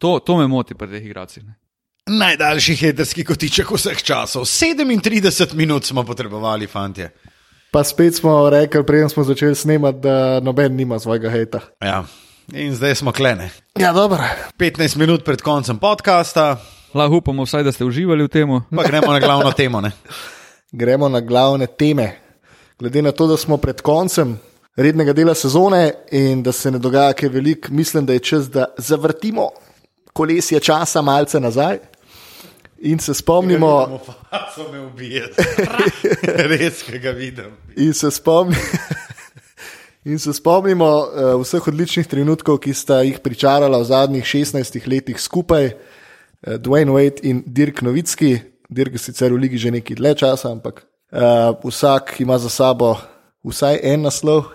To, 0.00 0.18
to 0.18 0.36
me 0.36 0.48
moti 0.48 0.74
pri 0.74 0.88
teh 0.90 1.06
igralcih. 1.06 1.44
Najdaljši 2.06 2.76
heterski 2.76 3.24
kotiček 3.24 3.70
vseh 3.70 4.02
časov. 4.02 4.44
37 4.44 5.54
minut 5.54 5.84
smo 5.84 6.04
potrebovali, 6.04 6.66
fantje. 6.66 7.10
Pa 7.70 7.84
spet 7.84 8.16
smo 8.16 8.50
rekli, 8.50 8.86
preden 8.86 9.08
smo 9.08 9.24
začeli 9.24 9.54
snemati, 9.54 9.98
da 9.98 10.40
noben 10.40 10.76
nima 10.76 10.98
svojega 10.98 11.30
hejta. 11.30 11.60
Ja. 11.80 12.04
In 12.52 12.74
zdaj 12.74 12.94
smo 12.94 13.12
klene. 13.12 13.50
Ja, 13.78 13.92
dobro. 13.92 14.18
15 14.58 14.96
minut 14.96 15.24
pred 15.24 15.42
koncem 15.42 15.78
podcasta, 15.78 16.56
Lahko 16.94 17.16
upamo, 17.16 17.44
vsaj, 17.46 17.62
da 17.62 17.72
ste 17.72 17.84
uživali 17.84 18.24
v 18.24 18.28
tem. 18.28 18.48
pa 18.76 18.82
gremo 18.82 19.12
na 19.12 19.20
glavno 19.20 19.52
temo. 19.52 19.80
Ne? 19.80 19.90
Gremo 20.72 21.08
na 21.08 21.20
glavne 21.20 21.66
teme. 21.66 22.16
Glede 22.78 23.02
na 23.02 23.12
to, 23.12 23.26
da 23.26 23.36
smo 23.36 23.56
pred 23.56 23.80
koncem 23.80 24.38
rednega 24.76 25.12
dela 25.12 25.34
sezone 25.34 25.92
in 26.10 26.42
da 26.42 26.52
se 26.52 26.70
ne 26.70 26.78
dogaja 26.78 27.12
kaj 27.12 27.28
veliko, 27.28 27.68
mislim, 27.70 28.06
da 28.06 28.12
je 28.12 28.18
čas, 28.18 28.50
da 28.50 28.64
zavrtimo 28.78 29.50
kolesje 30.12 30.60
časa 30.60 31.02
malce 31.02 31.40
nazaj 31.40 31.78
in 32.80 32.98
se 32.98 33.14
spomnimo. 33.14 34.00
So 34.54 34.72
me 34.72 34.80
ubije. 34.80 35.28
Res, 36.50 36.82
ki 36.82 36.98
ga 36.98 37.10
vidim. 37.10 37.52
In 37.76 37.92
se, 37.94 38.10
spomni, 38.10 38.56
in 40.04 40.18
se 40.18 40.32
spomnimo 40.32 40.88
uh, 40.88 41.40
vseh 41.42 41.68
odličnih 41.68 42.08
trenutkov, 42.08 42.60
ki 42.64 42.74
sta 42.74 43.02
jih 43.04 43.20
pričarala 43.20 43.78
v 43.78 43.88
zadnjih 43.88 44.24
16 44.24 44.88
letih 44.88 45.20
skupaj, 45.20 45.72
uh, 45.74 46.56
Dwayne 46.56 46.96
Wade 46.96 47.20
in 47.22 47.44
Dirk 47.46 47.82
Novitski. 47.82 48.38
Dirk 48.70 48.96
je 48.96 49.02
sicer 49.02 49.32
v 49.32 49.44
ligi 49.44 49.58
že 49.58 49.74
nekaj 49.74 49.98
dlje 50.00 50.14
časa, 50.24 50.52
ampak 50.52 50.84
uh, 51.12 51.52
vsak 51.64 52.16
ima 52.20 52.38
za 52.38 52.48
sabo 52.48 52.96
vsaj 53.44 53.80
en 53.82 54.08
naslov 54.08 54.54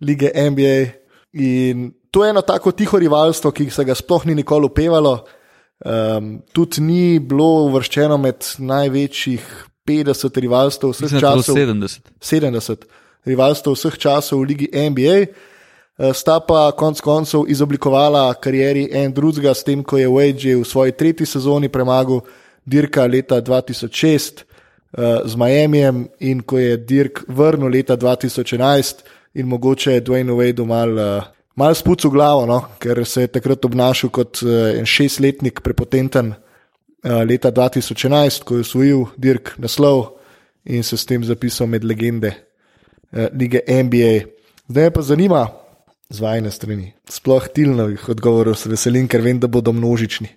lige 0.00 0.32
NBA. 0.34 1.06
In 1.36 1.92
to 2.16 2.24
je 2.24 2.30
eno 2.30 2.40
tako 2.40 2.70
tiho 2.72 2.98
rivalstvo, 2.98 3.50
ki 3.52 3.68
se 3.70 3.84
ga 3.84 3.94
sploh 3.94 4.22
ni 4.26 4.34
nikoli 4.34 4.64
upevalo. 4.64 5.26
Um, 5.84 6.38
tudi 6.56 6.80
ni 6.80 7.18
bilo 7.20 7.66
uvrščeno 7.66 8.16
med 8.16 8.46
največjih 8.58 9.44
50 9.84 10.40
rivalstv 10.40 10.94
vseh 10.94 11.04
Mislim, 11.10 11.20
časov. 11.20 11.58
70. 11.58 12.08
70 12.24 12.88
rivalstv 13.28 13.76
vseh 13.76 14.00
časov 14.00 14.40
v 14.40 14.48
Ligi 14.48 14.70
NBA. 14.72 15.18
Eh, 15.20 16.14
Sta 16.16 16.38
pa 16.40 16.70
konec 16.72 17.04
koncev 17.04 17.44
izoblikovala 17.52 18.32
karieri 18.40 18.88
en 18.96 19.12
drugega, 19.12 19.52
s 19.52 19.68
tem, 19.68 19.84
ko 19.84 20.00
je 20.00 20.08
Wade 20.08 20.40
že 20.40 20.56
v 20.56 20.64
svoji 20.64 20.96
tretji 20.96 21.28
sezoni 21.28 21.68
premagal 21.68 22.24
Dirka 22.64 23.04
leta 23.04 23.44
2006 23.44 24.40
eh, 24.40 25.20
z 25.20 25.36
Miamijem 25.36 26.08
in 26.24 26.40
ko 26.40 26.56
je 26.56 26.80
Dirk 26.80 27.26
vrnil 27.28 27.68
leta 27.68 27.96
2011 27.96 29.04
in 29.36 29.52
mogoče 29.52 30.00
je 30.00 30.00
Dwayne 30.00 30.32
Wade 30.32 30.64
mal, 30.64 30.98
eh, 30.98 31.35
mal 31.56 31.74
spucu 31.74 32.10
glavo, 32.10 32.46
no, 32.46 32.60
ker 32.78 33.02
se 33.06 33.26
je 33.26 33.32
takrat 33.38 33.64
obnašal 33.64 34.10
kot 34.10 34.42
en 34.44 34.86
šestletnik 34.86 35.60
prepotenten 35.64 36.34
eh, 36.34 37.24
leta 37.24 37.52
2011, 37.52 38.44
ko 38.44 38.56
je 38.56 38.66
osvojil 38.66 39.04
Dirk 39.16 39.54
naslov 39.58 40.18
in 40.64 40.82
se 40.84 40.96
s 40.96 41.06
tem 41.06 41.24
zapisal 41.24 41.66
med 41.66 41.84
legende 41.84 42.32
eh, 43.12 43.28
lige 43.32 43.62
NBA. 43.66 44.26
Zdaj 44.68 44.90
pa 44.90 45.02
zanima, 45.02 45.46
z 46.10 46.22
vajne 46.22 46.50
strani, 46.50 46.92
sploh 47.10 47.48
tilnovih 47.54 48.08
odgovorov 48.08 48.54
se 48.58 48.70
veselim, 48.70 49.08
ker 49.10 49.22
vem, 49.22 49.40
da 49.42 49.50
bodo 49.50 49.72
množični. 49.74 50.28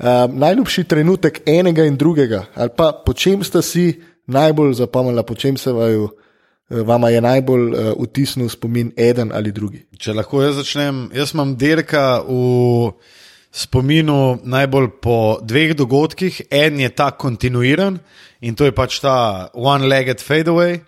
Um, 0.00 0.38
najljubši 0.40 0.84
trenutek 0.88 1.42
enega 1.48 1.84
in 1.84 1.98
drugega, 2.00 2.46
ali 2.54 2.72
pa 2.76 2.92
po 3.04 3.12
čem 3.12 3.44
ste 3.44 3.62
si 3.62 3.84
najbolj 4.26 4.74
zapomnili, 4.80 5.24
po 5.26 5.34
čem 5.34 5.56
se 5.60 5.72
vaju, 5.72 6.08
vama 6.70 7.10
je 7.10 7.20
najbolj 7.20 7.64
uh, 7.68 7.92
vtisnil 7.98 8.48
spomin 8.48 8.92
eden 8.96 9.32
ali 9.34 9.52
drugi. 9.52 9.84
Če 9.98 10.14
lahko 10.14 10.42
jaz 10.42 10.54
začnem, 10.62 11.08
jaz 11.14 11.34
imam 11.34 11.56
dirka 11.58 12.20
v 12.22 12.92
spominu 13.50 14.38
najbolj 14.46 14.88
po 15.02 15.16
dveh 15.42 15.74
dogodkih. 15.74 16.42
En 16.50 16.80
je 16.80 16.88
ta 16.88 17.10
kontinuiran 17.10 17.98
in 18.40 18.54
to 18.54 18.64
je 18.64 18.72
pač 18.72 19.00
ta 19.02 19.50
one-legged 19.54 20.22
fadeaway, 20.22 20.78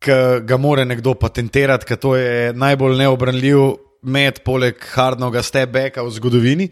ki 0.00 0.16
ga 0.46 0.56
more 0.56 0.84
nekdo 0.84 1.14
patentirati, 1.14 1.84
ker 1.84 1.96
to 2.00 2.14
je 2.16 2.52
najbolj 2.52 2.96
neobranljiv 3.00 3.64
med, 4.02 4.38
poleg 4.44 4.78
hardnoga 4.94 5.42
step-backa 5.44 6.04
v 6.04 6.12
zgodovini. 6.14 6.68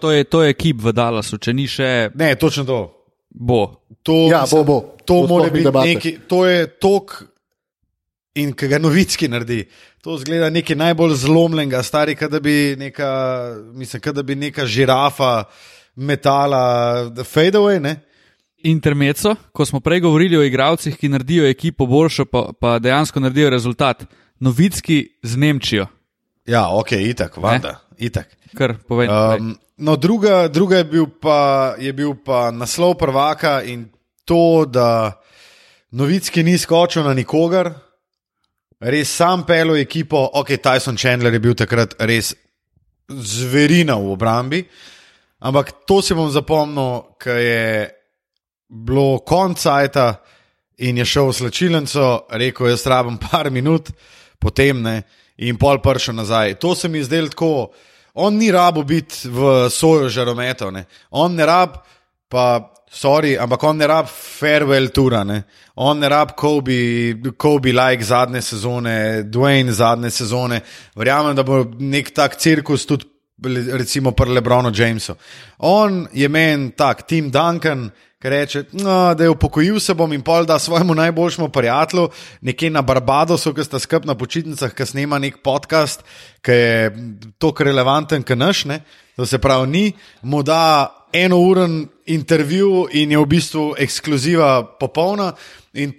To 0.00 0.10
je, 0.10 0.24
to 0.24 0.40
je 0.42 0.54
kip 0.56 0.80
v 0.80 0.94
Dallasu, 0.96 1.36
če 1.38 1.52
ni 1.52 1.66
še, 1.68 2.10
Ne, 2.16 2.32
točno 2.34 2.64
to. 2.64 2.78
bo. 3.30 3.84
To, 4.02 4.30
Ja, 4.32 4.46
bo, 4.50 4.64
bo. 4.64 4.78
To 5.04 5.22
Bo 5.22 5.26
mora 5.28 5.44
sploh 5.44 5.52
ni 5.52 5.58
biti 5.58 5.64
debate. 5.68 5.88
neki, 5.88 6.10
to 6.26 6.46
je 6.46 6.66
tok 6.80 7.22
in 8.34 8.52
ki 8.54 8.68
ga 8.68 8.78
novicki 8.78 9.28
naredi. 9.28 9.64
To 10.04 10.18
zgleda 10.18 10.50
nekaj 10.50 10.76
najbolj 10.76 11.16
zlomljenega, 11.24 11.82
stari, 11.82 12.14
kot 12.16 12.30
da 12.30 12.40
bi 12.40 12.76
neka, 12.78 13.10
mislim, 13.74 14.02
kot 14.02 14.14
da 14.14 14.22
bi 14.22 14.34
neka 14.38 14.66
žirafa 14.66 15.44
metala 15.96 17.10
fadeaway. 17.26 17.80
Ne? 17.82 17.96
Intermeco, 18.64 19.34
ko 19.52 19.64
smo 19.64 19.80
prej 19.80 20.00
govorili 20.04 20.36
o 20.36 20.44
igralcih, 20.44 20.96
ki 20.96 21.08
naredijo 21.08 21.48
ekipo 21.48 21.86
boljšo, 21.86 22.24
pa, 22.28 22.50
pa 22.60 22.78
dejansko 22.78 23.20
naredijo 23.20 23.50
rezultat. 23.50 24.04
Novicki 24.40 25.06
z 25.22 25.36
Nemčijo, 25.36 25.86
Ja, 26.50 26.68
ok, 26.72 26.92
itak, 26.92 27.36
vanda, 27.36 27.78
itak. 27.98 28.26
kar 28.56 28.74
povem. 28.88 29.10
Um, 29.10 29.58
no, 29.76 29.96
druga, 29.96 30.48
druga 30.48 30.80
je, 30.80 30.84
bil 30.84 31.06
pa, 31.20 31.74
je 31.78 31.92
bil 31.92 32.14
pa 32.24 32.50
naslov 32.50 32.96
prvaka 32.98 33.62
in 33.62 33.86
to, 34.24 34.64
da 34.66 35.20
Novicki 35.90 36.42
ni 36.42 36.58
skočil 36.58 37.04
na 37.04 37.14
nikogar, 37.14 37.74
res 38.80 39.10
sam 39.12 39.44
pelo 39.44 39.76
ekipo. 39.76 40.30
Ok, 40.34 40.56
Tyson 40.62 40.96
Chandler 40.96 41.32
je 41.32 41.42
bil 41.42 41.54
takrat 41.54 41.94
res 42.00 42.32
zverina 43.10 43.98
v 43.98 44.12
obrambi, 44.14 44.60
ampak 45.42 45.84
to 45.86 46.00
si 46.02 46.14
bom 46.14 46.30
zapomnil, 46.30 47.16
ker 47.18 47.38
je 47.42 47.64
bilo 48.70 49.20
konc 49.26 49.58
sajta 49.58 50.12
in 50.86 51.00
je 51.02 51.04
šel 51.04 51.30
v 51.30 51.36
slčilnico, 51.36 52.08
rekel: 52.30 52.70
Jaz 52.70 52.86
rabim 52.86 53.18
par 53.18 53.50
minut, 53.50 53.90
potem 54.38 54.82
ne, 54.82 55.02
in 55.42 55.58
pol 55.58 55.82
pršel 55.82 56.14
nazaj. 56.16 56.58
To 56.62 56.74
se 56.74 56.88
mi 56.88 57.02
je 57.02 57.10
zdelo 57.10 57.28
tako. 57.28 57.54
On 58.14 58.34
ni 58.34 58.50
rabo 58.50 58.82
biti 58.82 59.28
v 59.30 59.70
soju 59.70 60.08
žarometov, 60.10 60.72
ne. 60.72 60.84
on 61.10 61.34
ne 61.34 61.46
rab, 61.46 61.78
pa 62.28 62.74
sorry, 62.90 63.36
ampak 63.38 63.62
on 63.64 63.76
ne 63.76 63.86
rab 63.86 64.06
farewell 64.08 64.90
tura, 64.90 65.24
ne. 65.24 65.44
on 65.76 65.98
ne 65.98 66.08
rab 66.08 66.34
Kobe, 66.36 67.14
Kobe 67.36 67.72
like 67.72 68.04
zadnje 68.04 68.42
sezone, 68.42 69.24
Dwayne 69.30 69.72
zadnje 69.72 70.10
sezone. 70.10 70.60
Verjamem, 70.96 71.36
da 71.36 71.42
bo 71.42 71.64
nek 71.78 72.10
tak 72.14 72.36
cirkus 72.36 72.86
tudi 72.86 73.06
recimo 73.72 74.12
pri 74.12 74.30
Lebronu 74.30 74.70
Jamesu. 74.74 75.14
On 75.58 76.06
je 76.12 76.28
meni 76.28 76.70
tak, 76.76 77.06
Tim 77.08 77.30
Duncan, 77.30 77.90
ki 78.20 78.28
reče, 78.28 78.64
no, 78.72 79.14
da 79.14 79.24
je 79.24 79.30
upokojil 79.30 79.80
se 79.80 79.94
bom 79.94 80.12
in 80.12 80.22
pol 80.22 80.44
da 80.44 80.58
svojemu 80.58 80.94
najboljšemu 80.94 81.48
prijatelju, 81.48 82.08
nekje 82.40 82.70
na 82.70 82.82
Barbadosu, 82.82 83.54
ki 83.54 83.64
sta 83.64 83.78
skup 83.78 84.04
na 84.04 84.14
počitnicah, 84.14 84.74
ki 84.76 84.86
snema 84.86 85.18
nek 85.18 85.40
podcast, 85.44 86.04
ki 86.44 86.52
je 86.52 86.90
tako 87.40 87.64
relevanten, 87.64 88.22
kot 88.22 88.36
naš, 88.36 88.64
ne? 88.64 88.82
to 89.16 89.26
se 89.26 89.38
pravi, 89.38 89.66
ni, 89.68 89.92
mu 90.22 90.42
da 90.42 90.99
enouren 91.12 91.88
intervju 92.06 92.88
in 92.92 93.10
je 93.10 93.18
v 93.18 93.26
bistvu 93.26 93.64
ekskluziva 93.78 94.64
popolna. 94.80 95.32
In 95.74 95.92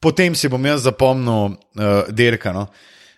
potem 0.00 0.34
si 0.34 0.48
bom 0.48 0.64
jaz 0.66 0.82
zapomnil 0.86 1.54
uh, 1.54 2.10
Dirka. 2.10 2.52
No. 2.52 2.66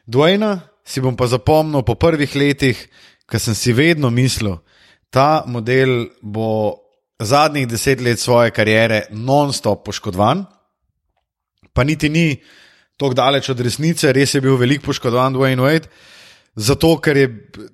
Dwayna 0.07 0.59
si 0.85 1.01
bom 1.01 1.17
pa 1.17 1.27
zapomnil 1.27 1.83
po 1.83 1.97
prvih 1.97 2.35
letih, 2.37 2.77
ker 3.25 3.41
sem 3.41 3.57
si 3.57 3.73
vedno 3.73 4.13
mislil, 4.13 4.61
ta 5.09 5.45
model 5.49 6.13
bo 6.21 6.77
zadnjih 7.17 7.69
deset 7.71 8.03
let 8.05 8.21
svoje 8.21 8.53
kariere 8.53 9.07
non-stop 9.11 9.85
poškodovan, 9.87 10.45
pa 11.73 11.85
niti 11.85 12.11
ni 12.13 12.37
tako 13.01 13.17
daleč 13.17 13.49
od 13.49 13.61
resnice, 13.65 14.13
res 14.13 14.35
je 14.35 14.43
bil 14.45 14.59
veliko 14.61 14.91
poškodovan 14.91 15.35
Dwayne 15.35 15.65
Wade. 15.65 15.89
Zato, 16.57 16.93
ker 17.03 17.17
je 17.17 17.29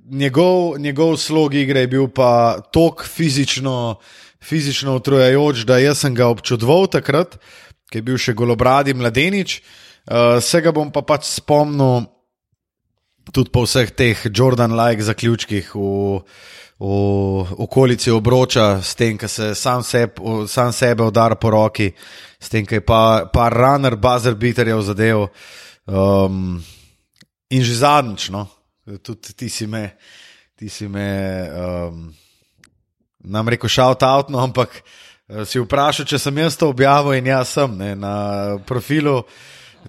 njegov, 0.09 0.79
njegov 0.81 1.17
slog 1.21 1.55
igre 1.55 1.81
je 1.85 1.89
bil 1.89 2.07
pa 2.09 2.61
tako 2.73 3.05
fizično, 3.05 3.99
fizično 4.41 4.97
utrujajoč, 4.97 5.67
da 5.69 5.79
jaz 5.79 6.01
sem 6.01 6.15
ga 6.15 6.31
občudoval 6.33 6.87
takrat, 6.89 7.37
ki 7.93 8.01
je 8.01 8.03
bil 8.03 8.17
še 8.17 8.33
golobradi 8.33 8.95
mladenič. 8.97 9.61
Uh, 10.11 10.41
se 10.41 10.63
ga 10.65 10.73
bom 10.73 10.89
pa 10.89 11.03
pač 11.05 11.29
spomnil 11.29 12.09
tudi 13.31 13.53
po 13.53 13.67
vseh 13.67 13.93
teh 13.93 14.17
Jordan-like 14.33 15.05
zaključkih 15.05 15.75
v, 15.75 16.23
v 16.81 16.91
okolici 17.61 18.11
obroča, 18.11 18.81
s 18.83 18.97
tem, 18.97 19.19
ki 19.21 19.29
se 19.29 19.55
sam, 19.55 19.85
seb, 19.85 20.17
sam 20.49 20.73
sebe 20.73 21.05
udara 21.05 21.37
po 21.37 21.53
roki, 21.53 21.91
s 22.41 22.49
tem, 22.49 22.65
ki 22.67 22.81
je 22.81 22.87
pa, 22.87 23.29
pa 23.29 23.51
runner, 23.53 23.99
buzzer 24.01 24.35
beaterjev 24.41 24.81
zadev. 24.89 25.29
Um, 25.85 26.57
in 27.51 27.63
že 27.67 27.77
zadnjič, 27.83 28.31
no, 28.33 28.47
tudi 28.99 29.33
ti 29.37 29.49
si 29.49 29.67
me, 29.67 29.91
ti 30.59 30.69
si 30.69 30.89
me, 30.89 31.07
um, 31.55 32.15
nam 33.25 33.49
rekel, 33.49 33.69
shout 33.69 34.03
out, 34.03 34.29
no, 34.31 34.39
ampak 34.39 34.83
eh, 35.29 35.45
si 35.45 35.61
vprašal, 35.61 36.07
če 36.07 36.19
sem 36.19 36.39
jaz 36.39 36.57
to 36.57 36.69
objavil 36.69 37.13
in 37.13 37.27
jaz 37.27 37.49
sem 37.49 37.77
ne, 37.79 37.95
na 37.95 38.15
profilu 38.67 39.23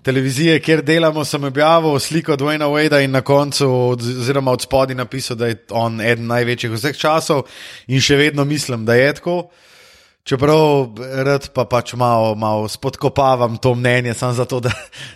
televizije, 0.03 0.59
kjer 0.63 0.81
delamo, 0.87 1.25
sem 1.27 1.43
objavil 1.43 1.99
sliko 1.99 2.37
Dwayna 2.39 2.69
Wadea 2.71 3.03
in 3.03 3.11
na 3.11 3.21
koncu, 3.21 3.67
od- 3.91 4.01
oziroma 4.01 4.51
od 4.51 4.61
spodaj 4.61 4.95
napisal, 4.95 5.35
da 5.37 5.47
je 5.47 5.57
on 5.69 6.01
eden 6.01 6.27
največjih 6.31 6.71
vseh 6.71 6.97
časov 6.97 7.43
in 7.87 7.99
še 8.01 8.15
vedno 8.15 8.45
mislim, 8.45 8.85
da 8.85 8.95
je 8.95 9.13
tako. 9.19 9.49
Čeprav 10.23 10.93
rad 11.25 11.49
pa 11.53 11.65
pač 11.65 11.93
malo, 11.97 12.35
malo 12.35 12.67
spodkopavam 12.69 13.57
to 13.57 13.73
mnenje, 13.75 14.13
samo 14.13 14.33
zato, 14.33 14.59
da, 14.59 14.71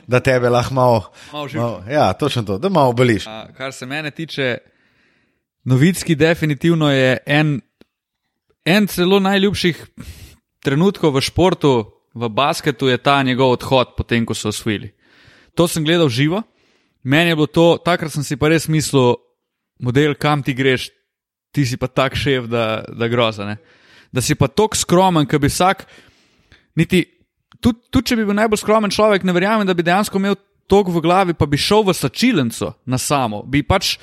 da 0.07 0.19
tebe 0.19 0.49
lahko 0.49 0.73
malo. 0.73 1.11
Malo 1.33 1.49
malo, 1.53 1.83
ja, 1.89 2.13
točno 2.13 2.43
to, 2.43 2.57
da 2.57 2.69
malo 2.69 2.93
boliš. 2.93 3.27
A, 3.27 3.45
kar 3.57 3.73
se 3.73 3.85
mene 3.85 4.11
tiče, 4.11 4.57
Novitski 5.65 6.15
definitivno 6.15 6.91
je 6.91 7.17
en, 7.25 7.61
en 8.65 8.87
celo 8.87 9.19
najljubših 9.19 9.85
trenutkov 10.61 11.15
v 11.15 11.21
športu, 11.25 11.71
v 12.13 12.29
basketu, 12.29 12.87
je 12.87 12.97
ta 12.97 13.23
njegov 13.23 13.57
odhod, 13.57 13.95
potem 13.97 14.25
ko 14.25 14.37
so 14.37 14.49
osvojili. 14.53 14.91
To 15.57 15.67
sem 15.67 15.85
gledal 15.85 16.09
živo, 16.09 16.43
meni 17.03 17.33
je 17.33 17.35
bilo 17.35 17.47
to, 17.47 17.65
takrat 17.81 18.13
sem 18.13 18.23
si 18.23 18.37
pa 18.37 18.49
res 18.53 18.69
mislil, 18.69 19.17
model, 19.81 20.13
kam 20.13 20.43
ti 20.45 20.53
greš, 20.53 20.89
ti 21.51 21.65
si 21.65 21.77
pa 21.81 21.89
tak 21.89 22.13
šef, 22.13 22.45
da, 22.45 22.85
da 22.85 23.09
groza. 23.09 23.45
Ne? 23.49 23.57
Da 24.15 24.23
si 24.23 24.35
pa 24.39 24.47
tako 24.47 24.77
skromen, 24.79 25.27
da 25.27 25.39
bi 25.39 25.51
vsak, 25.51 25.83
niti, 26.79 27.03
tudi, 27.59 27.79
tudi 27.91 28.11
če 28.11 28.17
bi 28.19 28.27
bil 28.27 28.37
najbolj 28.37 28.61
skromen 28.63 28.93
človek, 28.93 29.25
ne 29.27 29.35
verjamem, 29.35 29.67
da 29.67 29.75
bi 29.75 29.83
dejansko 29.83 30.21
imel 30.21 30.37
tok 30.71 30.89
v 30.89 31.01
glavi, 31.03 31.35
pa 31.37 31.45
bi 31.49 31.59
šel 31.59 31.83
v 31.85 31.93
sačilenco 31.93 32.71
na 32.87 32.97
samo. 33.01 33.43
Bi 33.43 33.61
pač 33.65 33.97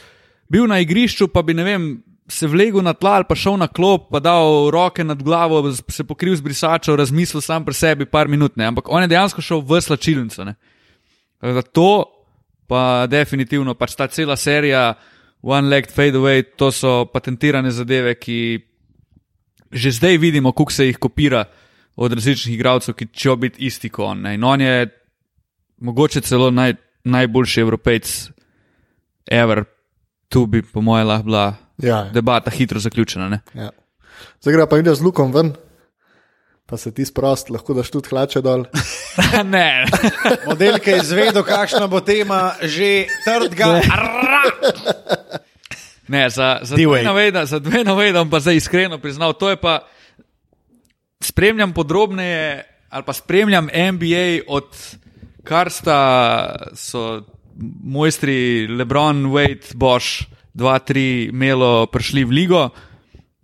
bil 0.53 0.69
na 0.71 0.83
igrišču, 0.85 1.31
pa 1.33 1.43
bi 1.43 1.57
ne 1.57 1.67
vem. 1.67 1.93
Se 2.33 2.47
vlegel 2.47 2.81
na 2.87 2.95
tla 2.95 3.19
ali 3.19 3.27
pa 3.29 3.35
šel 3.37 3.59
na 3.61 3.67
klop, 3.69 4.07
pa 4.15 4.21
dal 4.23 4.71
roke 4.73 5.05
nad 5.05 5.21
glavo, 5.21 5.59
se 5.75 6.05
pokril 6.07 6.37
z 6.39 6.41
brisačo, 6.41 6.95
razmislil 6.97 7.43
sam 7.45 7.65
pri 7.67 7.75
sebi, 7.75 8.07
par 8.07 8.31
minut. 8.31 8.55
Ne. 8.57 8.71
Ampak 8.71 8.89
on 8.89 9.03
je 9.03 9.11
dejansko 9.11 9.43
šel 9.43 9.61
v 9.67 9.81
slačilnico. 9.83 10.47
Ne. 10.47 10.55
To, 11.75 11.91
pa 12.71 13.05
definitivno, 13.11 13.75
pač 13.75 13.99
ta 13.99 14.07
cela 14.09 14.39
serija, 14.39 14.95
One 15.43 15.69
Leg 15.69 15.91
Fade 15.91 16.17
Away, 16.17 16.47
to 16.57 16.71
so 16.71 17.03
patentirane 17.11 17.75
zadeve, 17.75 18.15
ki 18.15 18.39
že 19.73 19.91
zdaj 19.91 20.19
vidimo, 20.19 20.53
kako 20.53 20.73
se 20.73 20.87
jih 20.87 20.99
kopira 20.99 21.45
od 21.97 22.13
različnih 22.13 22.55
igralcev, 22.55 22.95
ki 22.95 23.07
čejo 23.13 23.37
biti 23.37 23.67
isti 23.67 23.89
kot 23.89 24.05
on. 24.13 24.21
Ne. 24.21 24.35
In 24.35 24.45
on 24.45 24.61
je 24.61 24.89
mogoče 25.77 26.21
celo 26.21 26.51
naj, 26.51 26.75
najboljši 27.05 27.61
evropejc, 27.61 28.31
ever. 29.31 29.65
Tu 30.29 30.47
bi, 30.47 30.63
po 30.63 30.81
mojem, 30.81 31.07
lahko 31.07 31.25
bila 31.25 31.55
Ja, 31.83 32.05
debata 32.15 32.51
hitro 32.51 32.81
zaključena. 32.81 33.29
Ne? 33.29 33.41
ja. 33.55 33.71
Zdaj 34.41 34.55
gre 34.55 34.67
pa 34.71 34.79
ide 34.79 34.95
z 34.95 35.03
lukom 35.03 35.33
ven, 35.35 35.53
pa 36.67 36.77
se 36.77 36.93
ti 36.95 37.05
sprost, 37.05 37.51
lahko 37.51 37.75
daš 37.75 37.91
tudi 37.91 38.09
hlače 38.09 38.43
dol. 38.43 38.65
ne, 39.55 39.85
Model, 40.47 40.79
ki 40.79 40.91
je 40.91 41.01
izvedel, 41.03 41.43
kakšna 41.43 41.89
bo 41.91 42.01
tema, 42.01 42.53
že 42.63 43.07
trdga. 43.27 43.81
ne 46.13 46.29
za, 46.31 46.61
za, 46.63 46.77
dve 46.77 47.03
naveda, 47.03 47.47
za 47.49 47.59
dve 47.59 47.85
navedam 47.85 48.31
pa 48.31 48.41
zdaj 48.41 48.61
iskreno 48.61 48.99
priznal. 48.99 49.33
To 49.33 49.51
je 49.51 49.57
pa, 49.57 49.81
spremljam 51.21 51.73
podrobneje 51.73 52.65
ali 52.93 53.05
pa 53.07 53.13
spremljam 53.13 53.69
NBA 53.73 54.45
od 54.47 54.69
kar 55.45 55.71
sta 55.71 55.99
so 56.75 57.23
mojstri 57.83 58.67
Lebron, 58.69 59.25
Wade, 59.33 59.73
Bosch, 59.75 60.29
2-3 60.55 61.33
Melo 61.33 61.87
prišli 61.87 62.25
v 62.25 62.31
ligo. 62.31 62.69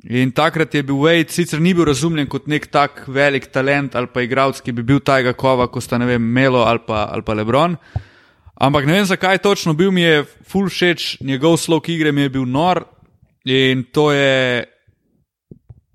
In 0.05 0.33
takrat 0.37 0.75
je 0.75 0.83
bil 0.83 1.01
Wade, 1.01 1.33
sicer 1.33 1.61
ni 1.61 1.73
bil 1.75 1.89
razumljen 1.89 2.29
kot 2.29 2.47
nek 2.47 2.69
tak 2.69 3.07
velik 3.09 3.49
talent 3.53 3.97
ali 3.97 4.13
pa 4.13 4.23
igralec, 4.23 4.61
ki 4.61 4.73
bi 4.73 4.85
bil 4.85 5.01
tajega 5.01 5.33
kova, 5.33 5.71
kot 5.73 5.83
sta 5.83 5.99
ne 5.99 6.07
vem, 6.07 6.23
Melo 6.23 6.67
ali 6.69 6.85
pa, 6.87 7.09
ali 7.13 7.25
pa 7.25 7.35
Lebron. 7.35 7.77
Ampak 8.59 8.87
ne 8.87 8.93
vem 8.93 9.05
zakaj 9.07 9.39
točno, 9.39 9.73
bil 9.73 9.93
mi 9.95 10.03
je 10.03 10.25
full 10.43 10.67
všeč, 10.67 11.21
njegov 11.21 11.57
slog 11.63 11.89
igre 11.89 12.13
mi 12.13 12.27
je 12.27 12.29
bil 12.29 12.47
nor 12.47 12.83
in 13.45 13.85
to 13.93 14.11
je. 14.13 14.65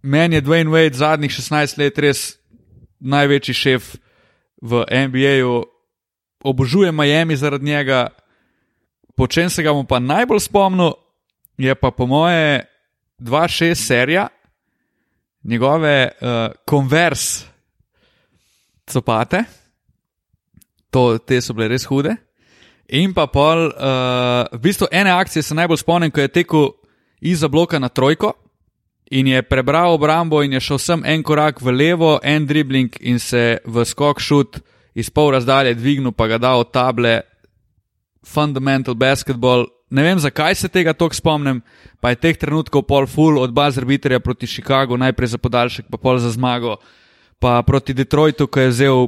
Meni 0.03 0.35
je 0.35 0.41
Dwayne 0.41 0.71
Wade 0.71 0.95
zadnjih 0.95 1.31
16 1.31 1.77
let 1.79 1.99
res 1.99 2.37
največji 2.99 3.53
šef 3.55 3.95
v 4.63 4.83
NBA-ju, 4.87 5.63
obožujem 6.43 6.95
Miami 6.95 7.35
zaradi 7.35 7.65
njega, 7.65 8.07
po 9.15 9.27
čem 9.27 9.49
se 9.49 9.63
ga 9.63 9.73
bom 9.73 9.85
pa 9.87 9.99
najbolj 9.99 10.39
spomnil, 10.39 10.95
je 11.57 11.75
pa 11.75 11.91
po 11.91 12.07
moje 12.07 12.65
2-6 13.19 13.75
serija, 13.75 14.27
njegove 15.43 16.11
uh, 16.11 16.55
konvers 16.65 17.45
copate, 18.87 19.43
to, 20.91 21.17
te 21.17 21.41
so 21.41 21.53
bile 21.53 21.67
res 21.67 21.87
hude. 21.87 22.15
In 22.93 23.09
pa 23.13 23.25
pol, 23.25 23.73
uh, 23.73 24.45
v 24.53 24.59
bistvu 24.61 24.85
ene 24.93 25.09
akcije 25.09 25.41
se 25.43 25.55
najbolj 25.57 25.81
spomnim, 25.81 26.11
ko 26.13 26.21
je 26.21 26.29
tekel 26.29 26.67
izza 27.21 27.47
bloka 27.47 27.79
na 27.79 27.89
trojko 27.89 28.33
in 29.11 29.27
je 29.27 29.41
prebral 29.41 29.93
obrambo 29.93 30.43
in 30.43 30.53
je 30.53 30.59
šel 30.59 30.77
sem 30.77 31.05
en 31.05 31.23
korak 31.23 31.61
v 31.61 31.73
levo, 31.73 32.19
en 32.23 32.45
dribling 32.45 32.93
in 33.01 33.19
se 33.19 33.57
v 33.65 33.85
skok 33.85 34.21
šut 34.21 34.59
iz 34.93 35.09
pol 35.09 35.31
razdalje 35.33 35.73
dvignil, 35.73 36.13
pa 36.13 36.27
ga 36.27 36.37
dal 36.37 36.61
od 36.61 36.69
table, 36.71 37.21
fundamental 38.25 38.93
basketball. 38.93 39.65
Ne 39.89 40.03
vem, 40.03 40.19
zakaj 40.19 40.55
se 40.55 40.69
tega 40.69 40.93
tako 40.93 41.17
spomnim, 41.17 41.63
pa 41.99 42.13
je 42.13 42.21
teh 42.21 42.37
trenutkov 42.37 42.85
pol 42.85 43.09
full 43.09 43.41
od 43.41 43.53
Bazarbiterja 43.53 44.19
proti 44.19 44.47
Chicagu, 44.47 44.97
najprej 44.97 45.33
za 45.33 45.37
podaljšek, 45.37 45.89
pa 45.89 45.97
pol 45.97 46.21
za 46.21 46.29
zmago, 46.29 46.77
pa 47.39 47.61
proti 47.65 47.93
Detroitu, 47.93 48.47
ko 48.47 48.59
je 48.59 48.69
vzel 48.69 49.07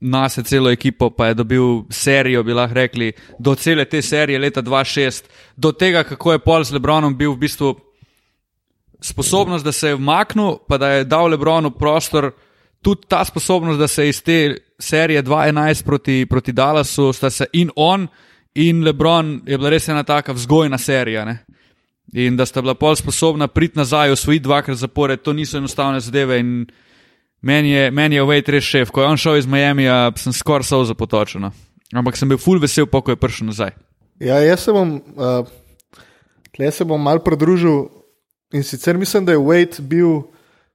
nas 0.00 0.38
celo 0.44 0.70
ekipo, 0.70 1.10
pa 1.10 1.26
je 1.26 1.34
dobil 1.34 1.82
serijo, 1.90 2.42
bi 2.42 2.52
lahko 2.52 2.74
rekli, 2.74 3.12
do 3.38 3.54
cele 3.54 3.84
te 3.84 4.02
serije 4.02 4.38
leta 4.38 4.62
2006, 4.62 5.24
do 5.56 5.72
tega, 5.72 6.04
kako 6.04 6.32
je 6.32 6.38
pol 6.38 6.64
z 6.64 6.72
Lebronom 6.72 7.16
bil 7.16 7.32
v 7.32 7.36
bistvu 7.36 7.74
sposobnost, 9.00 9.64
da 9.64 9.72
se 9.72 9.88
je 9.88 9.94
vmaknil, 9.94 10.58
pa 10.68 10.78
da 10.78 10.90
je 10.90 11.04
dal 11.04 11.28
Lebronu 11.28 11.70
prostor, 11.70 12.32
tudi 12.82 13.08
ta 13.08 13.24
sposobnost, 13.24 13.78
da 13.78 13.88
se 13.88 14.04
je 14.04 14.08
iz 14.08 14.22
te 14.22 14.56
serije 14.78 15.22
2-11 15.22 15.84
proti, 15.84 16.26
proti 16.30 16.52
Dallasu, 16.52 17.12
sta 17.12 17.30
se 17.30 17.46
in 17.52 17.70
on 17.76 18.08
in 18.54 18.84
Lebron 18.84 19.42
je 19.46 19.58
bila 19.58 19.70
res 19.70 19.88
ena 19.88 20.02
taka 20.02 20.32
vzgojna 20.32 20.78
serija. 20.78 21.24
Ne? 21.24 21.38
In 22.12 22.36
da 22.36 22.46
sta 22.46 22.62
bila 22.62 22.74
pol 22.74 22.96
sposobna 22.96 23.48
priti 23.48 23.78
nazaj, 23.78 24.10
osvojiti 24.10 24.44
dvakrat 24.44 24.76
zapored, 24.76 25.20
to 25.22 25.32
niso 25.32 25.58
enostavne 25.58 26.00
zadeve. 26.00 26.38
In 26.40 26.66
meni 27.46 27.70
je, 27.70 27.90
meni 27.90 28.18
je 28.18 28.24
Wade 28.26 28.52
res 28.56 28.66
šef. 28.66 28.90
Ko 28.90 29.04
je 29.04 29.08
on 29.12 29.20
šel 29.20 29.38
iz 29.38 29.46
Miami, 29.46 29.86
sem 30.18 30.34
skoraj 30.34 30.66
solza 30.66 30.94
potočen. 30.98 31.46
no. 31.46 31.52
Ampak 31.94 32.18
sem 32.18 32.28
bil 32.28 32.40
full 32.42 32.58
vesel, 32.58 32.88
pa 32.90 33.00
ko 33.00 33.14
je 33.14 33.20
prišel 33.20 33.46
nazaj. 33.52 33.76
Ja, 34.18 34.40
jaz 34.42 34.64
se 34.64 34.72
bom, 34.72 34.96
uh, 34.98 35.46
tle 36.56 36.70
se 36.72 36.84
bom 36.84 37.02
mal 37.02 37.20
pridružil 37.22 37.86
in 38.52 38.64
sicer 38.64 38.98
mislim, 38.98 39.24
da 39.24 39.32
je 39.32 39.38
Wade 39.38 39.82
bil 39.82 40.24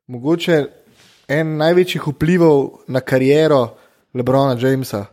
mogoče 0.08 0.66
en 1.28 1.58
največjih 1.58 2.08
vplivov 2.08 2.86
na 2.88 3.02
kariero 3.02 3.76
Lebrona 4.14 4.56
Jamesa. 4.60 5.06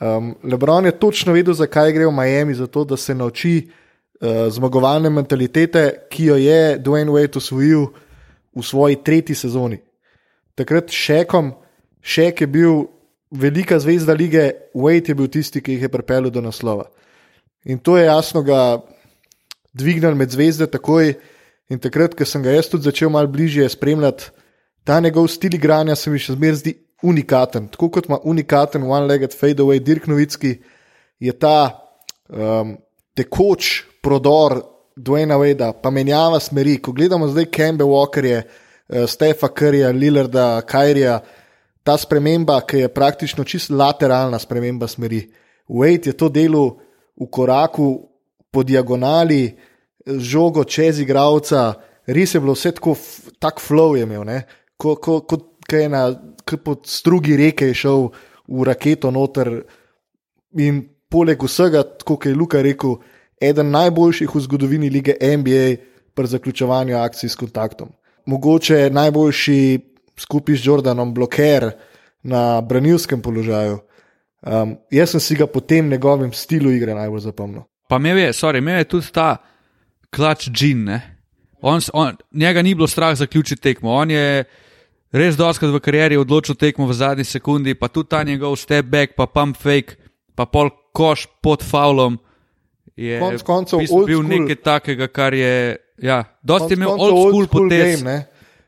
Um, 0.00 0.34
Lebron 0.42 0.86
je 0.86 0.98
točno 0.98 1.32
vedel, 1.32 1.54
zakaj 1.54 1.92
gre 1.92 2.06
v 2.06 2.14
Miami, 2.14 2.54
zato 2.54 2.84
da 2.84 2.96
se 2.96 3.14
nauči 3.14 3.68
uh, 3.68 4.48
zmagovalne 4.50 5.10
mentalitete, 5.10 6.06
ki 6.10 6.24
jo 6.24 6.36
je 6.36 6.78
Dwayne 6.82 7.10
Wade 7.10 7.38
usvojil 7.38 7.86
v 8.54 8.62
svoji 8.62 8.96
tretji 9.04 9.34
sezoni. 9.34 9.78
Takrat 10.54 10.90
šekom, 10.92 11.54
šek 12.04 12.40
je 12.44 12.46
bil 12.46 12.84
velika 13.30 13.78
zvezda 13.80 14.12
lige, 14.12 14.50
Wade 14.74 15.08
je 15.08 15.14
bil 15.14 15.28
tisti, 15.28 15.62
ki 15.62 15.76
jih 15.76 15.86
je 15.86 15.92
pripeljal 15.92 16.30
do 16.30 16.40
naslova. 16.44 16.90
In 17.64 17.78
to 17.78 17.96
je 17.96 18.04
jasno, 18.04 18.42
ga 18.42 18.82
dvignil 19.72 20.14
med 20.14 20.30
zvezde 20.30 20.66
takoj. 20.66 21.14
In 21.70 21.80
takrat, 21.80 22.14
ko 22.18 22.26
sem 22.28 22.42
ga 22.44 22.52
jaz 22.52 22.68
tudi 22.68 22.84
začel 22.84 23.08
malo 23.08 23.30
bližje 23.32 23.68
spremljati, 23.72 24.28
ta 24.84 25.00
njegov 25.00 25.30
stil 25.32 25.54
igranja 25.54 25.94
se 25.96 26.10
mi 26.10 26.18
še 26.20 26.34
zmeraj 26.36 26.58
zdi 26.60 26.72
unikaten. 27.02 27.70
Tako 27.72 27.88
kot 27.96 28.10
ima 28.10 28.18
unikaten 28.28 28.82
one-legged 28.84 29.32
fadeaway 29.38 29.80
Dirk 29.80 30.08
Novitski, 30.10 30.58
je 31.22 31.32
ta 31.32 31.70
um, 32.28 32.74
tekoč 33.16 33.86
prodor 34.02 34.58
Dwayna 34.98 35.38
Wadea, 35.40 35.72
pa 35.72 35.90
menjava 35.90 36.40
smeri. 36.42 36.76
Ko 36.82 36.92
gledamo 36.92 37.30
zdaj 37.30 37.48
Kembe 37.54 37.86
Walkerje, 37.88 38.42
uh, 38.42 38.61
Stefa 39.06 39.48
Curryja, 39.48 39.92
Lillarda, 39.92 40.62
Kajrija, 40.68 41.20
ta 41.82 41.96
sprememba, 41.98 42.60
ki 42.66 42.84
je 42.84 42.94
praktično 42.94 43.44
čist 43.44 43.70
lateralna 43.70 44.38
sprememba 44.38 44.88
smeri. 44.88 45.24
Wade 45.68 46.12
je 46.12 46.16
to 46.16 46.28
delo 46.28 46.66
v 47.16 47.28
koraku 47.30 47.88
po 48.52 48.62
diagonali, 48.62 49.56
z 50.06 50.20
žogo 50.20 50.64
čez 50.64 51.00
igralca, 51.00 51.72
res 52.06 52.34
je 52.34 52.40
bilo 52.40 52.52
vse 52.52 52.74
tako, 52.76 52.96
tak 53.38 53.62
flow 53.62 53.96
je 53.96 54.02
imel, 54.04 54.24
ne? 54.28 54.42
ko, 54.76 54.96
ko, 54.98 55.20
kot 55.22 55.48
ko 55.68 55.76
je 55.76 55.88
na 55.88 56.02
pod 56.64 56.86
strugi 56.90 57.36
reke 57.38 57.70
šel 57.74 58.10
v 58.48 58.66
raketo 58.66 59.10
noter. 59.14 59.62
In 60.60 60.82
poleg 61.08 61.40
vsega, 61.40 61.84
kot 62.04 62.26
je 62.26 62.34
Luka 62.34 62.60
rekel, 62.62 62.98
eden 63.40 63.72
najboljših 63.72 64.34
v 64.34 64.42
zgodovini 64.44 64.90
lige 64.92 65.16
NBA 65.16 65.64
pri 66.12 66.28
zaključevanju 66.28 66.98
akcij 66.98 67.32
s 67.32 67.38
kontaktom. 67.40 67.94
Mogoče 68.26 68.90
najboljši 68.90 69.80
skupaj 70.18 70.56
z 70.56 70.66
Jordanom 70.66 71.14
bloker 71.14 71.70
na 72.22 72.60
branilskem 72.60 73.22
položaju. 73.22 73.78
Um, 74.42 74.76
jaz 74.90 75.10
sem 75.10 75.20
si 75.20 75.36
ga 75.38 75.46
po 75.46 75.60
tem 75.60 75.88
njegovem 75.88 76.32
stilu 76.32 76.70
igre 76.70 76.94
najbolj 76.94 77.20
zapomnil. 77.20 77.62
Pa 77.88 77.98
me 77.98 78.10
je, 78.10 78.32
sorry, 78.32 78.60
me 78.60 78.72
je 78.72 78.84
tudi 78.84 79.12
ta 79.12 79.36
klač 80.10 80.48
džin. 80.48 80.84
ne. 80.84 81.00
On, 81.62 81.80
on, 81.92 82.16
njega 82.32 82.62
ni 82.62 82.74
bilo 82.74 82.86
strah 82.86 83.14
zaključiti 83.16 83.62
tekmo. 83.62 83.92
On 83.92 84.10
je 84.10 84.44
res 85.12 85.36
doskrat 85.36 85.70
v 85.70 85.80
karieri 85.80 86.16
odločil 86.18 86.56
tekmo 86.58 86.88
v 86.88 86.96
zadnji 86.96 87.24
sekundi, 87.24 87.74
pa 87.74 87.88
tudi 87.88 88.08
ta 88.08 88.22
njegov 88.22 88.56
step 88.56 88.86
back, 88.86 89.14
pa 89.16 89.26
pump 89.26 89.56
fake, 89.56 89.94
pa 90.34 90.46
pol 90.46 90.72
koš 90.92 91.26
pod 91.42 91.62
faulom. 91.62 92.18
Je 92.96 93.20
Konec 93.20 93.42
koncev 93.42 93.80
bil 94.06 94.22
nekaj 94.26 94.56
takega, 94.62 95.08
kar 95.08 95.34
je. 95.34 95.76
Ja, 96.02 96.24
dosti 96.42 96.74
je 96.74 96.76
imel 96.76 96.88
old 96.90 96.98
koncev 96.98 97.30
school 97.30 97.46
potez. 97.46 97.84
game, 97.96 98.10
ne. 98.10 98.26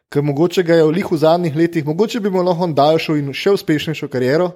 Ker 0.09 0.23
mogoče 0.23 0.63
ga 0.63 0.79
je 0.79 0.85
v 0.87 0.93
lih 0.95 1.09
v 1.11 1.19
zadnjih 1.19 1.57
letih, 1.57 1.87
mogoče 1.87 2.21
bi 2.23 2.31
mu 2.31 2.45
lahko 2.47 2.69
daljšo 2.71 3.17
in 3.19 3.33
še 3.35 3.57
uspešnejšo 3.57 4.09
kariero, 4.13 4.53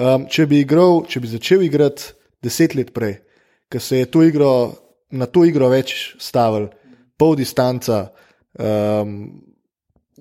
um, 0.00 0.24
če 0.32 0.46
bi, 0.48 0.62
igral, 0.64 1.02
če 1.04 1.20
bi 1.20 1.28
začel 1.28 1.66
igrati 1.66 2.14
deset 2.44 2.76
let 2.78 2.94
prej, 2.96 3.18
ker 3.68 3.84
se 3.84 4.00
je 4.00 4.08
to 4.08 4.24
igro, 4.24 4.52
na 5.12 5.28
to 5.28 5.44
igro 5.44 5.68
več 5.68 6.16
stavil, 6.22 6.70
pol 7.20 7.36
distanca, 7.36 8.06
um, 8.56 9.12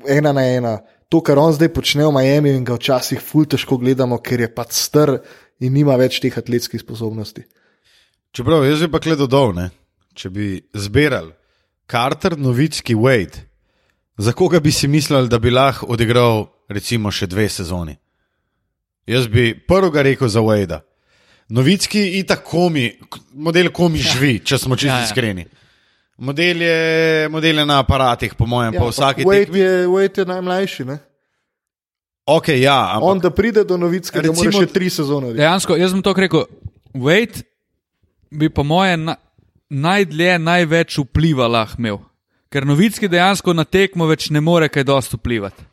ena 0.03 0.35
na 0.35 0.43
ena. 0.51 0.75
To, 1.07 1.21
kar 1.23 1.39
on 1.39 1.55
zdaj 1.55 1.71
počne 1.71 2.09
v 2.09 2.11
Miami, 2.17 2.51
in 2.57 2.67
ga 2.67 2.75
včasih 2.75 3.23
ful 3.23 3.47
težko 3.47 3.79
gledamo, 3.79 4.19
ker 4.19 4.43
je 4.43 4.51
pač 4.51 4.75
star 4.75 5.13
in 5.63 5.71
nima 5.71 5.95
več 5.95 6.19
teh 6.19 6.35
atletskih 6.35 6.83
sposobnosti. 6.83 7.45
Čeprav 8.35 8.67
jaz 8.67 8.83
bi 8.83 8.91
pa 8.91 8.99
gledal 8.99 9.31
dol, 9.31 9.55
ne? 9.55 9.69
če 10.15 10.31
bi 10.31 10.59
zbiral 10.75 11.31
Carter, 11.87 12.37
Novitski, 12.37 12.95
Wade, 12.95 13.37
za 14.17 14.31
koga 14.31 14.59
bi 14.59 14.71
si 14.71 14.87
mislili, 14.87 15.29
da 15.29 15.39
bi 15.39 15.49
lahko 15.49 15.85
odigral 15.87 16.45
recimo 16.69 17.11
še 17.11 17.27
dve 17.27 17.49
sezoni? 17.49 17.95
Jaz 19.05 19.27
bi 19.27 19.51
prvega 19.59 20.01
rekel 20.01 20.27
za 20.27 20.41
Wade. 20.41 20.79
Novitski 21.49 22.17
in 22.17 22.25
tako 22.25 22.69
mi, 22.69 22.87
model 23.33 23.69
komi 23.69 23.99
živi, 23.99 24.39
če 24.39 24.57
smo 24.57 24.75
čisto 24.75 24.87
Ja, 24.89 24.99
ja. 24.99 25.05
iskreni. 25.05 25.45
Model 26.17 26.61
je, 26.61 26.77
model 27.29 27.59
je 27.59 27.65
na 27.65 27.79
aparatih, 27.79 28.33
po 28.33 28.45
mojem, 28.45 28.73
ja, 28.73 28.79
po 28.79 28.87
vsaki 28.89 29.23
Wade 29.23 29.45
tekmi. 29.45 29.59
je, 29.59 29.87
Wade 29.87 30.19
je 30.19 30.25
najmlajši. 30.25 30.85
Ne? 30.85 30.97
Ok, 32.25 32.47
ja, 32.49 32.79
ampak 32.95 33.03
On, 33.03 33.19
da 33.19 33.29
pride 33.29 33.63
do 33.63 33.77
novice, 33.77 34.09
da 34.11 34.31
mora 34.31 34.49
Recimo- 34.49 34.61
še 34.61 34.73
tri 34.73 34.89
sezone. 34.89 35.33
Dejansko, 35.33 35.75
jaz 35.77 35.93
bom 35.93 36.01
to 36.01 36.13
rekel. 36.13 36.47
Wade 36.95 37.43
bi, 38.31 38.49
po 38.49 38.63
moje, 38.63 38.97
na, 38.97 39.15
najdlje 39.69 40.39
največ 40.39 40.99
vpliva 40.99 41.47
lahko 41.47 41.79
imel. 41.79 41.99
Ker 42.49 42.65
novicki 42.67 43.09
dejansko 43.11 43.53
na 43.53 43.65
tekmo 43.65 44.07
več 44.07 44.29
ne 44.31 44.41
more 44.41 44.69
kaj 44.69 44.85
dosti 44.87 45.17
vplivati. 45.17 45.65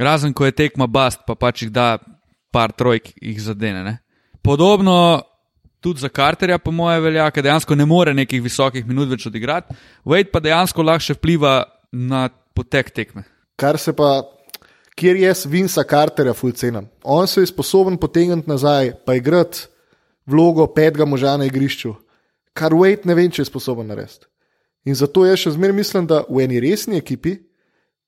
Razen, 0.00 0.32
ko 0.34 0.46
je 0.48 0.56
tekma 0.56 0.88
bast, 0.90 1.20
pa 1.26 1.36
pač 1.38 1.62
jih 1.62 1.70
da 1.70 1.98
par 2.52 2.72
trojk, 2.72 3.12
jih 3.22 3.38
zadene. 3.42 3.84
Ne? 3.84 3.98
Podobno 4.42 5.22
tudi 5.84 6.00
za 6.00 6.08
Carterja, 6.08 6.58
po 6.58 6.72
moje, 6.72 7.00
velja, 7.04 7.28
ker 7.30 7.44
dejansko 7.44 7.76
ne 7.76 7.86
more 7.86 8.14
nekih 8.16 8.42
visokih 8.42 8.86
minut 8.88 9.10
več 9.12 9.26
odigrati. 9.28 9.76
Wade 10.08 10.32
pa 10.32 10.40
dejansko 10.42 10.82
lahko 10.82 11.04
še 11.04 11.18
vpliva 11.18 11.58
na 11.92 12.26
potek 12.56 12.90
tekme. 12.94 13.26
Kar 13.60 13.78
se 13.78 13.92
pa, 13.94 14.24
kjer 14.98 15.20
jaz 15.20 15.44
Vinsa 15.50 15.84
Carterja 15.86 16.34
fulcenam. 16.34 16.88
On 17.04 17.28
se 17.28 17.44
je 17.44 17.52
sposoben 17.52 17.98
potegniti 18.00 18.50
nazaj, 18.50 18.94
pa 19.06 19.14
igrati 19.18 19.68
vlogo 20.26 20.66
petega 20.72 21.04
moža 21.06 21.36
na 21.36 21.46
igrišču, 21.46 21.92
kar 22.54 22.74
Wade 22.74 23.04
ne 23.04 23.16
vem, 23.18 23.30
če 23.30 23.42
je 23.42 23.50
sposoben 23.50 23.90
narediti. 23.90 24.26
In 24.84 24.94
zato 24.94 25.24
jaz 25.26 25.40
še 25.42 25.54
zmeraj 25.56 25.76
mislim, 25.76 26.06
da 26.06 26.22
v 26.28 26.44
eni 26.44 26.60
resni 26.60 27.00
ekipi 27.00 27.38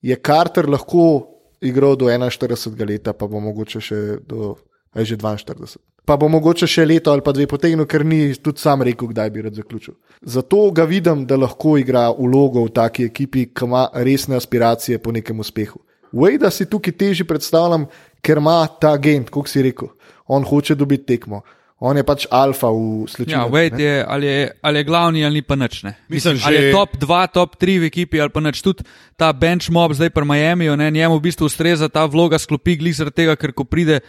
je 0.05 0.16
Carter 0.16 0.68
lahko 0.68 1.26
igral 1.64 1.97
do 1.97 2.11
41 2.12 2.88
leta, 2.88 3.12
pa 3.16 3.26
bo 3.26 3.40
mogoče 3.40 3.80
še 3.80 4.01
do 4.28 4.55
a 4.97 5.01
je 5.01 5.12
že 5.12 5.16
42. 5.20 5.76
Pa 6.07 6.16
bo 6.16 6.28
mogoče 6.30 6.66
še 6.70 6.86
leto 6.86 7.11
ali 7.12 7.20
pa 7.20 7.34
dve 7.34 7.44
potegnil, 7.51 7.84
ker 7.84 8.07
ni 8.07 8.30
tudi 8.38 8.62
sam 8.62 8.82
rekel, 8.86 9.11
kdaj 9.11 9.30
bi 9.34 9.42
rad 9.42 9.59
zaključil. 9.59 9.97
Zato 10.22 10.70
ga 10.70 10.86
vidim, 10.86 11.26
da 11.26 11.36
lahko 11.36 11.76
igra 11.76 12.07
vlogo 12.14 12.62
v 12.64 12.72
taki 12.72 13.11
ekipi, 13.11 13.49
ki 13.51 13.66
ima 13.66 13.88
resne 13.92 14.38
aspiracije 14.38 15.03
po 15.03 15.12
nekem 15.12 15.42
uspehu. 15.42 15.82
Wade 16.14 16.49
si 16.55 16.68
tukaj 16.70 16.94
težje 16.94 17.26
predstavljam, 17.26 17.88
ker 18.22 18.38
ima 18.38 18.62
ta 18.80 18.94
agent, 18.94 19.28
kot 19.34 19.51
si 19.51 19.64
rekel. 19.66 19.90
On 20.30 20.47
hoče 20.47 20.78
dobiti 20.78 21.05
tekmo. 21.11 21.42
On 21.78 21.92
je 21.96 22.00
pač 22.08 22.24
alfa 22.32 22.70
v 22.72 23.04
slučaju. 23.04 23.36
Ja, 23.36 23.44
Wade 23.52 23.80
je 23.80 24.04
ali, 24.08 24.26
je 24.26 24.50
ali 24.62 24.78
je 24.78 24.84
glavni 24.84 25.24
ali 25.24 25.34
ni 25.34 25.42
pa 25.42 25.56
nič. 25.60 25.82
Ne. 25.84 25.92
Mislim, 26.08 26.40
ali 26.44 26.56
je 26.56 26.62
že- 26.62 26.72
top 26.72 26.96
2, 26.96 27.26
top 27.28 27.56
3 27.60 27.78
v 27.80 27.84
ekipi 27.92 28.20
ali 28.20 28.32
pa 28.32 28.40
nič. 28.40 28.62
Tudi 28.64 28.84
ta 29.16 29.32
bench 29.32 29.68
mob 29.68 29.92
zdaj 29.92 30.08
pri 30.10 30.24
Miami, 30.24 30.72
ne, 30.76 30.90
njemu 30.90 31.20
v 31.20 31.20
bistvu 31.20 31.44
ustreza 31.44 31.88
ta 31.88 32.06
vloga 32.08 32.38
sklopi 32.40 32.76
glih 32.80 32.96
zaradi 32.96 33.14
tega, 33.14 33.36
ker 33.36 33.52
ko 33.52 33.64
pride 33.68 34.00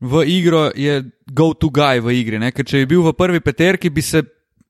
v 0.00 0.24
igro, 0.28 0.68
je 0.76 1.00
go-to 1.32 1.70
guy 1.70 1.96
v 2.02 2.12
igri. 2.12 2.38
Ne. 2.38 2.52
Ker 2.52 2.64
če 2.64 2.84
bi 2.84 2.86
bil 2.92 3.02
v 3.02 3.16
prvi 3.16 3.40
peterki, 3.40 3.88
bi 3.88 4.02
se 4.02 4.22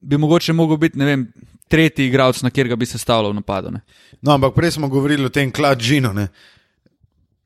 bi 0.03 0.17
mogoče 0.17 0.53
mogel 0.53 0.77
biti, 0.77 0.99
ne 0.99 1.05
vem, 1.05 1.27
tretji 1.71 2.07
igralec, 2.07 2.43
na 2.43 2.51
katerega 2.51 2.77
bi 2.77 2.87
se 2.87 2.99
stavljal 2.99 3.33
v 3.33 3.39
napadu. 3.41 3.71
Ne. 3.71 3.81
No, 4.23 4.35
ampak 4.35 4.55
prej 4.55 4.71
smo 4.79 4.89
govorili 4.89 5.25
o 5.25 5.33
tem 5.33 5.51
kladžinu. 5.51 6.13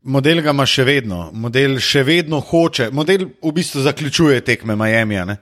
Model 0.07 0.39
ga 0.43 0.53
ima 0.55 0.63
še 0.67 0.85
vedno, 0.87 1.31
model 1.35 1.81
še 1.83 2.05
vedno 2.07 2.39
hoče, 2.39 2.93
model 2.95 3.25
v 3.43 3.51
bistvu 3.57 3.83
zaključuje 3.83 4.45
tekme 4.47 4.77
Miami. 4.79 5.19
Ne? 5.27 5.37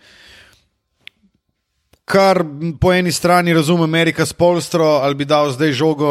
Kar 2.09 2.41
po 2.81 2.93
eni 2.93 3.12
strani 3.12 3.53
razume 3.57 3.85
Amerika 3.85 4.25
Spolstro, 4.27 5.03
ali 5.05 5.21
bi 5.21 5.27
dal 5.29 5.53
zdaj 5.53 5.73
žogo 5.77 6.09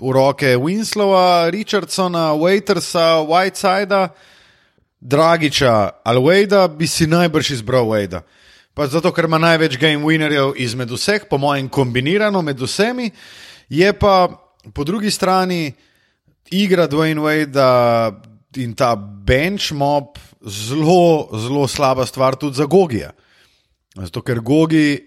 v 0.00 0.12
roke 0.16 0.56
Winslowa, 0.56 1.50
Richardsona, 1.52 2.30
Waitersa, 2.40 3.20
Whitesida, 3.28 4.08
Dragiča 5.00 6.00
ali 6.04 6.20
Wada, 6.20 6.68
bi 6.68 6.88
si 6.88 7.06
najbrž 7.06 7.50
izbral 7.56 7.84
Wada. 7.88 8.24
Pa 8.74 8.86
zato, 8.88 9.12
ker 9.12 9.28
ima 9.28 9.40
največ 9.40 9.76
game 9.80 10.04
winnerjev 10.04 10.54
izmed 10.56 10.88
vseh, 10.88 11.28
po 11.28 11.36
mojem, 11.36 11.68
kombinirano 11.68 12.40
med 12.42 12.60
vsemi, 12.60 13.10
je 13.68 13.92
pa 13.92 14.28
po 14.72 14.84
drugi 14.84 15.10
strani 15.10 15.72
igra 16.50 16.86
Dwayne 16.86 17.20
Wade 17.20 17.64
in 18.56 18.74
ta 18.74 18.96
bench 18.96 19.72
mob 19.72 20.18
zelo, 20.42 21.28
zelo 21.38 21.68
slaba 21.68 22.06
stvar 22.06 22.36
tudi 22.36 22.56
za 22.56 22.64
Gogija. 22.64 23.12
Zato, 23.94 24.22
ker 24.22 24.40
Gogi 24.40 25.06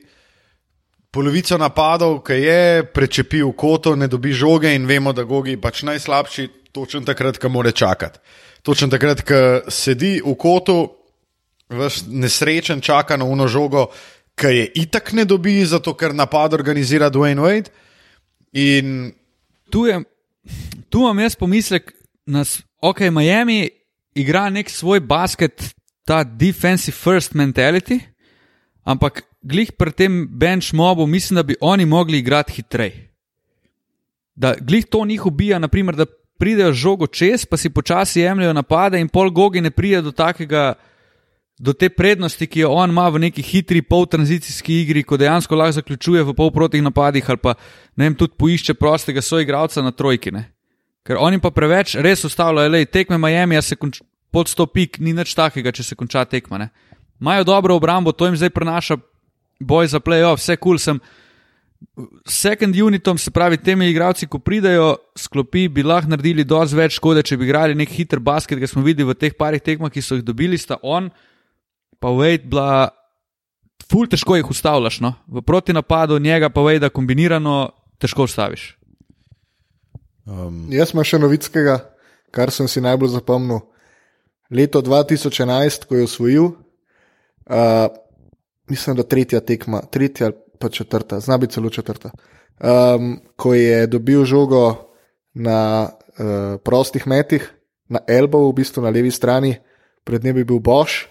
polovico 1.14 1.58
napadov, 1.58 2.22
ki 2.26 2.40
je 2.42 2.84
prečepil 2.94 3.54
koto, 3.54 3.96
ne 3.96 4.08
dobi 4.08 4.34
žoge 4.34 4.74
in 4.76 4.88
vemo, 4.90 5.14
da 5.14 5.24
Gogi 5.24 5.58
pač 5.62 5.84
najslabši, 5.86 6.48
točno 6.74 7.04
takrat, 7.06 7.38
ko 7.38 7.50
mora 7.54 7.72
čakati. 7.72 8.20
Točno 8.64 8.88
takrat, 8.90 9.22
ko 9.28 9.70
sedi 9.72 10.18
v 10.24 10.36
kotu, 10.40 10.78
veš 11.70 12.04
nesrečen, 12.10 12.82
čaka 12.82 13.18
na 13.18 13.28
uno 13.30 13.48
žogo, 13.48 13.90
ki 14.36 14.56
je 14.56 14.66
itak 14.82 15.14
ne 15.14 15.26
dobi, 15.30 15.62
zato 15.66 15.94
ker 15.94 16.16
napad 16.16 16.54
organizira 16.54 17.12
Dwayne 17.14 17.44
Wade. 17.44 17.70
In 18.54 19.12
tu, 19.70 19.86
je, 19.86 20.02
tu 20.90 21.00
imam 21.00 21.20
jaz 21.20 21.36
pomislek, 21.36 21.94
da 22.26 22.44
ok, 22.82 23.00
Miami 23.12 23.70
igra 24.16 24.50
nek 24.50 24.70
svoj 24.70 25.00
basket, 25.00 25.74
ta 26.06 26.24
defensive 26.24 26.96
first 26.96 27.34
mentality, 27.34 28.00
ampak 28.84 29.24
glih 29.42 29.72
pri 29.72 29.92
tem 29.92 30.28
bench 30.28 30.74
mobu 30.74 31.08
mislim, 31.08 31.36
da 31.36 31.44
bi 31.44 31.56
oni 31.62 31.86
mogli 31.86 32.18
igrati 32.18 32.54
hitreje. 32.54 33.10
Da 34.36 34.56
glih 34.60 34.86
to 34.86 35.06
njih 35.06 35.26
ubija, 35.26 35.60
naprimer, 35.60 35.96
da 35.96 36.06
pridejo 36.40 36.74
žogo 36.74 37.08
čez, 37.08 37.46
pa 37.46 37.58
si 37.58 37.70
počasi 37.70 38.22
jemljajo 38.22 38.54
napade 38.54 39.00
in 39.00 39.08
pol 39.08 39.30
gogi 39.32 39.62
ne 39.62 39.72
pride 39.72 40.02
do 40.02 40.12
takega. 40.12 40.74
Do 41.64 41.72
te 41.72 41.88
prednosti, 41.88 42.44
ki 42.48 42.66
jo 42.66 42.74
on 42.76 42.92
ima 42.92 43.06
v 43.08 43.22
neki 43.24 43.44
hitri 43.46 43.82
poltranzicijski 43.88 44.82
igri, 44.82 45.04
ko 45.08 45.16
dejansko 45.18 45.56
lahko 45.56 45.78
zaključuje 45.78 46.24
v 46.28 46.34
polprotih 46.36 46.84
napadih, 46.84 47.30
ali 47.30 47.40
pa 47.40 47.54
ne 47.96 48.10
vem, 48.10 48.18
tudi 48.20 48.36
poišče 48.38 48.76
prostega 48.76 49.24
soigralca 49.24 49.82
na 49.82 49.94
trojki. 49.96 50.34
Ne? 50.36 50.50
Ker 51.08 51.22
oni 51.24 51.40
pa 51.40 51.54
preveč 51.56 51.96
res 52.04 52.26
ustavljajo, 52.28 52.74
le 52.74 52.84
tekme 52.86 53.20
Miami, 53.22 53.62
se 53.64 53.80
konč, 53.80 54.02
pod 54.34 54.52
100 54.52 54.68
pik, 54.74 55.00
ni 55.00 55.16
nič 55.16 55.36
takega, 55.40 55.72
če 55.72 55.88
se 55.88 55.96
konča 55.96 56.26
tekma. 56.28 56.60
Ne? 56.60 56.70
Imajo 57.22 57.48
dobro 57.48 57.80
obrambo, 57.80 58.12
to 58.12 58.28
jim 58.28 58.36
zdaj 58.36 58.52
prenaša 58.52 58.98
boj 59.64 59.88
za 59.88 60.04
playoff, 60.04 60.42
vse 60.42 60.58
kul 60.58 60.76
cool 60.76 60.84
sem. 60.84 61.00
Second 62.28 62.76
unitom, 62.76 63.18
se 63.18 63.32
pravi, 63.32 63.60
temi 63.60 63.88
igralci, 63.92 64.28
ko 64.28 64.40
pridejo, 64.40 64.96
sklopi, 65.20 65.70
bi 65.72 65.84
lahko 65.84 66.12
naredili 66.12 66.44
dosti 66.48 66.80
več 66.80 66.98
škode, 67.00 67.24
če 67.24 67.38
bi 67.40 67.48
igrali 67.48 67.76
nek 67.76 67.92
hiter 67.92 68.20
basket, 68.20 68.60
ki 68.60 68.68
smo 68.72 68.84
videli 68.84 69.08
v 69.08 69.16
teh 69.20 69.36
parih 69.36 69.64
tekmah, 69.64 69.92
ki 69.92 70.04
so 70.04 70.20
jih 70.20 70.26
dobili, 70.28 70.60
sta 70.60 70.80
on, 70.82 71.12
pa 72.04 72.12
Wade, 72.12 72.44
bila, 72.52 72.92
ful 73.88 74.10
težko 74.12 74.36
jih 74.36 74.50
ustavljaš. 74.52 75.00
No? 75.00 75.14
V 75.28 75.44
protinapadu 75.48 76.20
njega 76.20 76.50
pa 76.52 76.62
Wade 76.66 76.90
kombinirano 76.92 77.72
težko 78.04 78.28
ustaviš. 78.28 78.74
um, 80.28 80.68
Jaz 80.72 80.92
imam 80.92 81.08
še 81.08 81.22
novickega, 81.24 81.80
kar 82.36 82.52
sem 82.52 82.68
si 82.68 82.84
najbolj 82.84 83.16
zapomnil. 83.16 83.64
Leto 84.54 84.84
2011, 84.84 85.88
ko 85.88 85.96
je 85.96 86.06
osvojil, 86.06 86.50
uh, 86.52 87.88
mislim, 88.70 89.00
da 89.00 89.08
tretja 89.08 89.40
tekma, 89.42 89.82
tretja 89.90 90.28
ali 90.28 90.38
pa 90.60 90.70
četrta, 90.70 91.20
zna 91.20 91.38
biti 91.38 91.56
celo 91.56 91.72
četrta. 91.74 92.12
Um, 92.60 93.18
ko 93.36 93.54
je 93.56 93.88
dobil 93.88 94.26
žogo 94.30 94.92
na 95.34 95.90
uh, 95.90 96.60
prostih 96.64 97.08
metih, 97.08 97.48
na 97.90 98.04
elbow, 98.08 98.46
v 98.52 98.60
bistvu 98.60 98.84
na 98.84 98.92
levi 98.94 99.12
strani, 99.12 99.56
pred 100.04 100.24
njim 100.24 100.38
je 100.38 100.46
bil 100.46 100.60
Boš, 100.60 101.08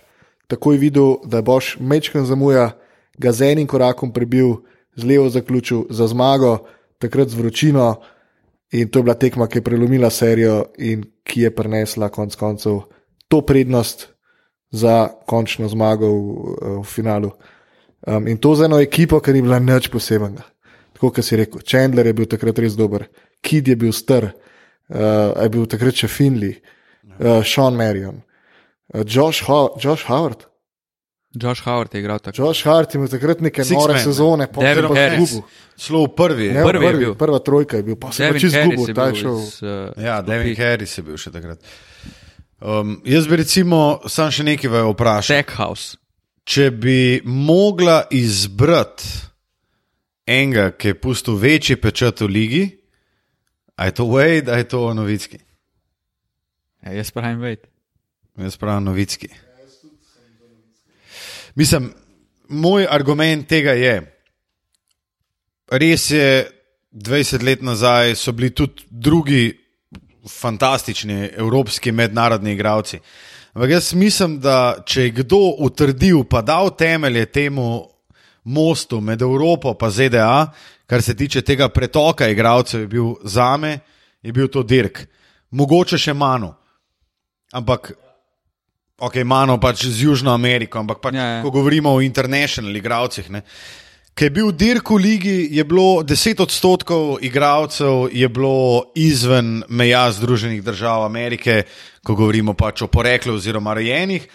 takoj 0.53 0.76
videl, 0.80 1.16
da 1.24 1.40
je 1.40 1.46
Boš 1.48 1.76
mečken 1.80 2.28
zamuja, 2.28 2.72
ga 3.18 3.32
z 3.32 3.53
enim 3.53 3.66
korakom 3.66 4.12
prebil, 4.12 4.61
z 4.96 5.09
levo 5.09 5.28
zaključil 5.32 5.86
za 5.90 6.07
zmago, 6.07 6.59
takrat 7.00 7.32
z 7.32 7.40
vročino 7.40 7.96
In 8.72 8.88
to 8.88 8.98
je 8.98 9.03
bila 9.03 9.14
tekma, 9.14 9.46
ki 9.46 9.59
je 9.59 9.62
prelomila 9.62 10.11
serijo 10.11 10.64
in 10.78 11.05
ki 11.24 11.40
je 11.40 11.50
prinesla 11.55 12.09
konec 12.09 12.34
koncev 12.36 12.80
to 13.28 13.40
prednost 13.40 14.09
za 14.70 15.09
končno 15.26 15.68
zmago 15.68 16.09
v, 16.09 16.16
eh, 16.16 16.80
v 16.80 16.84
finalu. 16.84 17.30
Um, 18.07 18.26
in 18.28 18.38
to 18.38 18.55
za 18.55 18.64
eno 18.64 18.80
ekipo, 18.80 19.20
ki 19.20 19.32
ni 19.32 19.42
bila 19.42 19.59
nič 19.59 19.88
posebnega. 19.88 20.42
Tako 20.92 21.11
kot 21.11 21.24
si 21.24 21.36
rekel, 21.36 21.61
Chandler 21.61 22.07
je 22.07 22.12
bil 22.12 22.26
takrat 22.26 22.59
res 22.59 22.74
dober, 22.74 23.07
Kid 23.40 23.68
je 23.68 23.76
bil 23.76 23.92
star, 23.92 24.24
uh, 24.24 25.42
je 25.42 25.48
bil 25.48 25.66
takrat 25.66 25.94
še 25.94 26.09
Finley, 26.09 26.57
uh, 27.20 27.44
Sean 27.44 27.76
Marion, 27.76 28.16
uh, 28.16 28.32
Josh, 28.95 29.43
Ho 29.43 29.76
Josh 29.78 30.05
Howard. 30.05 30.45
Josh 31.32 31.62
Howard 31.62 31.95
je 31.95 32.01
igral 32.01 32.18
tako. 32.18 32.36
Josh 32.36 32.64
Hart 32.64 32.95
je 32.95 32.99
imel 32.99 33.09
takrat 33.09 33.40
neke 33.40 33.64
Six 33.64 33.72
nore 33.72 33.95
man. 33.95 34.03
sezone, 34.05 34.47
Devin 34.53 34.84
pa 34.88 34.95
Harris. 34.95 35.30
izgubil. 35.30 35.49
Šlo 35.78 36.05
v 36.05 36.09
prvi. 36.09 36.49
Ne, 36.53 36.62
Prvi 36.62 36.84
je 36.84 36.90
prvi, 36.90 37.05
bil. 37.05 37.14
prva 37.14 37.38
trojka 37.38 37.76
je 37.76 37.82
bil, 37.82 37.97
pa 37.97 38.12
se 38.12 38.22
je 38.22 38.26
Harris 38.26 38.43
izgubil, 38.43 38.84
je 38.84 38.95
je 39.18 39.28
uh, 39.32 40.05
Ja, 40.05 40.20
Devin. 40.22 40.57
Harris 40.57 40.99
je 40.99 41.03
bil 41.03 41.16
še 41.16 41.32
takrat. 41.32 41.59
Um, 42.61 43.01
jaz 43.05 43.26
bi 43.26 43.36
recimo 43.36 43.80
sam 44.07 44.28
še 44.30 44.45
nekaj 44.45 44.70
vprašal. 44.93 45.22
Stackhouse. 45.24 45.97
Če 46.45 46.68
bi 46.70 47.22
mogla 47.24 48.03
izbrati 48.11 49.09
enega, 50.26 50.68
ki 50.70 50.88
je 50.88 51.01
pustil 51.01 51.34
večji 51.36 51.76
pečat 51.76 52.20
v 52.20 52.28
ligi, 52.28 52.64
a 53.74 53.88
je 53.88 53.93
to 53.95 54.05
Wade, 54.05 54.53
a 54.53 54.61
je 54.61 54.68
to 54.68 54.84
Novicki. 54.95 55.40
Ja, 56.84 56.93
jaz 56.93 57.11
pravim, 57.11 57.40
vejt. 57.40 57.72
Jaz 58.37 58.57
pravim 58.57 58.85
Novicki. 58.85 59.28
Mislim, 61.55 61.93
moj 62.49 62.87
argument 62.91 63.49
tega 63.49 63.72
je, 63.76 63.97
res 65.70 66.11
je, 66.11 66.49
20 66.93 67.43
let 67.45 67.62
nazaj 67.62 68.14
so 68.14 68.33
bili 68.33 68.51
tudi 68.51 68.85
drugi 68.91 69.59
fantastični 70.28 71.30
evropski 71.37 71.93
mednarodni 71.93 72.53
igravci. 72.53 72.99
Ampak 73.53 73.70
jaz 73.70 73.95
mislim, 73.95 74.41
da 74.41 74.83
če 74.87 75.03
je 75.03 75.11
kdo 75.11 75.41
utrdil, 75.59 76.24
pa 76.24 76.43
dal 76.43 76.70
temelje 76.76 77.26
temu 77.26 77.89
mostu 78.45 79.01
med 79.01 79.22
Evropo 79.22 79.76
in 79.80 79.91
ZDA, 79.91 80.53
kar 80.87 81.03
se 81.03 81.16
tiče 81.16 81.43
tega 81.43 81.68
pretoka 81.68 82.28
igralcev, 82.28 82.80
je 82.80 82.87
bil 82.87 83.14
za 83.24 83.57
me, 83.57 83.78
je 84.22 84.33
bil 84.33 84.49
to 84.49 84.62
Dirk. 84.62 85.07
Mogoče 85.51 85.99
še 85.99 86.12
Manu. 86.12 86.55
Ampak, 87.53 87.93
ok, 89.03 89.22
Manu 89.26 89.59
pač 89.61 89.86
z 89.90 90.07
Južno 90.07 90.30
Ameriko, 90.34 90.78
ampak 90.78 91.03
pač, 91.03 91.14
Ja, 91.18 91.26
ja. 91.38 91.42
ko 91.42 91.50
govorimo 91.50 91.90
o 91.90 92.03
international 92.03 92.76
igralcih. 92.76 93.30
Ne, 93.30 93.42
Ker 94.12 94.28
je 94.28 94.34
bil 94.36 94.50
Dirk 94.53 94.90
v 94.92 94.98
ligi, 95.00 95.36
je 95.57 95.64
bilo 95.64 96.05
10 96.05 96.42
odstotkov 96.44 97.16
igralcev 97.24 98.12
je 98.12 98.28
bilo 98.28 98.92
izven 98.94 99.62
meja 99.72 100.05
Združenih 100.12 100.61
držav 100.61 101.07
Amerike, 101.07 101.62
ko 102.05 102.12
govorimo 102.14 102.53
pač 102.53 102.84
o 102.84 102.90
poreklu 102.92 103.38
oziroma 103.40 103.72
rojenih. 103.74 104.28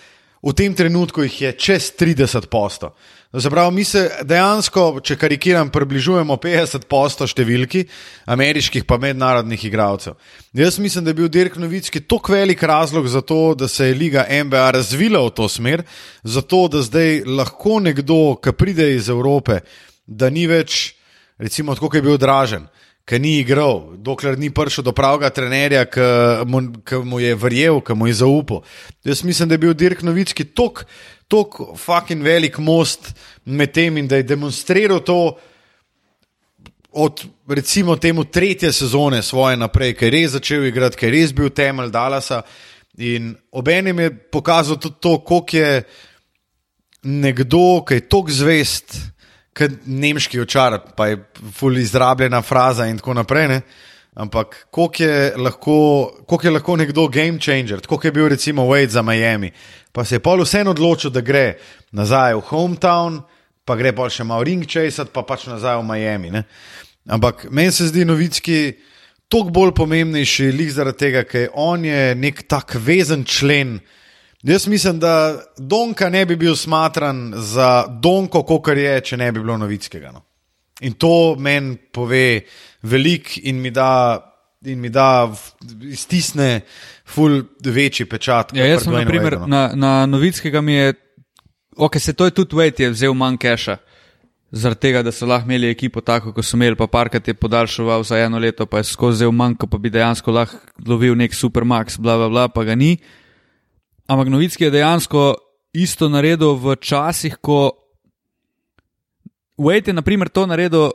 V 0.43 0.53
tem 0.53 0.73
trenutku 0.73 1.23
jih 1.25 1.41
je 1.41 1.51
čez 1.57 1.91
30 1.97 2.45
posto. 2.45 2.93
Zapravo, 3.33 3.71
mi 3.71 3.83
se 3.83 4.05
dejansko, 4.23 5.01
če 5.03 5.17
karikiram, 5.19 5.67
približujemo 5.73 6.37
50 6.39 6.85
posto 6.87 7.25
številki 7.27 7.83
ameriških 8.31 8.85
pa 8.87 8.95
mednarodnih 9.01 9.65
igralcev. 9.67 10.15
Jaz 10.55 10.77
mislim, 10.79 11.03
da 11.03 11.11
je 11.11 11.17
bil 11.19 11.27
Dirk 11.27 11.57
Novicki 11.59 12.05
tako 12.07 12.37
velik 12.37 12.63
razlog 12.63 13.09
za 13.11 13.21
to, 13.21 13.51
da 13.57 13.67
se 13.67 13.89
je 13.89 13.97
liga 13.97 14.23
NBA 14.29 14.69
razvila 14.77 15.25
v 15.25 15.33
to 15.35 15.49
smer, 15.51 15.83
zato 16.23 16.63
da 16.71 16.85
zdaj 16.85 17.25
lahko 17.27 17.81
nekdo, 17.83 18.37
ki 18.39 18.55
pride 18.55 18.93
iz 18.95 19.09
Evrope, 19.11 19.59
da 20.07 20.31
ni 20.31 20.47
več, 20.47 20.93
recimo, 21.37 21.75
tako 21.75 21.91
kot 21.91 21.99
je 21.99 22.07
bil 22.07 22.21
dražen. 22.21 22.69
Ki 23.07 23.21
ni 23.23 23.37
igral, 23.39 23.93
dokler 24.03 24.35
ni 24.35 24.49
prišel 24.51 24.83
do 24.83 24.91
pravega 24.91 25.29
trenerja, 25.31 25.85
ki 25.87 26.07
mu, 26.51 26.59
ki 26.83 26.97
mu 27.07 27.21
je 27.23 27.37
verjel, 27.39 27.79
ki 27.79 27.95
mu 27.95 28.09
je 28.09 28.17
zaupal. 28.19 28.65
Jaz 29.07 29.21
mislim, 29.23 29.47
da 29.47 29.55
je 29.55 29.63
bil 29.63 29.75
Dirk 29.79 30.01
Novicki 30.03 30.43
tok, 30.43 30.83
tok 31.31 31.55
fucking 31.79 32.23
velik 32.23 32.59
most 32.59 33.13
med 33.45 33.71
tem 33.71 33.97
in 33.97 34.09
da 34.11 34.19
je 34.19 34.27
demonstriral 34.27 34.99
to 35.07 35.37
od 36.91 37.23
recimo 37.47 37.95
temu 37.95 38.25
tretje 38.25 38.73
sezone 38.73 39.21
svoje 39.23 39.57
naprej, 39.57 39.93
ker 39.95 40.11
je 40.11 40.19
res 40.19 40.35
začel 40.35 40.67
igrati, 40.67 40.99
ker 40.99 41.13
je 41.13 41.21
res 41.21 41.31
bil 41.35 41.49
temelj 41.53 41.93
Dalasa. 41.93 42.41
In 42.97 43.35
obenem 43.51 43.99
je 43.99 44.09
pokazal 44.31 44.79
tudi 44.81 44.99
to, 44.99 45.19
koliko 45.23 45.57
je 45.57 45.83
nekdo, 47.03 47.85
ki 47.87 48.01
je 48.01 48.09
tok 48.09 48.31
zvest, 48.33 48.97
kot 49.57 49.83
nemški 49.85 50.39
očar, 50.43 50.79
pa 50.95 51.09
je 51.11 51.19
ful 51.57 51.77
izrabljena 51.77 52.41
fraza 52.41 52.87
in 52.87 52.99
tako 53.01 53.17
naprej. 53.17 53.47
Ne? 53.51 53.61
Ampak 54.17 54.67
koliko 54.71 55.03
je, 55.03 55.33
lahko, 55.37 55.75
koliko 56.25 56.47
je 56.47 56.51
lahko 56.51 56.75
nekdo 56.75 57.07
game 57.07 57.39
changer, 57.39 57.81
kot 57.85 58.05
je 58.05 58.11
bil 58.11 58.29
recimo 58.29 58.65
Wade 58.65 58.89
za 58.89 59.01
Miami. 59.01 59.51
Pa 59.91 60.05
se 60.05 60.15
je 60.15 60.19
pol 60.19 60.41
vseeno 60.41 60.71
odločil, 60.73 61.11
da 61.13 61.21
gre 61.21 61.57
nazaj 61.91 62.33
v 62.33 62.45
hometown, 62.49 63.21
pa 63.65 63.75
gre 63.75 63.93
pa 63.93 64.09
še 64.09 64.25
malo 64.25 64.45
ring 64.47 64.65
chasati, 64.65 65.13
pa 65.13 65.21
pač 65.21 65.45
nazaj 65.49 65.77
v 65.81 65.85
Miami. 65.85 66.31
Ne? 66.33 66.43
Ampak 67.07 67.45
meni 67.51 67.71
se 67.71 67.87
zdi 67.91 68.05
novicki 68.05 68.73
toliko 69.29 69.53
bolj 69.53 69.75
pomembnejši, 69.77 70.51
lik 70.55 70.73
zaradi 70.73 71.03
tega, 71.03 71.23
ker 71.27 71.51
on 71.53 71.85
je 71.85 72.15
nek 72.15 72.45
tak 72.49 72.75
vezen 72.79 73.25
člen. 73.27 73.77
Jaz 74.47 74.67
mislim, 74.67 74.99
da 74.99 75.43
Donka 75.57 76.09
ne 76.09 76.25
bi 76.25 76.35
bil 76.35 76.55
smatran 76.55 77.33
za 77.35 77.85
Donko, 77.87 78.43
kot 78.43 78.67
je, 78.77 79.01
če 79.01 79.17
ne 79.17 79.31
bi 79.31 79.41
bilo 79.43 79.57
novickega. 79.57 80.11
No. 80.11 80.23
In 80.87 80.93
to 80.95 81.35
meni 81.35 81.75
pove 81.75 82.41
veliko 82.81 83.41
in 83.43 83.61
mi 83.61 83.71
da. 83.71 84.23
In 84.67 84.79
mi 84.81 84.89
da 84.89 85.29
stisne, 85.95 86.61
ful 87.05 87.43
večji 87.63 88.07
pečat. 88.09 88.55
Ja, 88.57 88.65
jaz 88.65 88.83
sem, 88.83 88.91
na, 88.91 89.03
primer, 89.05 89.35
no. 89.39 89.47
na, 89.47 89.59
na 89.75 89.91
novickega 90.09 90.61
mi 90.65 90.73
je, 90.73 90.95
ok, 91.77 91.99
se 92.01 92.13
to 92.17 92.25
je 92.25 92.33
tudi 92.35 92.57
Wade 92.57 92.83
je 92.83 92.89
vzel 92.89 93.13
manj 93.13 93.37
keša. 93.37 93.77
Zaradi 94.51 94.81
tega, 94.81 95.03
da 95.05 95.13
so 95.13 95.29
lahko 95.29 95.45
imeli 95.45 95.69
ekipo 95.69 96.01
tako, 96.01 96.33
kot 96.33 96.45
so 96.45 96.57
imeli, 96.57 96.75
pa 96.75 96.87
parkrat 96.89 97.27
je 97.27 97.37
podaljševal 97.37 98.03
za 98.03 98.17
eno 98.17 98.41
leto, 98.41 98.65
pa 98.65 98.81
je 98.81 98.89
skozi 98.89 99.21
vzel 99.21 99.31
manj, 99.31 99.55
pa 99.61 99.77
bi 99.77 99.93
dejansko 99.93 100.33
lahko 100.33 100.57
lovil 100.89 101.15
nek 101.15 101.37
supermax, 101.37 102.01
bla, 102.01 102.17
bla, 102.17 102.29
bla, 102.33 102.47
pa 102.49 102.65
ga 102.67 102.75
ni. 102.75 102.95
Ampak 104.07 104.27
Novicki 104.27 104.63
je 104.63 104.71
dejansko 104.71 105.35
isto 105.75 106.07
naredil 106.09 106.55
v 106.55 106.75
časih, 106.79 107.35
ko 107.43 107.75
Wade 109.57 109.89
je 109.89 109.93
naprimer 109.93 110.29
to 110.29 110.45
naredil, 110.45 110.93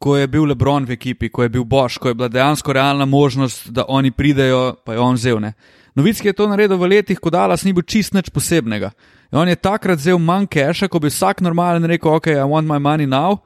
ko 0.00 0.16
je 0.16 0.26
bil 0.30 0.46
Lebron 0.48 0.86
v 0.86 0.94
ekipi, 0.96 1.28
ko 1.28 1.42
je 1.42 1.52
bil 1.52 1.64
Boš, 1.64 1.98
ko 1.98 2.08
je 2.08 2.14
bila 2.14 2.30
dejansko 2.32 2.72
realna 2.72 3.04
možnost, 3.04 3.68
da 3.68 3.84
oni 3.88 4.10
pridejo, 4.10 4.78
pa 4.84 4.94
je 4.94 4.98
on 4.98 5.14
vzel. 5.14 5.40
Ne. 5.40 5.52
Novicki 5.94 6.30
je 6.30 6.32
to 6.32 6.46
naredil 6.48 6.78
v 6.78 6.88
letih, 6.88 7.20
ko 7.20 7.30
Dallas 7.30 7.64
ni 7.66 7.74
bil 7.76 7.82
čist 7.82 8.14
nič 8.14 8.30
posebnega. 8.30 8.94
In 9.32 9.42
on 9.42 9.48
je 9.48 9.58
takrat 9.58 9.98
vzel 9.98 10.18
manj 10.18 10.48
keša, 10.48 10.88
ko 10.88 10.98
bi 11.02 11.10
vsak 11.12 11.42
normalen 11.44 11.84
rekel, 11.84 12.14
ok, 12.16 12.32
I 12.32 12.46
want 12.46 12.64
my 12.64 12.78
money 12.78 13.10
now, 13.10 13.42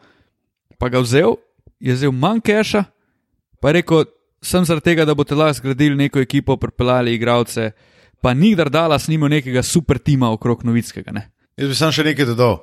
pa 0.79 0.87
ga 0.93 1.03
vzel, 1.03 1.35
je 1.81 1.91
vzel 1.97 2.13
manj 2.13 2.45
keša, 2.45 2.85
pa 3.59 3.73
je 3.73 3.81
rekel, 3.81 4.07
sem 4.45 4.63
zaradi 4.63 4.93
tega, 4.93 5.09
da 5.09 5.17
boste 5.17 5.35
lahko 5.35 5.59
zgradili 5.59 5.97
neko 5.97 6.21
ekipo, 6.21 6.61
pripeljali 6.61 7.17
igralce, 7.17 7.73
pa 8.25 8.33
nikdar 8.33 8.71
Dallas 8.73 9.05
ni 9.09 9.19
imel 9.19 9.37
nekega 9.37 9.63
super 9.63 10.01
tima 10.01 10.31
okrog 10.33 10.65
Novickega. 10.65 11.13
Ne. 11.13 11.27
Jaz 11.61 11.69
bi 11.69 11.77
sam 11.77 11.93
še 11.93 12.07
nekaj 12.09 12.31
dodal. 12.33 12.63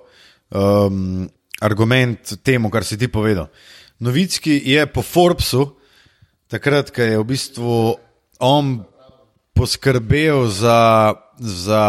Um, 0.49 1.27
argument 1.61 2.33
temu, 2.41 2.71
kar 2.73 2.85
si 2.87 2.97
ti 2.97 3.05
povedal. 3.11 3.51
Novicki 4.01 4.57
je 4.65 4.81
po 4.89 5.03
Forbesu, 5.05 5.67
takrat, 6.49 6.89
ko 6.89 7.05
je 7.05 7.19
v 7.19 7.27
bistvu 7.29 7.75
on 8.41 8.79
poskrbel 9.53 10.47
za, 10.49 11.13
za 11.37 11.83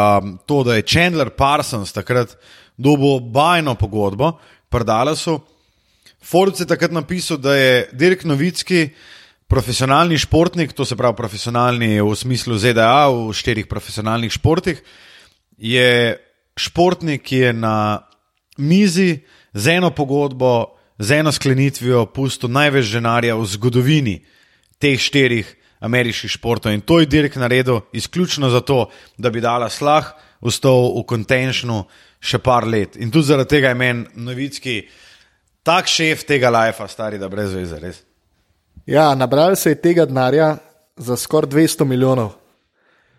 to, 0.45 0.61
da 0.68 0.77
je 0.77 0.85
Chandler 0.85 1.33
Parsons 1.33 1.95
takrat 1.97 2.37
dobil 2.77 3.23
bajno 3.33 3.73
pogodbo, 3.81 4.35
predala 4.68 5.16
so. 5.16 5.41
Forbes 6.23 6.61
je 6.61 6.68
takrat 6.68 6.93
napisal, 6.93 7.41
da 7.41 7.57
je 7.57 7.89
Dirk 7.97 8.29
Novicki 8.29 8.91
profesionalni 9.53 10.16
športnik, 10.18 10.72
to 10.72 10.84
se 10.88 10.96
pravi 10.96 11.16
profesionalni 11.16 12.00
v 12.00 12.12
smislu 12.16 12.57
ZDA, 12.57 13.12
v 13.12 13.32
štirih 13.36 13.68
profesionalnih 13.68 14.32
športih, 14.32 14.78
je 15.61 16.16
športnik, 16.57 17.20
ki 17.20 17.36
je 17.36 17.50
na 17.53 17.76
mizi 18.57 19.20
z 19.53 19.76
eno 19.76 19.90
pogodbo, 19.92 20.78
z 20.96 21.20
eno 21.20 21.32
sklenitvijo 21.32 22.07
pustil 22.14 22.48
največ 22.48 22.94
denarja 22.94 23.36
v 23.36 23.44
zgodovini 23.53 24.14
teh 24.80 24.96
štirih 24.96 25.50
ameriških 25.84 26.32
športov. 26.32 26.72
In 26.72 26.80
to 26.80 27.03
je 27.03 27.11
Dirk 27.11 27.36
naredil 27.36 27.82
izključno 27.92 28.48
zato, 28.50 28.88
da 29.18 29.30
bi 29.30 29.42
dala 29.44 29.68
slah 29.68 30.14
vstal 30.40 30.96
v 30.96 31.03
kontenšnu 31.05 31.82
še 32.22 32.40
par 32.40 32.64
let. 32.64 32.96
In 32.96 33.12
tudi 33.12 33.28
zaradi 33.28 33.59
tega 33.59 33.74
je 33.74 33.78
meni 33.78 34.07
novicki 34.16 34.78
tak 35.62 35.90
šef 35.90 36.24
tega 36.24 36.50
lajfa, 36.50 36.88
stari, 36.88 37.20
da 37.20 37.28
brez 37.28 37.53
veze, 37.53 37.78
res. 37.82 38.00
Ja, 38.87 39.14
nabrali 39.14 39.57
se 39.57 39.70
je 39.70 39.80
tega 39.80 40.07
denarja 40.07 40.57
za 40.97 41.16
skoraj 41.16 41.51
200 41.51 41.85
milijonov. 41.85 42.30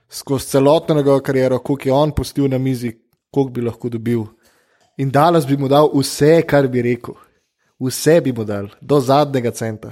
Skozi 0.10 0.48
celotno 0.48 0.96
njegovo 0.96 1.20
kariero, 1.20 1.60
koliko 1.60 1.90
je 1.90 1.94
on 1.94 2.12
pustil 2.12 2.48
na 2.48 2.58
mizi, 2.58 2.92
koliko 3.32 3.52
bi 3.52 3.62
lahko 3.62 3.90
dobil. 3.90 4.24
In 4.98 5.12
danes 5.12 5.48
bi 5.48 5.58
mu 5.58 5.68
dal 5.68 5.90
vse, 5.94 6.42
kar 6.48 6.68
bi 6.68 6.82
rekel. 6.82 7.16
Vse 7.80 8.22
bi 8.22 8.34
mu 8.34 8.44
dal, 8.44 8.68
do 8.82 9.00
zadnjega 9.00 9.52
centa. 9.52 9.92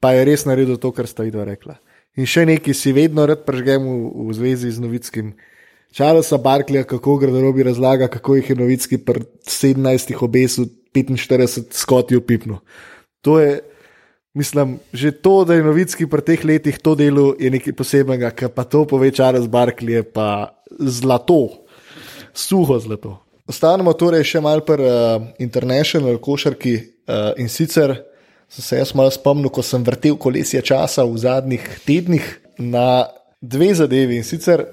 pa 0.00 0.12
je 0.12 0.24
res 0.24 0.42
naredil 0.44 0.76
to, 0.76 0.90
kar 0.92 1.06
sta 1.08 1.24
vidva 1.24 1.46
rekla. 1.48 1.78
In 2.20 2.28
še 2.28 2.44
nekaj 2.44 2.76
si 2.76 2.92
vedno 2.92 3.24
rad 3.24 3.46
prežgem 3.46 3.86
v, 3.88 4.28
v 4.28 4.34
zvezi 4.36 4.72
z 4.76 4.82
novickim. 4.84 5.30
Charlesa 5.96 6.36
Barkleya, 6.36 6.84
kako 6.84 7.16
garderobi 7.22 7.64
razlaga, 7.64 8.10
kako 8.12 8.36
jih 8.36 8.50
je 8.50 8.56
novicki 8.58 8.98
pri 9.00 9.24
17 9.48 10.12
obesil, 10.20 10.68
45 10.92 11.72
skoti 11.72 12.18
v 12.18 12.20
pipnu. 12.20 12.58
To 13.24 13.38
je, 13.40 13.62
mislim, 14.34 14.78
že 14.92 15.12
to, 15.12 15.44
da 15.44 15.54
je 15.54 15.64
novicki 15.64 16.06
pri 16.10 16.22
teh 16.22 16.44
letih 16.44 16.78
to 16.78 16.94
delo, 16.94 17.32
je 17.38 17.50
nekaj 17.50 17.76
posebnega, 17.78 18.30
kar 18.34 18.50
pa 18.54 18.64
to 18.64 18.84
pove 18.86 19.10
Charles 19.14 19.46
Barkley, 19.46 20.00
je 20.00 20.02
pa 20.02 20.54
zlato, 20.78 21.64
suho 22.34 22.78
zlato. 22.78 23.18
Ostanemo 23.46 23.92
torej 23.92 24.24
še 24.24 24.40
mal 24.40 24.64
pri 24.64 24.86
uh, 24.88 25.26
international 25.38 26.18
košarki 26.18 26.74
uh, 26.76 27.32
in 27.36 27.48
sicer 27.52 27.92
sem 28.48 28.62
se 28.62 28.78
jaz 28.78 28.94
malo 28.94 29.10
spomnil, 29.10 29.50
ko 29.50 29.62
sem 29.62 29.82
vrtel 29.84 30.16
kolesje 30.20 30.62
časa 30.62 31.04
v 31.04 31.18
zadnjih 31.18 31.64
tednih 31.84 32.24
na 32.58 33.08
dve 33.42 33.72
zadevi 33.74 34.20
in 34.20 34.24
sicer 34.24 34.64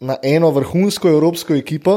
na 0.00 0.18
eno 0.22 0.50
vrhunsko 0.52 1.08
evropsko 1.08 1.56
ekipo 1.56 1.96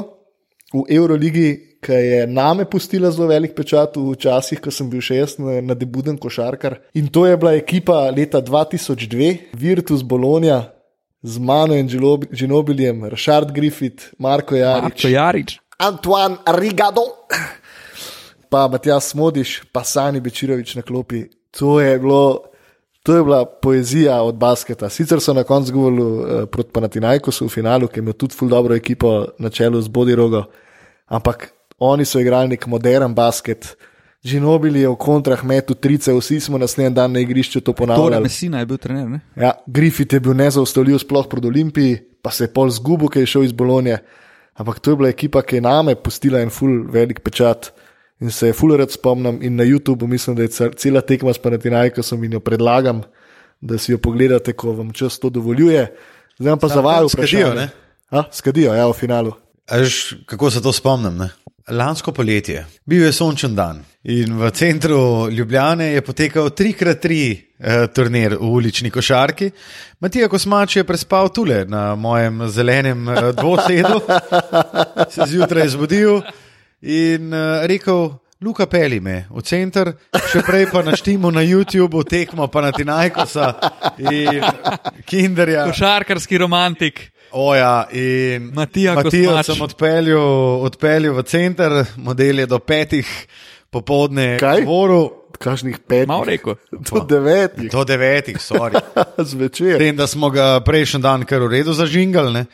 v 0.73 0.85
Euroligi, 0.95 1.68
ki 1.81 1.91
je 1.91 2.27
name 2.27 2.65
pustila 2.65 3.11
zelo 3.11 3.27
velik 3.27 3.55
pečat 3.55 3.95
v 3.97 4.15
časih, 4.19 4.59
ko 4.59 4.71
sem 4.71 4.89
bil 4.91 5.03
še 5.03 5.21
jaz 5.21 5.37
na 5.39 5.75
debuden 5.77 6.17
košarkar. 6.19 6.79
In 6.99 7.07
to 7.07 7.25
je 7.25 7.37
bila 7.39 7.55
ekipa 7.55 8.09
leta 8.11 8.41
2002, 8.43 9.55
Virtus 9.55 10.03
Bologna. 10.03 10.67
Z 11.19 11.35
mano 11.43 11.75
in 11.75 11.89
Ginobiljem, 12.31 13.03
Richard 13.11 13.51
Griffith, 13.51 14.13
Marko 14.23 14.55
Jarič, 14.55 15.03
Marko 15.03 15.09
Jarič. 15.11 15.57
Antoine 15.75 16.37
Rigado, 16.47 17.27
pa 18.49 18.69
Matjas 18.71 19.11
Modiš, 19.15 19.67
pa 19.71 19.83
Sani 19.83 20.23
Bečirovič 20.23 20.75
na 20.79 20.81
klopi. 20.81 21.27
To 21.59 21.79
je, 21.83 21.99
bilo, 21.99 22.47
to 23.03 23.19
je 23.19 23.23
bila 23.23 23.43
poezija 23.43 24.21
od 24.23 24.39
basketa. 24.39 24.87
Sicer 24.89 25.19
so 25.19 25.35
na 25.35 25.43
koncu 25.43 25.73
govorili 25.73 26.03
uh, 26.03 26.47
proti 26.47 26.71
Panatinajkosu 26.71 27.45
v 27.45 27.51
finalu, 27.51 27.91
ki 27.91 27.99
je 27.99 28.07
imel 28.07 28.15
tudi 28.15 28.39
ful 28.39 28.47
dobro 28.47 28.75
ekipo 28.75 29.25
na 29.39 29.49
čelu 29.49 29.81
z 29.81 29.87
Bodirogo, 29.91 30.43
ampak 31.11 31.51
oni 31.79 32.05
so 32.05 32.19
igrali 32.19 32.47
nek 32.49 32.67
modern 32.67 33.13
basket. 33.13 33.77
Ginobili 34.23 34.81
je 34.81 34.89
v 34.89 34.95
kontrah 34.99 35.43
metu 35.43 35.73
trice, 35.73 36.11
vsi 36.13 36.39
smo 36.39 36.57
naslednji 36.57 36.95
dan 36.95 37.11
na 37.11 37.19
igrišču 37.19 37.61
to 37.61 37.71
Torej, 37.71 37.77
ponavljali. 37.77 38.23
Messina 38.23 38.59
je 38.59 38.65
bil 38.65 38.77
trener. 38.77 39.07
Ne? 39.07 39.19
Ja, 39.35 39.53
Griffith 39.67 40.13
je 40.13 40.19
bil 40.19 40.33
nezaustavljiv, 40.35 40.97
sploh 40.99 41.27
pred 41.31 41.45
Olimpiji, 41.45 41.99
pa 42.21 42.31
se 42.31 42.43
je 42.43 42.53
pol 42.53 42.69
zgubil, 42.69 43.07
ki 43.07 43.19
je 43.23 43.25
šel 43.25 43.43
iz 43.47 43.51
Bolonije. 43.55 44.01
Ampak 44.59 44.79
to 44.79 44.91
je 44.91 44.95
bila 44.99 45.09
ekipa, 45.09 45.41
ki 45.41 45.55
je 45.55 45.61
name 45.61 45.95
pustila 45.95 46.41
en 46.43 46.49
ful 46.51 46.83
velik 46.91 47.21
pečat 47.23 47.71
in 48.19 48.31
se 48.31 48.47
je 48.51 48.53
ful 48.53 48.75
rad 48.75 48.91
spomnim. 48.91 49.39
In 49.41 49.55
na 49.55 49.63
YouTubu 49.63 50.07
mislim, 50.07 50.35
da 50.35 50.43
je 50.43 50.51
cel- 50.51 50.75
cela 50.75 51.01
tekma 51.01 51.33
s 51.33 51.39
Panatinajkom 51.39 52.23
in 52.23 52.33
jo 52.33 52.39
predlagam, 52.39 53.01
da 53.61 53.77
si 53.77 53.91
jo 53.91 53.97
pogledate, 53.97 54.51
ko 54.53 54.73
vam 54.75 54.91
čas 54.91 55.19
to 55.19 55.29
dovoljuje. 55.29 55.95
Zdaj 56.39 56.59
pa 56.59 56.67
zavajal 56.67 57.09
skadijo, 57.09 57.47
vprašanje. 57.47 57.71
ne? 58.11 58.19
A, 58.19 58.23
skadijo, 58.31 58.73
ja, 58.73 58.87
v 58.87 58.93
finalu. 58.93 59.31
Až, 59.67 60.13
kako 60.25 60.51
se 60.51 60.61
to 60.61 60.73
spomnim? 60.73 61.17
Ne? 61.17 61.29
Lansko 61.69 62.11
poletje, 62.11 62.65
bil 62.85 63.03
je 63.03 63.11
sončen 63.13 63.55
dan 63.55 63.83
in 64.03 64.37
v 64.39 64.49
centru 64.51 65.29
Ljubljane 65.29 65.91
je 65.93 66.01
potekal 66.01 66.49
3x3 66.49 67.09
eh, 67.59 67.87
turnir 67.93 68.35
v 68.39 68.47
ulični 68.47 68.89
košarki. 68.89 69.51
Matija 69.99 70.27
Kosmač 70.27 70.75
je 70.75 70.83
prespal 70.83 71.29
tule 71.29 71.65
na 71.65 71.95
mojem 71.95 72.47
zelenem 72.49 73.09
eh, 73.09 73.31
dvosedu, 73.33 74.01
se 75.13 75.27
zjutraj 75.27 75.67
zbudil 75.67 76.21
in 76.81 77.33
eh, 77.33 77.67
rekel. 77.67 78.09
Luka 78.41 78.69
peli 78.71 79.01
me 79.03 79.25
v 79.27 79.41
center, 79.43 79.89
še 80.31 80.39
prej 80.47 80.69
pa 80.71 80.79
naštimo 80.79 81.27
na 81.27 81.41
YouTubu 81.43 82.05
tekmo 82.07 82.47
Panatinajkosa 82.47 83.49
in 83.99 84.45
Kinderja. 85.03 85.65
Košarkarski 85.67 86.39
romantik. 86.39 87.01
Oja, 87.31 87.87
in 87.91 88.49
Matija 88.53 88.95
Matijo 88.95 89.29
Kosmač. 89.31 89.45
sem 89.45 89.61
odpeljal, 89.61 90.29
odpeljal 90.61 91.13
v 91.13 91.23
center, 91.23 91.71
model 91.97 92.39
je 92.39 92.45
do 92.45 92.59
petih 92.59 93.05
popovdne 93.69 94.37
Kaj? 94.39 94.65
govoril, 94.65 95.09
Kažnih 95.39 95.77
pet, 95.79 96.07
Mal 96.07 96.23
rekel. 96.23 96.55
do 96.71 96.99
devetih, 96.99 97.71
do 97.71 97.83
devetih, 97.83 98.35
sorry. 98.37 98.81
zvečer. 99.31 99.79
Vem, 99.79 99.95
da 99.95 100.07
smo 100.07 100.29
ga 100.29 100.59
prejšnji 100.59 100.99
dan 100.99 101.23
kar 101.23 101.39
v 101.39 101.47
redu 101.47 101.71
zažingali. 101.73 102.33
Ne? 102.33 102.45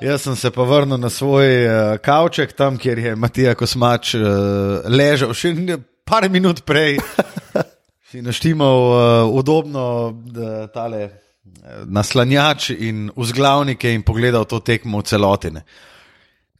Jaz 0.00 0.22
sem 0.22 0.36
se 0.36 0.50
pa 0.50 0.62
vrnil 0.62 0.98
na 0.98 1.10
svoj 1.10 1.66
uh, 1.66 1.72
kavček, 1.98 2.52
tam, 2.52 2.76
kjer 2.78 2.98
je 2.98 3.16
Matija 3.16 3.54
Kosmač 3.58 4.14
uh, 4.14 4.22
ležal, 4.86 5.34
še 5.34 5.50
ne- 5.54 5.80
par 6.04 6.28
minut 6.30 6.62
prej, 6.62 7.00
si 8.08 8.22
naštimal 8.22 8.78
uh, 8.86 9.00
udobno 9.34 9.82
uh, 10.08 10.70
tale 10.70 11.08
naslanjač 11.86 12.70
in 12.70 13.08
vzglavnike 13.16 13.92
in 13.92 14.02
pogledal 14.02 14.44
to 14.44 14.60
tekmo 14.60 15.02
v 15.02 15.08
celotine. 15.08 15.64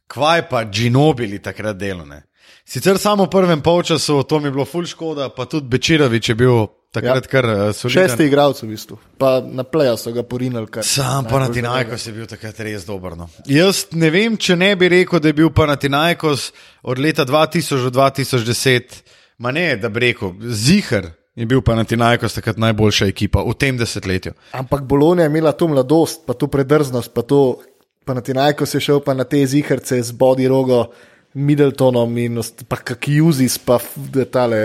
Kvaj 0.09 0.49
pa 0.49 0.63
Ginobili 0.65 1.39
takrat 1.39 1.77
delovne. 1.77 2.23
Sicer 2.69 2.97
samo 3.01 3.25
v 3.25 3.33
prvem 3.33 3.61
polčasu, 3.61 4.23
to 4.23 4.39
mi 4.39 4.47
je 4.47 4.51
bilo 4.51 4.65
ful 4.65 4.85
škoda, 4.85 5.29
pa 5.33 5.45
tudi 5.45 5.67
Bečirovič 5.69 6.29
je 6.29 6.35
bil 6.37 6.67
takrat 6.93 7.25
ja. 7.25 7.29
kar 7.29 7.45
uh, 7.45 7.61
soliden. 7.73 8.09
Šesti 8.09 8.25
igralec 8.29 8.61
v 8.61 8.69
bistvu, 8.69 8.97
pa 9.17 9.39
na 9.41 9.65
pleja 9.65 9.95
so 9.97 10.13
ga 10.13 10.21
porinili. 10.21 10.69
Kar, 10.69 10.85
Sam 10.85 11.23
najbolj 11.25 11.33
Panatinajkos 11.33 12.05
je 12.07 12.13
bil 12.13 12.27
takrat 12.29 12.61
res 12.65 12.85
dober. 12.85 13.17
No. 13.17 13.29
Jaz 13.49 13.87
ne 13.97 14.09
vem, 14.13 14.37
če 14.37 14.57
ne 14.57 14.75
bi 14.77 14.89
rekel, 14.93 15.21
da 15.21 15.33
je 15.33 15.37
bil 15.41 15.49
Panatinajkos 15.49 16.49
od 16.85 17.01
leta 17.01 17.25
2000 17.25 17.89
do 17.89 17.93
2010, 18.01 19.01
ma 19.41 19.53
ne, 19.53 19.71
da 19.77 19.89
bi 19.89 20.05
rekel, 20.09 20.37
zihar 20.53 21.09
je 21.39 21.45
bil 21.45 21.61
Panatinajkos 21.61 22.33
takrat 22.35 22.57
najboljša 22.57 23.07
ekipa 23.07 23.39
v 23.41 23.53
tem 23.55 23.77
desetletju. 23.77 24.33
Ampak 24.51 24.83
Bolonija 24.83 25.23
je 25.23 25.31
imela 25.31 25.51
to 25.53 25.67
mladost, 25.67 26.25
pa 26.25 26.33
to 26.33 26.47
predrznost, 26.47 27.13
pa 27.13 27.21
to 27.23 27.61
Panatinajko 28.03 28.65
se 28.65 28.77
je 28.77 28.81
šel 28.83 28.99
pa 28.99 29.13
na 29.13 29.23
te 29.23 29.39
ziharce 29.45 30.01
z 30.01 30.11
body 30.13 30.47
rogo, 30.47 30.89
Middletonom 31.33 32.17
in 32.17 32.39
pa 32.67 32.75
Kakijuzis, 32.77 33.57
pa 33.59 33.75
f- 33.75 33.93
da 34.09 34.25
tale. 34.25 34.61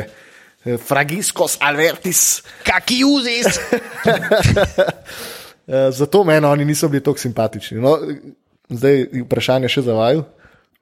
eh, 0.64 0.78
Fragiskos 0.78 1.58
Albertis, 1.60 2.42
Kakijuzis. 2.64 3.46
Eh, 5.66 5.90
Zato 5.90 6.24
meni 6.24 6.46
oni 6.46 6.64
niso 6.64 6.88
bili 6.88 7.00
tako 7.02 7.18
simpatični. 7.18 7.78
No, 7.80 7.94
zdaj 8.68 8.92
je 8.94 9.22
vprašanje 9.22 9.68
še 9.68 9.82
za 9.82 9.94
vaju. 9.94 10.24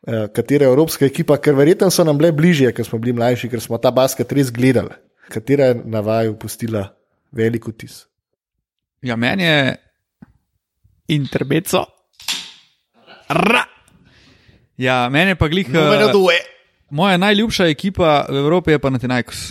Eh, 0.03 0.25
Katera 0.35 0.67
je 0.67 0.73
evropska 0.73 1.07
ekipa, 1.07 1.37
ker 1.39 1.55
verjetno 1.55 1.87
so 1.87 2.03
nam 2.03 2.19
bile 2.19 2.33
bližje, 2.33 2.73
ker 2.75 2.85
smo 2.85 2.99
bili 2.99 3.13
mlajši, 3.13 3.49
ker 3.49 3.61
smo 3.61 3.79
ta 3.79 3.91
basket 3.91 4.33
res 4.33 4.51
gledali. 4.51 4.91
Katera 5.29 5.71
je 5.71 5.83
na 5.85 6.01
vaju 6.01 6.37
pustila 6.39 6.89
velik 7.33 7.69
vtis? 7.69 8.07
Ja, 9.03 9.17
meni 9.17 9.43
je 9.43 9.77
interbeco. 11.09 11.85
Ra! 13.29 13.65
Ja, 14.77 15.09
meni 15.09 15.31
je 15.31 15.39
pa 15.39 15.49
glih. 15.49 15.69
Eh. 15.69 16.47
Moja 16.91 17.17
najljubša 17.17 17.67
ekipa 17.67 18.27
v 18.29 18.37
Evropi 18.37 18.71
je 18.71 18.79
Panathinaikos. 18.79 19.43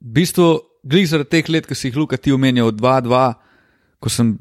V 0.00 0.12
bistvu, 0.18 0.60
glih 0.82 1.06
zaradi 1.08 1.30
teh 1.30 1.50
let, 1.50 1.66
ki 1.66 1.74
si 1.78 1.88
jih 1.88 1.96
Luka 1.96 2.16
ti 2.18 2.32
omenjal, 2.34 2.72
2-2, 2.74 3.20
ko 4.02 4.10
sem 4.10 4.34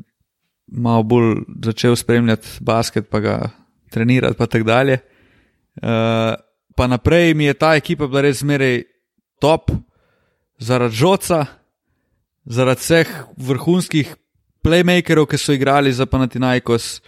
malo 0.72 1.04
bolj 1.04 1.44
začel 1.66 1.96
spremljati 1.96 2.58
basket, 2.66 3.10
pa 3.12 3.20
ga 3.20 3.36
trenirati, 3.94 4.38
pa 4.38 4.48
tako 4.48 4.66
dalje. 4.66 4.98
Uh, 5.82 6.34
pa 6.76 6.88
naprej 6.88 7.36
mi 7.38 7.46
je 7.46 7.54
ta 7.54 7.76
ekipa 7.76 8.08
bila 8.08 8.26
res 8.26 8.42
zmeraj 8.42 8.82
top, 9.42 9.74
zaradi 10.62 10.96
žoca, 10.96 11.46
zaradi 12.46 12.86
vseh 12.86 13.10
vrhunskih 13.38 14.14
playmakerov, 14.62 15.28
ki 15.32 15.42
so 15.42 15.58
igrali 15.58 15.94
za 15.94 16.06
Panathinaikos 16.06 17.02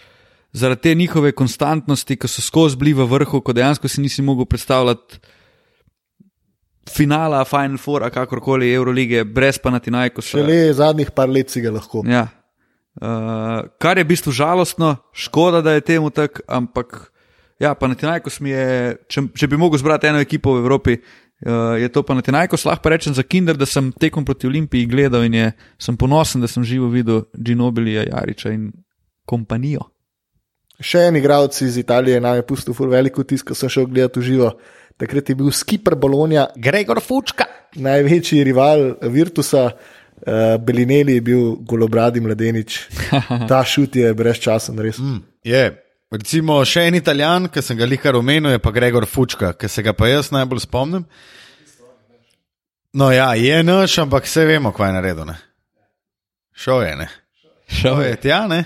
zaradi 0.53 0.81
te 0.81 0.95
njihove 0.95 1.31
konstantnosti, 1.31 2.17
ki 2.17 2.27
so 2.29 2.41
skozi 2.41 2.77
bili 2.77 2.93
v 2.93 3.07
vrhu, 3.09 3.41
ko 3.41 3.53
dejansko 3.53 3.89
si 3.89 4.01
nisi 4.01 4.21
mogel 4.21 4.45
predstavljati 4.45 5.19
finala, 6.89 7.45
Final 7.45 7.77
Four, 7.77 8.09
kakorkoli 8.11 8.73
Eurolige, 8.73 9.23
brez 9.23 9.57
Panathinaikosa. 9.57 10.37
Šele 10.37 10.73
zadnjih 10.73 11.11
par 11.11 11.29
let 11.29 11.49
si 11.49 11.61
ga 11.61 11.71
lahko. 11.71 12.03
Ja. 12.07 12.27
Uh, 12.93 13.65
kar 13.81 13.97
je 13.97 14.03
v 14.03 14.11
bistvu 14.11 14.31
žalostno, 14.31 14.95
škoda, 15.13 15.63
da 15.65 15.73
je 15.73 15.81
temu 15.81 16.09
tako, 16.13 16.43
ampak 16.47 17.09
ja, 17.59 17.73
Panathinaikos 17.73 18.39
mi 18.39 18.53
je, 18.53 18.97
če, 19.09 19.27
če 19.33 19.47
bi 19.49 19.57
mogel 19.57 19.81
zbrati 19.81 20.11
eno 20.11 20.21
ekipo 20.21 20.53
v 20.53 20.61
Evropi, 20.61 20.97
uh, 21.45 21.75
je 21.79 21.89
to 21.91 22.03
Panathinaikos, 22.03 22.65
lahko 22.65 22.83
pa 22.83 22.93
rečem 22.95 23.13
za 23.13 23.23
Kinder, 23.23 23.57
da 23.57 23.65
sem 23.65 23.91
tekom 23.91 24.25
proti 24.25 24.47
Olimpiji 24.47 24.87
gledal 24.89 25.25
in 25.27 25.33
je, 25.37 25.51
sem 25.79 25.97
ponosen, 25.97 26.41
da 26.41 26.47
sem 26.47 26.63
živo 26.63 26.89
videl 26.91 27.23
Ginobilija, 27.37 28.07
Jariča 28.09 28.53
in 28.53 28.71
kompanijo. 29.25 29.89
Še 30.83 31.07
en 31.07 31.17
igralec 31.19 31.59
iz 31.61 31.77
Italije 31.77 32.21
nam 32.21 32.39
je 32.39 32.47
pustil 32.47 32.75
ful 32.75 32.89
veliko 32.91 33.23
tisk, 33.23 33.51
ko 33.51 33.57
sem 33.57 33.71
šel 33.71 33.87
gledati 33.91 34.19
v 34.19 34.27
živo. 34.31 34.53
Takrat 34.99 35.29
je 35.29 35.35
bil 35.37 35.51
skipper 35.53 35.95
Bologna, 35.95 36.47
Gregor 36.55 37.01
Fučka. 37.01 37.45
največji 37.75 38.43
rival 38.43 38.97
Virtusa, 39.09 39.71
uh, 39.71 40.57
Belineli 40.61 41.17
je 41.17 41.21
bil 41.21 41.55
golobradi 41.65 42.21
mladenič. 42.21 42.81
Ta 43.49 43.63
šut 43.65 43.95
je 43.95 44.13
brezčasen, 44.13 44.79
res. 44.79 44.99
Mm, 44.99 45.23
je. 45.43 45.82
Recimo 46.13 46.59
še 46.61 46.83
en 46.91 46.99
italijan, 46.99 47.47
ki 47.49 47.61
sem 47.65 47.77
ga 47.79 47.87
lihar 47.89 48.13
omenil, 48.13 48.51
je 48.53 48.59
pa 48.61 48.69
Gregor 48.69 49.07
Fučka, 49.09 49.55
ki 49.57 49.65
se 49.65 49.81
ga 49.81 49.95
pa 49.97 50.11
jaz 50.11 50.27
najbolj 50.29 50.61
spomnim. 50.67 51.07
No, 52.93 53.07
ja, 53.09 53.31
je 53.33 53.63
naš, 53.65 53.95
ampak 54.03 54.29
vse 54.29 54.43
vemo, 54.45 54.69
kaj 54.75 54.91
je 54.91 54.97
naredil. 54.99 55.25
Ne? 55.25 55.39
Šel 56.53 56.83
je, 56.85 56.91
ne. 57.01 57.07
Šel 57.65 58.03
je 58.05 58.19
tja, 58.27 58.43
ne. 58.51 58.61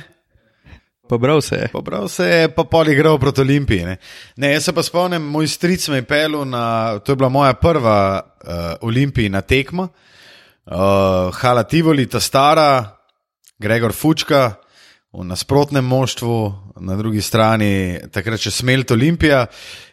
Pobral 1.08 1.40
se 1.40 1.62
je. 1.62 1.72
Pobral 1.72 2.12
se 2.12 2.28
je, 2.28 2.52
pa 2.52 2.68
pol 2.68 2.92
igral 2.92 3.16
proti 3.16 3.46
Olimpiji. 3.46 3.88
Ne? 3.88 3.96
ne, 4.36 4.52
jaz 4.58 4.68
se 4.68 4.76
pa 4.76 4.84
spomnim, 4.84 5.32
moj 5.32 5.48
stric 5.48 5.88
me 5.88 6.02
je 6.02 6.08
pelil 6.10 6.44
na, 6.44 7.00
to 7.00 7.16
je 7.16 7.22
bila 7.24 7.32
moja 7.32 7.56
prva 7.56 7.98
uh, 8.20 8.62
olimpijina 8.84 9.40
tekma, 9.42 9.88
uh, 9.88 11.32
Hala 11.40 11.64
Tivoli, 11.64 12.10
ta 12.12 12.20
stara, 12.20 12.98
Gregor 13.56 13.96
Fučka 13.96 14.58
v 15.18 15.26
nasprotnem 15.26 15.86
moštvu, 15.86 16.54
na 16.80 16.96
drugi 16.96 17.22
strani 17.26 17.98
takrat 18.14 18.42
še 18.42 18.52
Smelt 18.54 18.92
Olimpija. 18.94 19.48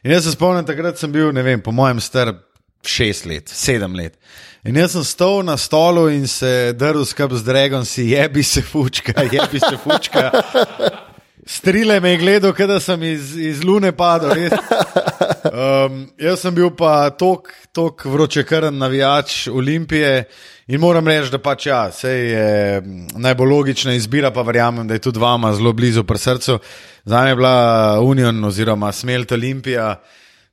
In 0.04 0.12
jaz 0.12 0.26
se 0.26 0.34
spomnim, 0.34 0.66
takrat 0.68 1.00
sem 1.00 1.12
bil, 1.12 1.30
ne 1.32 1.44
vem, 1.46 1.62
po 1.64 1.72
mojem 1.72 2.02
star 2.04 2.34
šest 2.84 3.24
let, 3.24 3.48
sedem 3.48 3.96
let. 3.96 4.18
In 4.68 4.76
jaz 4.76 4.92
sem 4.92 5.04
stal 5.04 5.40
na 5.44 5.56
stolu 5.60 6.10
in 6.12 6.28
se 6.28 6.74
drl 6.76 7.06
skupaj 7.08 7.40
z 7.40 7.48
Dragon, 7.48 7.88
si 7.88 8.10
jebi 8.12 8.44
se 8.44 8.62
fučka, 8.62 9.24
jebi 9.32 9.60
se 9.60 9.76
fučka. 9.80 10.30
Strile 11.46 12.00
me 12.00 12.10
je 12.10 12.16
gledal, 12.16 12.52
da 12.52 12.80
sem 12.80 13.02
iz, 13.02 13.36
iz 13.36 13.64
Lune 13.64 13.92
padel. 13.92 14.30
Um, 14.30 16.06
jaz 16.26 16.40
sem 16.40 16.54
bil 16.54 16.70
pa 16.76 17.10
tako 17.10 18.08
vročekrn 18.08 18.78
navijač 18.78 19.48
Olimpije 19.48 20.24
in 20.66 20.80
moram 20.80 21.08
reči, 21.08 21.30
da 21.30 21.38
pač 21.38 21.66
ja, 21.66 21.90
je 22.02 22.82
najbolj 23.16 23.48
logična 23.48 23.94
izbira, 23.94 24.30
pa 24.30 24.42
verjamem, 24.42 24.88
da 24.88 24.94
je 24.94 25.04
tudi 25.04 25.20
vama 25.20 25.52
zelo 25.54 25.72
blizu 25.72 26.04
pri 26.04 26.18
srcu. 26.18 26.58
Za 27.04 27.22
me 27.22 27.28
je 27.28 27.36
bila 27.36 28.00
Union 28.00 28.44
oziroma 28.44 28.92
Smelt 28.92 29.32
Olimpija. 29.32 30.00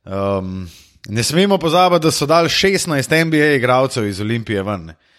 Um, 0.04 0.68
ne 1.08 1.22
smemo 1.22 1.58
pozabiti, 1.58 2.02
da 2.02 2.10
so 2.10 2.26
dali 2.26 2.48
16 2.48 3.24
NBA 3.24 3.56
igralcev 3.56 4.06
iz 4.06 4.20
Olimpije 4.20 4.62
ven. 4.62 4.84
Ne 4.84 5.11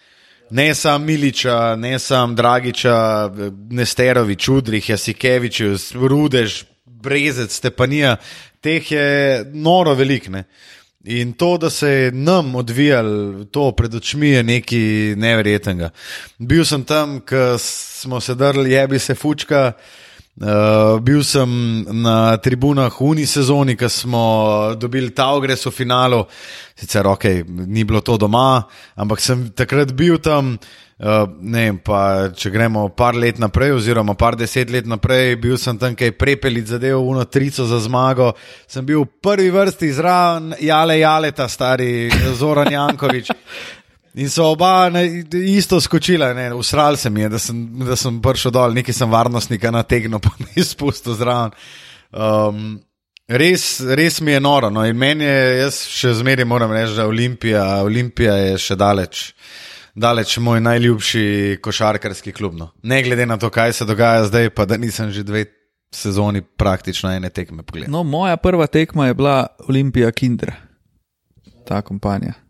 ne 0.50 0.74
sam 0.74 1.04
Miliča, 1.04 1.76
ne 1.76 1.98
sam 1.98 2.34
Dragiča, 2.36 3.30
Nesterovič, 3.70 4.48
Udrih, 4.48 4.88
Jasikevič, 4.88 5.60
Rudež, 5.94 6.64
Brezec, 6.86 7.52
Stepanija, 7.52 8.16
teh 8.60 8.92
je 8.92 9.44
noro 9.52 9.94
velik. 9.94 10.28
Ne? 10.28 10.44
In 11.04 11.32
to, 11.32 11.56
da 11.58 11.70
se 11.70 11.88
je 11.88 12.12
nam 12.12 12.54
odvijalo 12.54 13.44
to 13.44 13.72
pred 13.72 13.94
očmi, 13.94 14.28
je 14.28 14.42
nekaj 14.42 14.78
neverjetnega. 15.16 15.90
Bil 16.38 16.64
sem 16.64 16.84
tam, 16.84 17.20
ko 17.20 17.58
smo 17.58 18.20
se 18.20 18.34
drli, 18.34 18.72
jebi 18.72 18.98
se 18.98 19.14
fučka. 19.14 19.72
Uh, 19.74 20.03
bil 20.34 21.22
sem 21.22 21.50
na 22.02 22.36
tribunah 22.42 22.90
v 22.90 23.06
uni 23.06 23.26
sezoni, 23.26 23.76
ko 23.78 23.88
smo 23.88 24.24
dobili 24.74 25.14
ta 25.14 25.30
ogres 25.30 25.62
v 25.66 25.70
finalu, 25.70 26.24
sicer 26.74 27.06
ok, 27.06 27.46
ni 27.46 27.84
bilo 27.84 28.00
to 28.02 28.16
doma, 28.18 28.66
ampak 28.96 29.20
sem 29.20 29.50
takrat 29.54 29.94
bil 29.94 30.18
tam. 30.18 30.58
Uh, 30.94 31.26
ne, 31.42 31.72
pa, 31.82 32.30
če 32.30 32.52
gremo 32.54 32.84
par 32.94 33.16
let 33.18 33.40
naprej, 33.42 33.72
oziroma 33.74 34.14
par 34.14 34.36
deset 34.38 34.70
let 34.70 34.86
naprej, 34.86 35.34
bil 35.42 35.58
sem 35.58 35.74
tam 35.74 35.96
kaj 35.98 36.12
prepelic 36.14 36.70
zadev, 36.70 37.00
uno 37.02 37.24
trico 37.26 37.66
za 37.66 37.80
zmago. 37.82 38.30
Sem 38.70 38.86
bil 38.86 39.02
v 39.02 39.10
prvi 39.18 39.50
vrsti 39.50 39.90
zraven, 39.90 40.54
jale, 40.62 41.00
jale, 41.02 41.32
ta 41.34 41.50
stari 41.50 42.06
Zoran 42.38 42.70
Jankovič. 42.70 43.34
In 44.14 44.30
so 44.30 44.44
oba 44.52 44.88
ne, 44.94 45.24
isto 45.32 45.80
skočila, 45.80 46.30
usral 46.54 46.96
se 46.96 47.10
mi 47.10 47.20
je, 47.20 47.28
da 47.28 47.38
sem, 47.38 47.78
da 47.82 47.96
sem 47.96 48.20
prišel 48.22 48.52
dol, 48.54 48.74
nekaj 48.74 48.94
sem 48.94 49.10
varnostnika 49.10 49.72
nategnil, 49.74 50.20
pa 50.24 50.30
mi 50.38 50.46
izpustil 50.62 51.16
zraven. 51.18 51.54
Um, 52.14 52.76
res, 53.26 53.80
res 53.80 54.20
mi 54.20 54.36
je 54.36 54.40
noro. 54.40 54.70
No? 54.70 54.84
In 54.86 54.98
meni 54.98 55.26
je, 55.26 55.40
jaz 55.64 55.80
še 55.90 56.12
zmeraj 56.20 56.46
moram 56.46 56.72
reči, 56.72 56.94
da 56.94 57.08
Olimpija, 57.10 57.64
Olimpija 57.82 58.36
je 58.38 58.54
še 58.62 58.78
daleč, 58.78 59.24
daleč 59.98 60.36
moj 60.38 60.62
najljubši 60.62 61.58
košarkarski 61.64 62.36
klub. 62.36 62.54
No? 62.60 62.70
Ne 62.86 63.02
glede 63.02 63.26
na 63.26 63.38
to, 63.40 63.50
kaj 63.50 63.74
se 63.80 63.88
dogaja 63.88 64.28
zdaj, 64.30 64.52
pa 64.54 64.68
da 64.70 64.78
nisem 64.78 65.10
že 65.10 65.26
dve 65.26 65.48
sezoni 65.94 66.42
praktično 66.42 67.10
ene 67.10 67.30
tekme 67.34 67.66
pogledal. 67.66 67.90
No, 67.90 68.06
moja 68.06 68.36
prva 68.36 68.66
tekma 68.70 69.10
je 69.10 69.18
bila 69.18 69.36
Olimpija 69.68 70.10
Kinder, 70.14 70.54
ta 71.66 71.82
kompanija. 71.82 72.43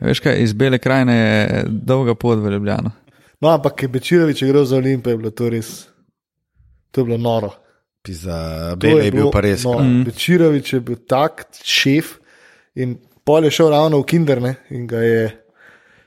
Veš 0.00 0.20
kaj, 0.20 0.38
iz 0.42 0.52
Bele 0.52 0.78
krajine 0.78 1.14
je 1.16 1.62
dolga 1.68 2.14
pot 2.14 2.38
v 2.38 2.52
Ljubljano. 2.52 2.92
No, 3.40 3.52
ampak 3.52 3.80
če 3.80 3.88
bi 3.92 4.00
Čirovič 4.00 4.42
igral 4.44 4.64
za 4.68 4.76
Olimpijo, 4.76 5.14
je 5.14 5.20
bilo 5.20 5.32
to 5.36 5.48
res, 5.52 5.70
to 6.90 7.02
je 7.02 7.08
bilo 7.08 7.18
noro. 7.20 7.52
Za 8.08 8.76
Bele 8.80 9.04
je, 9.04 9.10
je 9.10 9.16
bil 9.16 9.30
pa 9.34 9.42
res. 9.44 9.64
No, 9.66 9.78
mm. 9.80 10.14
Čirovič 10.16 10.72
je 10.76 10.80
bil 10.84 11.00
tak 11.08 11.46
šef 11.64 12.16
in 12.78 12.96
pol 13.26 13.48
je 13.48 13.52
šel 13.58 13.72
ravno 13.74 14.00
v 14.02 14.08
Kinderne 14.08 14.54
in 14.70 14.86
ga 14.86 15.02
je. 15.04 15.26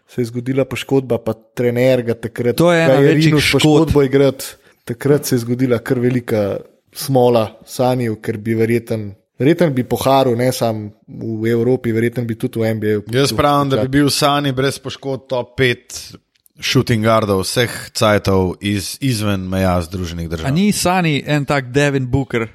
Se 0.10 0.24
je 0.24 0.26
zgodila 0.32 0.64
poškodba, 0.66 1.20
pa 1.22 1.36
trener 1.38 2.02
ga 2.02 2.16
takrat. 2.18 2.56
To 2.58 2.72
je 2.74 2.82
ena 2.82 2.96
večjih 2.98 3.36
poškodb 3.36 4.00
igrati. 4.08 4.56
Takrat 4.90 5.30
se 5.30 5.36
je 5.36 5.44
zgodila 5.44 5.78
kar 5.86 6.00
velika 6.02 6.58
smola, 6.98 7.44
sanjiv, 7.70 8.16
ker 8.26 8.40
bi 8.42 8.56
verjeten 8.58 9.12
Verjetno 9.40 9.70
bi 9.72 9.86
poharil, 9.88 10.36
ne 10.36 10.52
samo 10.52 10.90
v 11.08 11.48
Evropi, 11.48 11.94
verjetno 11.96 12.26
bi 12.28 12.36
tudi 12.36 12.60
v 12.60 12.74
NBA. 12.76 12.96
Jaz 13.16 13.32
pravim, 13.34 13.70
da 13.72 13.86
bi 13.86 13.88
bil 14.00 14.10
Sani 14.12 14.52
brez 14.52 14.82
poškodb 14.84 15.30
top 15.32 15.56
5 15.60 16.18
shooting 16.60 17.06
guardov 17.06 17.46
vseh 17.46 17.72
cajtov 17.96 18.58
iz, 18.62 18.98
izven 19.02 19.48
meja 19.48 19.78
Združenih 19.82 20.28
držav. 20.30 20.52
A 20.52 20.52
ni 20.52 20.72
Sani 20.76 21.24
en 21.26 21.48
tak 21.48 21.72
Devin 21.72 22.10
Booker? 22.12 22.50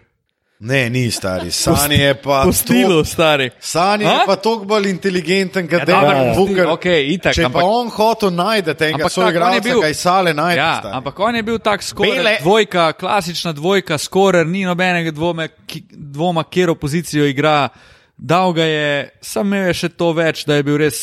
Ne, 0.59 0.91
ni 0.91 1.11
stari. 1.11 1.51
Sani 1.51 1.95
je 1.95 2.15
pa. 2.15 2.43
Po 2.47 2.53
stilu, 2.53 3.01
tok, 3.03 3.07
stari. 3.07 3.51
Sani 3.61 4.05
je 4.05 4.19
pa 4.27 4.37
toliko 4.37 4.65
bolj 4.65 4.89
inteligenten, 4.89 5.67
kot 5.69 5.83
ja, 5.83 5.85
Devin 5.85 6.31
Booker. 6.37 6.69
Okay, 6.77 7.09
itak, 7.11 7.35
Če 7.35 7.49
ampak, 7.49 7.61
pa 7.61 7.69
on 7.69 7.91
hotel 7.91 8.31
najti 8.31 8.75
tega 8.79 9.09
svojega 9.11 9.51
igralca, 9.59 9.81
kaj 9.83 9.97
sale 9.99 10.35
najde. 10.35 10.61
Ja, 10.61 10.71
stari. 10.81 10.95
ampak 10.97 11.21
on 11.21 11.37
je 11.37 11.43
bil 11.43 11.59
tak 11.59 11.83
skoraj 11.83 12.39
dvojka, 12.41 12.87
klasična 13.01 13.53
dvojka, 13.53 13.99
skoraj 13.99 14.47
ni 14.47 14.63
nobenega 14.65 15.11
dvome, 15.11 15.49
ki, 15.67 15.83
dvoma, 15.91 16.47
kjer 16.47 16.71
opozicijo 16.71 17.27
igra. 17.27 17.69
Dal 18.17 18.53
ga 18.55 18.65
je, 18.65 18.91
sam 19.21 19.51
imel 19.51 19.73
je 19.73 19.79
še 19.83 19.91
to 19.99 20.13
več, 20.15 20.45
da 20.47 20.61
je 20.61 20.67
bil 20.67 20.79
res. 20.79 21.01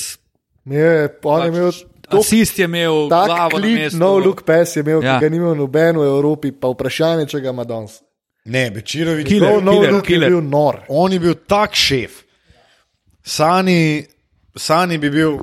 Je, 0.64 0.93
on 1.24 1.43
je 1.43 1.52
imel. 1.52 1.74
Asist 2.12 2.58
je 2.60 2.66
imel, 2.68 3.06
tako 3.12 3.60
klik, 3.60 3.93
no 3.95 4.18
look 4.20 4.41
pass 4.47 4.76
je 4.76 4.82
imel, 4.84 5.04
ja. 5.04 5.20
ki 5.20 5.28
ga 5.28 5.32
ni 5.32 5.38
imel 5.39 5.54
noben 5.56 5.99
v 5.99 6.08
Evropi, 6.08 6.52
pa 6.52 6.72
vprašanje, 6.72 7.28
če 7.32 7.39
ga 7.43 7.54
ima 7.54 7.64
danes. 7.68 8.02
Ne, 8.46 8.72
Bečirovič 8.74 9.30
je 9.30 9.39
bil 9.39 9.62
no, 9.62 9.82
no, 9.82 10.02
bil 10.02 10.42
nor. 10.42 10.82
On 10.89 11.14
je 11.14 11.20
bil 11.22 11.36
tak 11.48 11.76
šef. 11.78 12.24
Sani, 13.22 14.06
Sani 14.58 14.98
bi 14.98 15.12
bil, 15.14 15.38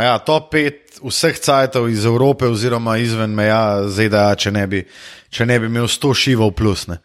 ja, 0.00 0.16
top 0.24 0.54
5 0.54 1.04
vseh 1.04 1.36
cajtov 1.36 1.90
iz 1.92 2.06
Evrope, 2.08 2.48
oziroma 2.48 2.96
izven 2.96 3.34
meja 3.36 3.84
ZDA, 3.92 4.30
če 4.40 4.54
ne 4.56 4.64
bi, 4.66 4.80
če 5.28 5.46
ne 5.46 5.58
bi 5.60 5.68
imel 5.68 5.90
100 5.90 6.14
šivov 6.16 6.54
plus 6.56 6.86
ne, 6.88 7.02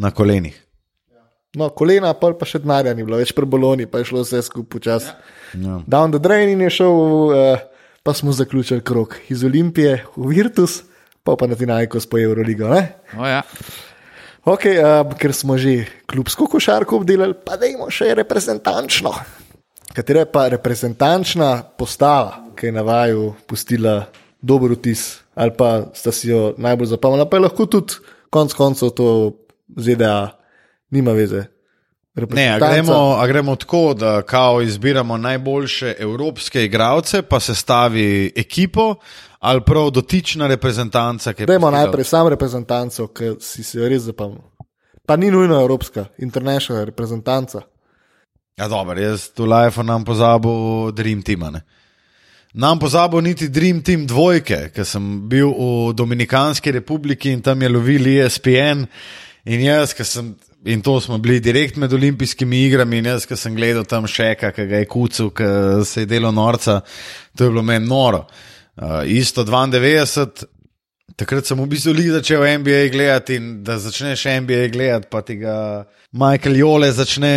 na 0.00 0.14
kolenih. 0.16 0.56
No, 1.56 1.70
kolena, 1.72 2.12
pa, 2.16 2.30
pa 2.36 2.48
še 2.48 2.60
denarja 2.62 2.92
ni 2.96 3.04
bilo, 3.04 3.18
več 3.20 3.34
preboloni, 3.36 3.88
pa 3.88 4.00
je 4.00 4.10
šlo 4.10 4.22
vse 4.24 4.42
skupaj 4.46 4.70
počasi. 4.72 5.12
Ja. 5.56 5.80
Down 5.88 6.12
the 6.12 6.20
drain 6.20 6.60
je 6.60 6.70
šel, 6.80 6.98
uh, 7.32 7.62
pa 8.04 8.14
smo 8.16 8.32
zaključili 8.36 8.84
krok 8.84 9.16
iz 9.32 9.44
Olimpije 9.48 10.02
v 10.16 10.32
Virtus, 10.32 10.82
pa 11.24 11.36
pa 11.40 11.48
na 11.48 11.56
Tinajko 11.56 12.00
s 12.00 12.08
po 12.08 12.20
Euroligo. 12.20 12.68
Ja. 13.16 13.42
Okay, 14.48 14.80
uh, 14.80 15.04
ker 15.20 15.28
smo 15.36 15.60
že 15.60 15.84
klubsko 16.08 16.46
košarko 16.48 16.96
obdelali, 16.96 17.36
pa 17.36 17.58
da 17.60 17.68
imamo 17.68 17.90
še 17.92 18.14
reprezentančno. 18.16 19.12
Katera 19.92 20.22
je 20.24 20.28
pa 20.32 20.46
reprezentančna 20.48 21.50
postava, 21.76 22.48
ki 22.56 22.70
je 22.70 22.72
na 22.72 22.80
vaju 22.80 23.34
pustila 23.44 24.06
dober 24.40 24.72
vtis, 24.72 25.20
ali 25.36 25.52
pa 25.52 25.90
sta 25.92 26.14
si 26.16 26.30
jo 26.32 26.54
najbolj 26.56 26.94
zapomnila, 26.94 27.28
pa 27.28 27.36
je 27.36 27.44
lahko 27.44 27.68
tudi 27.68 28.00
konec 28.32 28.56
koncev 28.56 28.94
to 28.96 29.08
ZDA, 29.76 30.32
nima 30.96 31.12
veze. 31.12 31.44
Ne, 32.30 32.48
a 32.48 32.58
gremo, 32.58 33.16
a 33.20 33.26
gremo 33.26 33.56
tako, 33.56 33.94
da 33.94 34.22
kao 34.22 34.62
izbiramo 34.62 35.16
najboljše 35.16 35.94
evropske 35.98 36.64
igralce, 36.64 37.22
pa 37.22 37.40
se 37.40 37.54
stavi 37.54 38.32
ekipo, 38.36 38.94
ali 39.38 39.60
prav 39.66 39.90
dotična 39.90 40.46
reprezentanca. 40.46 41.32
Dajmo 41.32 41.70
najprej 41.70 42.04
sam 42.04 42.28
reprezentanco, 42.28 43.06
ki 43.06 43.34
si 43.40 43.62
se 43.62 43.88
res 43.88 44.02
zapomnil. 44.02 44.42
Pa 45.06 45.16
ni 45.16 45.30
nujno 45.30 45.60
evropska, 45.60 46.04
internacionalna 46.18 46.84
reprezentanca. 46.84 47.60
Ja, 48.58 48.68
dobro, 48.68 49.00
jaz 49.00 49.28
tu 49.30 49.46
life 49.46 49.82
nam 49.82 50.04
pozabil 50.04 50.92
Dream 50.92 51.22
Team. 51.22 51.40
Ne? 51.52 51.62
Nam 52.52 52.78
pozabil 52.78 53.20
niti 53.20 53.48
Dream 53.48 53.82
Team 53.82 54.06
dvojke, 54.06 54.70
ker 54.74 54.84
sem 54.84 55.28
bil 55.28 55.52
v 55.54 55.94
Dominikanski 55.94 56.72
republiki 56.72 57.30
in 57.32 57.42
tam 57.42 57.62
je 57.62 57.68
lovil 57.68 58.08
ESPN. 58.18 58.84
In 59.44 59.62
jaz, 59.62 59.94
ki 59.94 60.04
sem 60.04 60.32
In 60.66 60.82
to 60.82 60.96
smo 61.00 61.18
bili 61.22 61.38
direkt 61.40 61.76
med 61.76 61.92
olimpijskimi 61.92 62.64
igrami, 62.66 62.98
in 62.98 63.12
jaz, 63.12 63.26
ki 63.26 63.36
sem 63.38 63.54
gledal 63.54 63.86
tam 63.86 64.08
še 64.10 64.32
kaj, 64.40 64.52
ki 64.56 64.66
ga 64.66 64.82
je 64.82 64.88
kucel, 64.90 65.30
ki 65.30 65.48
se 65.86 66.02
je 66.02 66.10
delo 66.10 66.32
norca, 66.34 66.80
to 67.36 67.46
je 67.46 67.52
bilo 67.52 67.62
meni 67.62 67.86
noro. 67.86 68.24
Uh, 68.78 69.02
isto 69.06 69.44
92, 69.46 70.48
Takrat 71.18 71.48
sem 71.48 71.58
v 71.58 71.66
bistvu 71.66 71.96
začel 72.14 72.44
NBA 72.62 72.92
gledati 72.94 73.34
in 73.40 73.64
da 73.66 73.74
začneš 73.74 74.22
NBA 74.38 74.68
gledati, 74.70 75.08
pa 75.10 75.18
ti 75.26 75.34
ga 75.40 75.82
Michael 76.14 76.56
Jole 76.60 76.92
začne 76.94 77.32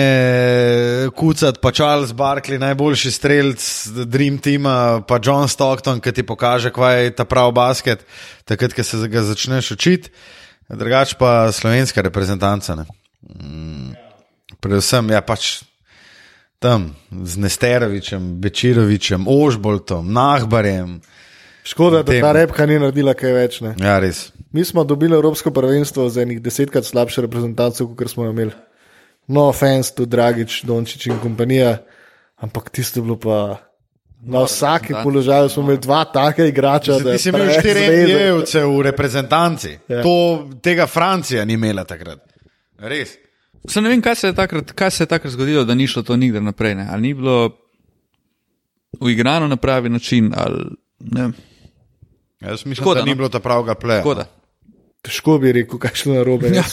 kucati, 1.17 1.57
pa 1.57 1.71
Charles 1.71 2.13
Barkley, 2.13 2.61
najboljši 2.61 3.11
strelc 3.11 3.65
Dream 4.05 4.37
Teama, 4.37 5.01
pa 5.01 5.17
John 5.17 5.49
Stockton, 5.49 5.97
ki 5.97 6.13
ti 6.13 6.21
pokaže, 6.21 6.69
kaj 6.69 7.03
je 7.03 7.15
ta 7.17 7.25
pravi 7.25 7.57
basket, 7.57 8.05
takrat, 8.45 8.77
ko 8.77 8.85
se 8.85 9.01
ga 9.09 9.25
začneš 9.25 9.73
učiti. 9.73 10.13
Drugač 10.69 11.17
pa 11.17 11.49
slovenska 11.51 12.05
reprezentanca. 12.05 12.77
Ne. 12.77 12.85
Mm, 13.21 13.93
predvsem 14.59 15.09
je 15.09 15.13
ja, 15.13 15.21
pač 15.21 15.63
tam 16.61 16.95
z 17.23 17.37
Nesterovičem, 17.37 18.37
Bečirovičem, 18.41 19.25
Ožboltom, 19.27 20.13
Nahbarjem. 20.13 20.99
Škoda, 21.63 22.03
da 22.03 22.13
ta 22.21 22.31
repka 22.33 22.65
ni 22.65 22.79
naredila 22.81 23.13
kaj 23.17 23.33
več. 23.33 23.59
Ne. 23.65 23.75
Ja, 23.81 23.99
res. 24.01 24.29
Mi 24.51 24.65
smo 24.65 24.83
dobili 24.83 25.15
Evropsko 25.15 25.53
prvenstvo 25.53 26.09
z 26.09 26.25
enih 26.25 26.41
desetkrat 26.41 26.85
slabše 26.85 27.25
reprezentance, 27.25 27.85
kot 27.85 28.09
smo 28.09 28.25
jo 28.25 28.33
imeli. 28.33 28.53
No, 29.31 29.47
offense, 29.49 29.93
tu 29.95 30.05
Dragič, 30.05 30.63
Dončić 30.67 31.07
in 31.07 31.19
kompanija, 31.21 31.77
ampak 32.41 32.69
tisto 32.69 32.99
je 32.99 33.05
bilo 33.05 33.19
pa. 33.21 33.37
Na 34.21 34.43
vsakem 34.45 34.93
da. 34.93 35.01
položaju 35.01 35.49
smo 35.49 35.63
imeli 35.63 35.79
dva 35.81 36.03
taka 36.05 36.45
igrača. 36.45 36.99
da 36.99 37.03
Ti 37.03 37.09
je 37.09 37.17
si 37.17 37.29
imel 37.29 37.47
štiri. 37.57 37.85
NBA-jevce 37.89 38.61
v 38.69 38.81
reprezentanci. 38.85 39.71
Ja. 39.89 40.03
To, 40.05 40.45
tega 40.61 40.85
Francija 40.85 41.45
ni 41.45 41.57
imela 41.57 41.83
takrat. 41.89 42.30
Res. 42.81 43.17
Sam 43.69 43.85
ne 43.85 43.91
vem, 43.93 44.01
kaj 44.01 44.15
se, 44.15 44.27
je 44.31 44.35
takrat, 44.35 44.71
kaj 44.71 44.91
se 44.91 45.03
je 45.03 45.07
takrat 45.07 45.33
zgodilo, 45.33 45.63
da 45.65 45.75
ni 45.75 45.87
šlo 45.87 46.01
to 46.03 46.15
nikdar 46.17 46.41
naprej. 46.41 46.75
Ne? 46.75 46.87
Ali 46.89 47.01
ni 47.01 47.13
bilo 47.13 47.51
uigrano 48.99 49.47
na 49.47 49.55
pravi 49.55 49.89
način, 49.89 50.31
ali 50.37 50.65
ne. 50.99 51.31
Jaz 52.39 52.65
mislim, 52.65 52.75
Škoda, 52.75 52.99
da 52.99 53.05
ni 53.05 53.11
no. 53.11 53.15
bilo 53.15 53.29
ta 53.29 53.39
pravega 53.39 53.75
pleja. 53.75 54.01
Škoda. 54.01 54.25
Težko 55.01 55.37
bi 55.37 55.51
rekel, 55.51 55.79
kaj 55.79 55.93
šlo 55.93 56.13
na 56.13 56.23
robe. 56.23 56.49
Ja. 56.53 56.63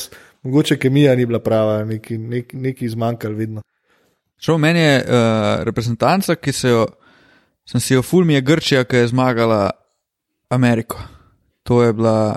Mogoče 0.42 0.78
kemija 0.78 1.16
ni 1.16 1.26
bila 1.26 1.38
prava, 1.38 1.84
neki, 1.84 2.18
neki, 2.18 2.56
neki 2.56 2.84
izmanjkali 2.84 3.34
vidno. 3.34 3.62
Šel 4.38 4.58
meni 4.58 4.80
je 4.80 4.98
uh, 5.02 5.62
reprezentanca, 5.64 6.34
ki 6.34 6.52
se 6.52 6.68
jo, 6.68 6.86
sem 7.68 7.80
si 7.80 7.94
jo 7.94 8.02
fulmi 8.02 8.34
je 8.34 8.40
Grčija, 8.40 8.84
ki 8.84 8.96
je 8.96 9.08
zmagala 9.08 9.70
Ameriko. 10.48 11.02
To 11.62 11.82
je 11.82 11.92
bila 11.92 12.36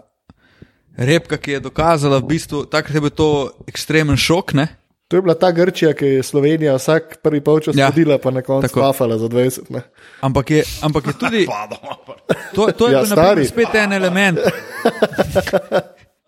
repka, 0.93 1.37
ki 1.37 1.51
je 1.51 1.59
dokazala, 1.61 2.17
v 2.17 2.27
bistvu, 2.27 2.65
takrat 2.65 2.95
je 2.95 3.01
bil 3.01 3.09
to 3.11 3.29
ekstremen 3.65 4.17
šok. 4.17 4.53
Ne? 4.53 4.67
To 5.07 5.15
je 5.15 5.21
bila 5.21 5.35
ta 5.35 5.51
Grčija, 5.51 5.91
ki 5.91 6.05
je 6.07 6.23
Slovenija 6.23 6.75
vsak 6.75 7.19
prvi 7.19 7.41
polčas 7.41 7.75
Ja. 7.75 7.79
ja. 7.79 7.87
hodila, 7.87 8.15
pa 8.17 8.31
na 8.31 8.41
koncu 8.41 8.63
Tako. 8.63 8.79
spafala 8.79 9.17
za 9.17 9.27
20. 9.27 9.67
Ne. 9.69 9.81
Ampak 10.21 10.51
je, 10.51 10.61
ampak 10.81 11.03
je 11.05 11.13
tudi. 11.15 11.43
To, 12.55 12.67
to 12.69 12.87
je 12.87 12.93
Ja, 12.93 13.01
bil 13.01 13.09
na 13.09 13.15
primer, 13.15 13.45
stari. 13.45 13.45
spet 13.45 13.75
en 13.77 13.93
element. 13.93 14.39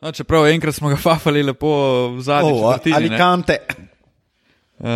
No, 0.02 0.12
čeprav 0.12 0.48
enkrat 0.48 0.76
smo 0.76 0.90
ga 0.90 0.98
fafali 0.98 1.44
lepo 1.44 1.70
v 2.10 2.22
zadnji 2.22 2.52
Oh, 2.52 2.74
četrtini. 2.74 2.92
ne. 2.92 2.98
Alicante. 2.98 3.58
Uh, 4.78 4.88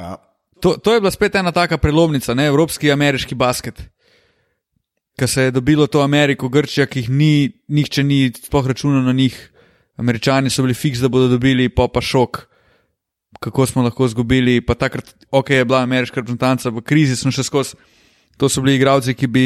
Ja. 0.00 0.16
to, 0.60 0.74
to 0.74 0.90
je 0.90 1.00
bila 1.00 1.10
spet 1.10 1.34
ena 1.34 1.52
taka 1.52 1.78
prelomnica, 1.78 2.34
ne? 2.34 2.46
evropski 2.46 2.86
in 2.86 2.92
ameriški 2.92 3.34
basket. 3.34 3.78
Ker 5.20 5.28
se 5.28 5.42
je 5.42 5.52
dobilo 5.52 5.84
to 5.86 6.00
Ameriko, 6.00 6.48
Grčija, 6.48 6.86
ki 6.88 7.02
jih 7.02 7.08
ni, 7.12 7.32
nihče 7.68 8.02
ni 8.02 8.30
sploh 8.32 8.70
računal 8.72 9.02
na 9.04 9.12
njih. 9.12 9.36
Američani 10.00 10.48
so 10.50 10.62
bili 10.64 10.74
fiks, 10.74 11.02
da 11.04 11.10
bodo 11.12 11.28
dobili, 11.28 11.68
pa 11.68 11.90
pa 11.92 12.00
šok, 12.00 12.38
kako 13.40 13.66
smo 13.66 13.82
lahko 13.84 14.08
izgubili. 14.08 14.62
Pa 14.64 14.74
takrat, 14.74 15.12
ok, 15.30 15.50
je 15.50 15.64
bila 15.64 15.82
ameriška 15.84 16.22
reprezentanca 16.22 16.72
v 16.72 16.80
krizi, 16.80 17.18
smo 17.20 17.32
še 17.36 17.44
skozi. 17.44 17.76
To 18.40 18.48
so 18.48 18.64
bili 18.64 18.78
igralci, 18.78 19.12
ki 19.14 19.28
bi 19.28 19.44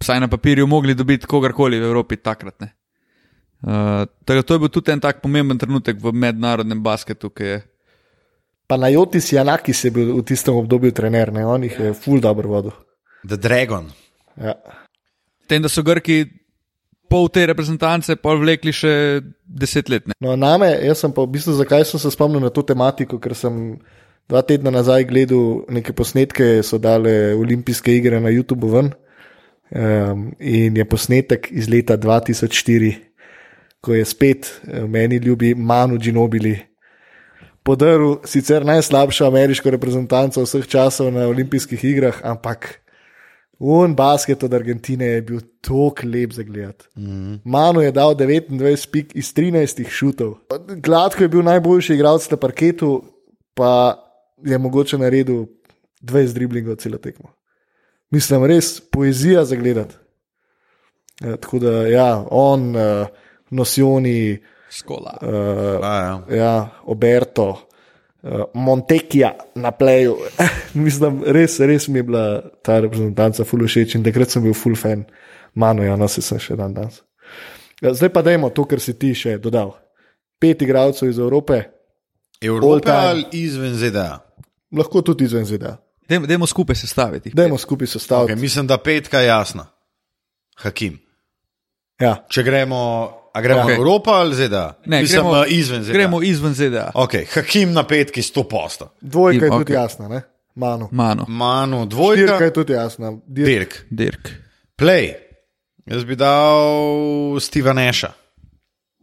vsaj 0.00 0.22
na 0.24 0.30
papirju 0.32 0.64
mogli 0.66 0.96
dobiti 0.96 1.28
kogarkoli 1.28 1.80
v 1.80 1.90
Evropi 1.92 2.16
takrat. 2.16 2.56
Ne? 2.64 2.72
Uh, 3.62 4.08
tako 4.24 4.42
to 4.42 4.56
je 4.56 4.62
bil 4.64 4.72
tudi 4.72 4.96
en 4.96 5.00
tak 5.00 5.20
pomemben 5.20 5.60
trenutek 5.60 6.00
v 6.00 6.14
mednarodnem 6.16 6.80
basketu, 6.82 7.30
ki 7.30 7.50
je 7.50 7.60
Pa 8.66 8.78
na 8.80 8.88
Jotis 8.88 9.28
Janakis 9.32 9.84
je 9.84 9.90
bil 9.92 10.14
v 10.16 10.22
tistem 10.24 10.56
obdobju 10.56 10.94
trener, 10.96 11.28
ne? 11.32 11.44
on 11.44 11.66
jih 11.68 11.74
je 11.76 11.92
full 11.92 12.22
dobro 12.24 12.48
vodil. 12.48 12.72
The 13.28 13.36
Dragon. 13.36 13.90
Ja. 14.40 14.56
Tem, 15.52 15.62
da 15.62 15.70
so 15.70 15.84
Grki 15.84 16.24
pol 17.12 17.28
te 17.28 17.44
reprezentance 17.48 18.16
pol 18.20 18.40
vlekli 18.40 18.72
še 18.72 18.94
desetletne. 19.44 20.16
No, 20.24 20.32
name, 20.40 20.70
jaz 20.88 21.04
sem 21.04 21.12
pa 21.12 21.26
v 21.26 21.34
bistvu, 21.34 21.58
zakaj 21.60 21.84
sem 21.90 22.00
se 22.00 22.12
spomnil 22.14 22.40
na 22.40 22.52
to 22.54 22.64
tematiko, 22.64 23.20
ker 23.20 23.36
sem 23.36 23.76
dva 24.32 24.40
tedna 24.48 24.72
nazaj 24.72 25.04
gledal 25.10 25.62
neke 25.72 25.92
posnetke, 25.96 26.62
so 26.64 26.80
dale 26.80 27.34
olimpijske 27.36 27.92
igre 27.92 28.22
na 28.22 28.32
YouTubu 28.32 28.72
ven. 28.72 28.92
Um, 29.72 30.26
in 30.36 30.76
je 30.76 30.84
posnetek 30.84 31.46
iz 31.52 31.68
leta 31.72 31.96
2004, 31.96 32.90
ko 33.80 33.94
je 33.96 34.04
spet 34.04 34.50
eh, 34.68 34.82
meni 34.84 35.16
ljubi 35.16 35.54
Manu 35.56 35.96
Ginobili 35.96 36.58
podaril 37.62 38.18
sicer 38.26 38.66
najslabšo 38.66 39.26
ameriško 39.26 39.70
reprezentanco 39.70 40.42
vseh 40.42 40.66
časov 40.66 41.12
na 41.14 41.26
olimpijskih 41.30 41.84
igrah, 41.84 42.20
ampak 42.22 42.81
Un 43.62 43.94
basket 43.94 44.42
od 44.42 44.54
Argentine 44.54 45.06
je 45.06 45.22
bil 45.22 45.40
tako 45.60 46.06
lep 46.06 46.32
za 46.32 46.42
gledati. 46.42 46.88
Mm. 46.96 47.34
Manu 47.44 47.80
je 47.80 47.92
dal 47.92 48.14
29 48.14 48.90
pik 48.90 49.12
iz 49.14 49.34
13 49.34 49.88
šutov. 49.88 50.34
Gladko 50.76 51.22
je 51.22 51.28
bil 51.28 51.42
najboljši 51.46 51.94
igralec 51.94 52.26
na 52.30 52.36
parketu, 52.36 53.04
pa 53.54 54.02
je 54.44 54.58
mogoče 54.58 54.98
naredil 54.98 55.46
20 56.02 56.34
driblingov 56.34 56.76
celo 56.82 56.98
tekmo. 56.98 57.30
Mislim, 58.10 58.44
res 58.44 58.80
poezija 58.90 59.44
za 59.44 59.56
gledati. 59.56 59.94
Ja, 61.20 61.36
tako 61.36 61.58
da, 61.58 61.86
ja, 61.86 62.24
on, 62.30 62.76
uh, 62.76 63.06
Nosioni, 63.50 64.42
Skola. 64.70 65.18
uh, 65.22 65.86
A, 65.86 65.96
ja. 65.98 66.36
ja, 66.36 66.68
Oberto, 66.84 67.68
Montekija 68.54 69.32
na 69.54 69.70
pleju. 69.74 70.16
Mislim, 70.74 71.22
res, 71.26 71.58
res 71.60 71.88
mi 71.88 71.98
je 71.98 72.02
bila 72.06 72.42
ta 72.62 72.78
reprezentanca 72.80 73.44
full 73.44 73.66
všeč 73.66 73.96
in 73.98 74.04
takrat 74.06 74.30
sem 74.30 74.44
bil 74.44 74.54
full 74.54 74.78
fan, 74.78 75.04
mano, 75.54 75.82
ja, 75.82 75.96
no 75.98 76.08
se 76.08 76.22
sem 76.22 76.38
še 76.38 76.56
dan 76.56 76.74
danes. 76.74 77.02
Zdaj 77.82 78.12
pa 78.14 78.22
dajmo 78.22 78.52
to, 78.54 78.64
kar 78.70 78.80
si 78.80 78.94
ti 78.94 79.10
še 79.18 79.38
dodal. 79.42 79.74
Pet 80.38 80.62
igralcev 80.62 81.10
iz 81.10 81.18
Evrope, 81.18 81.64
Evropa 82.42 82.94
ali 83.10 83.24
izven 83.32 83.74
ZDA. 83.74 84.20
lahko 84.74 85.02
tudi 85.02 85.24
izven 85.24 85.44
ZDA. 85.46 85.76
Dajmo, 86.08 86.26
dajmo 86.26 86.46
skupaj 86.46 86.76
sestaviti. 86.76 87.30
Dajmo 87.34 87.58
skupaj 87.58 87.86
sestaviti. 87.86 88.32
Okay, 88.32 88.40
mislim, 88.40 88.66
da 88.66 88.78
petka 88.78 89.20
je 89.20 89.26
jasna. 89.26 89.66
Hakim. 90.56 90.98
Ja, 92.00 92.26
Če 92.28 92.42
gremo, 92.42 92.78
a 93.32 93.40
gremo 93.40 93.60
okay. 93.60 93.74
Evropa 93.74 94.10
ali 94.12 94.34
ZDA? 94.36 94.74
Ne, 94.86 95.00
mislim, 95.00 95.20
gremo, 95.22 95.44
izven 95.46 95.82
ZDA. 95.82 95.92
gremo 95.92 96.22
izven 96.22 96.54
ZDA. 96.54 96.90
Okay, 96.94 97.24
Hakim 97.26 97.72
na 97.72 97.82
petki 97.82 98.22
100 98.22 98.44
posto. 98.44 98.88
dvojka 99.00 99.44
je 99.44 99.50
Okej. 99.50 99.58
tudi 99.58 99.72
jasna, 99.72 100.08
ne? 100.08 100.22
Mano. 100.54 100.88
Mano, 100.90 101.24
Manu 101.28 101.76
Štirka 101.78 101.96
dvojka, 101.96 102.44
je 102.44 102.52
tudi 102.52 102.72
jasna. 102.72 103.12
Dirk. 103.26 103.48
Dirk. 103.48 103.74
Dirk. 103.90 104.28
Play. 104.76 105.12
Jaz 105.86 106.04
bi 106.04 106.16
dal 106.16 106.60
Steva 107.40 107.72
Neša, 107.72 108.12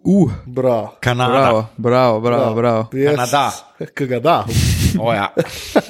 Uh, 0.02 0.32
Bravo. 0.46 0.96
Kanada. 1.00 1.34
bravo, 1.34 1.66
bravo, 1.78 2.20
bravo. 2.22 2.56
bravo. 2.56 2.88
Jaz- 2.94 3.16
Kanada. 3.16 3.52
Ki 3.96 4.08
ga 4.08 4.20
da. 4.20 4.46
O, 5.00 5.14
ja. 5.14 5.28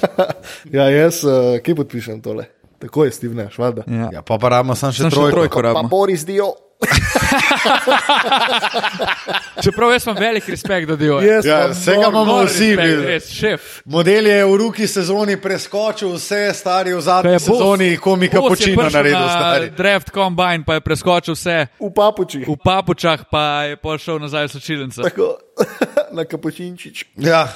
Ja, 0.72 0.90
jaz, 0.90 1.24
uh, 1.24 1.30
kje 1.62 1.74
podpišem 1.74 2.20
tole? 2.20 2.44
Tako 2.78 3.04
je, 3.04 3.10
Steve 3.10 3.34
Nash, 3.34 3.58
valjda. 3.58 3.82
Ja. 3.86 4.08
ja, 4.12 4.22
pa 4.22 4.38
pa 4.38 4.48
rabimo 4.48 4.74
samo 4.74 4.92
še 4.92 5.02
še 5.04 5.10
trojko. 5.10 5.30
trojko 5.30 5.62
Pa. 5.74 5.82
Boris 5.82 6.24
Dio. 6.24 6.50
Čeprav 9.62 9.90
jaz 9.90 10.06
imam 10.06 10.16
velik 10.18 10.48
respekt 10.48 10.88
do 10.88 10.96
Dio. 10.96 11.20
Jaz 11.20 11.44
Ja, 11.44 11.68
vsega 11.68 11.96
moram- 11.98 12.12
imamo 12.12 12.44
vsi. 12.44 12.76
res, 12.76 13.30
šef. 13.30 13.60
Model 13.84 14.26
je 14.26 14.44
v 14.44 14.56
ruki 14.56 14.86
sezoni 14.86 15.36
preskočil 15.36 16.10
vse 16.10 16.54
stari 16.54 16.92
v 16.92 17.00
zadnji 17.00 17.32
Bos- 17.32 17.42
sezoni, 17.42 17.98
komika 17.98 18.40
počina 18.40 18.84
naredil. 18.84 19.14
na 19.14 19.30
Stari. 19.30 19.70
Draft 19.70 20.10
combine, 20.10 20.64
pa 20.64 20.74
je 20.74 20.80
preskočil 20.80 21.34
vse 21.34 21.66
V 21.80 21.90
papučih. 21.90 22.44
v 22.44 22.56
papučah, 22.56 23.26
pa 23.26 23.64
je 23.64 23.76
pol 23.76 23.96
šel 23.96 24.18
nazaj 24.18 24.44
v 24.44 24.50
sočilnico. 24.50 25.02
Tako, 25.02 25.36
na 26.12 26.24
kapučinčič. 26.24 27.04
Ja. 27.16 27.48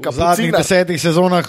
V 0.00 0.10
zadnjih 0.10 0.52
desetih 0.52 0.96
sezonah 0.96 1.44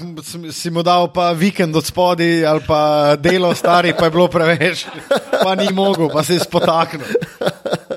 si- 0.51 0.69
mu 0.69 0.81
dal 0.81 1.07
pa 1.07 1.31
vikend 1.31 1.71
od 1.71 1.83
spodaj 1.83 2.43
ali 2.43 2.61
pa 2.61 2.81
delo 3.15 3.51
stari, 3.53 3.91
pa 3.91 4.05
je 4.05 4.11
bilo 4.11 4.27
preveč, 4.27 4.85
pa 5.33 5.55
ni 5.55 5.69
mogel, 5.69 6.07
pa 6.07 6.21
se 6.21 6.33
je 6.33 6.39
spotaknil. 6.41 7.07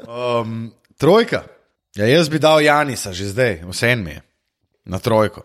Um, 0.04 0.70
trojka. 0.94 1.42
Ja, 1.92 2.06
jaz 2.06 2.26
bi 2.26 2.38
dal 2.38 2.60
Janisa 2.60 3.10
že 3.10 3.24
zdaj, 3.26 3.62
vse 3.64 3.94
mi 3.94 4.10
je. 4.10 4.20
Na 4.84 4.98
trojko. 4.98 5.42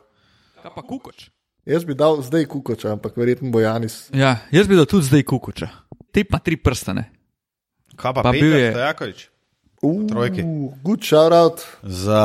Kaj 0.58 0.72
pa 0.72 0.82
kukoč? 0.82 1.30
Jaz 1.64 1.86
bi 1.86 1.94
dal 1.94 2.18
zdaj 2.20 2.46
kukoča, 2.46 2.92
ampak 2.92 3.14
verjetno 3.14 3.48
bo 3.48 3.60
Janis. 3.60 4.10
Ja, 4.10 4.42
jaz 4.50 4.66
bi 4.66 4.74
dal 4.74 4.86
tudi 4.86 5.06
zdaj 5.06 5.24
kukoča. 5.24 5.70
Ti 6.10 6.24
pa 6.24 6.40
tri 6.40 6.58
prstane. 6.58 7.10
Kaj 7.92 8.12
pa, 8.12 8.14
Pa 8.16 8.22
pa 8.24 8.32
bil 8.32 8.42
Peter 8.44 8.60
je- 8.60 8.72
Stojakovič? 8.72 9.20
Uh, 9.82 10.08
Trojki. 10.08 10.44
Good 10.84 11.04
shout 11.04 11.32
out, 11.32 11.62
Za, 11.84 12.22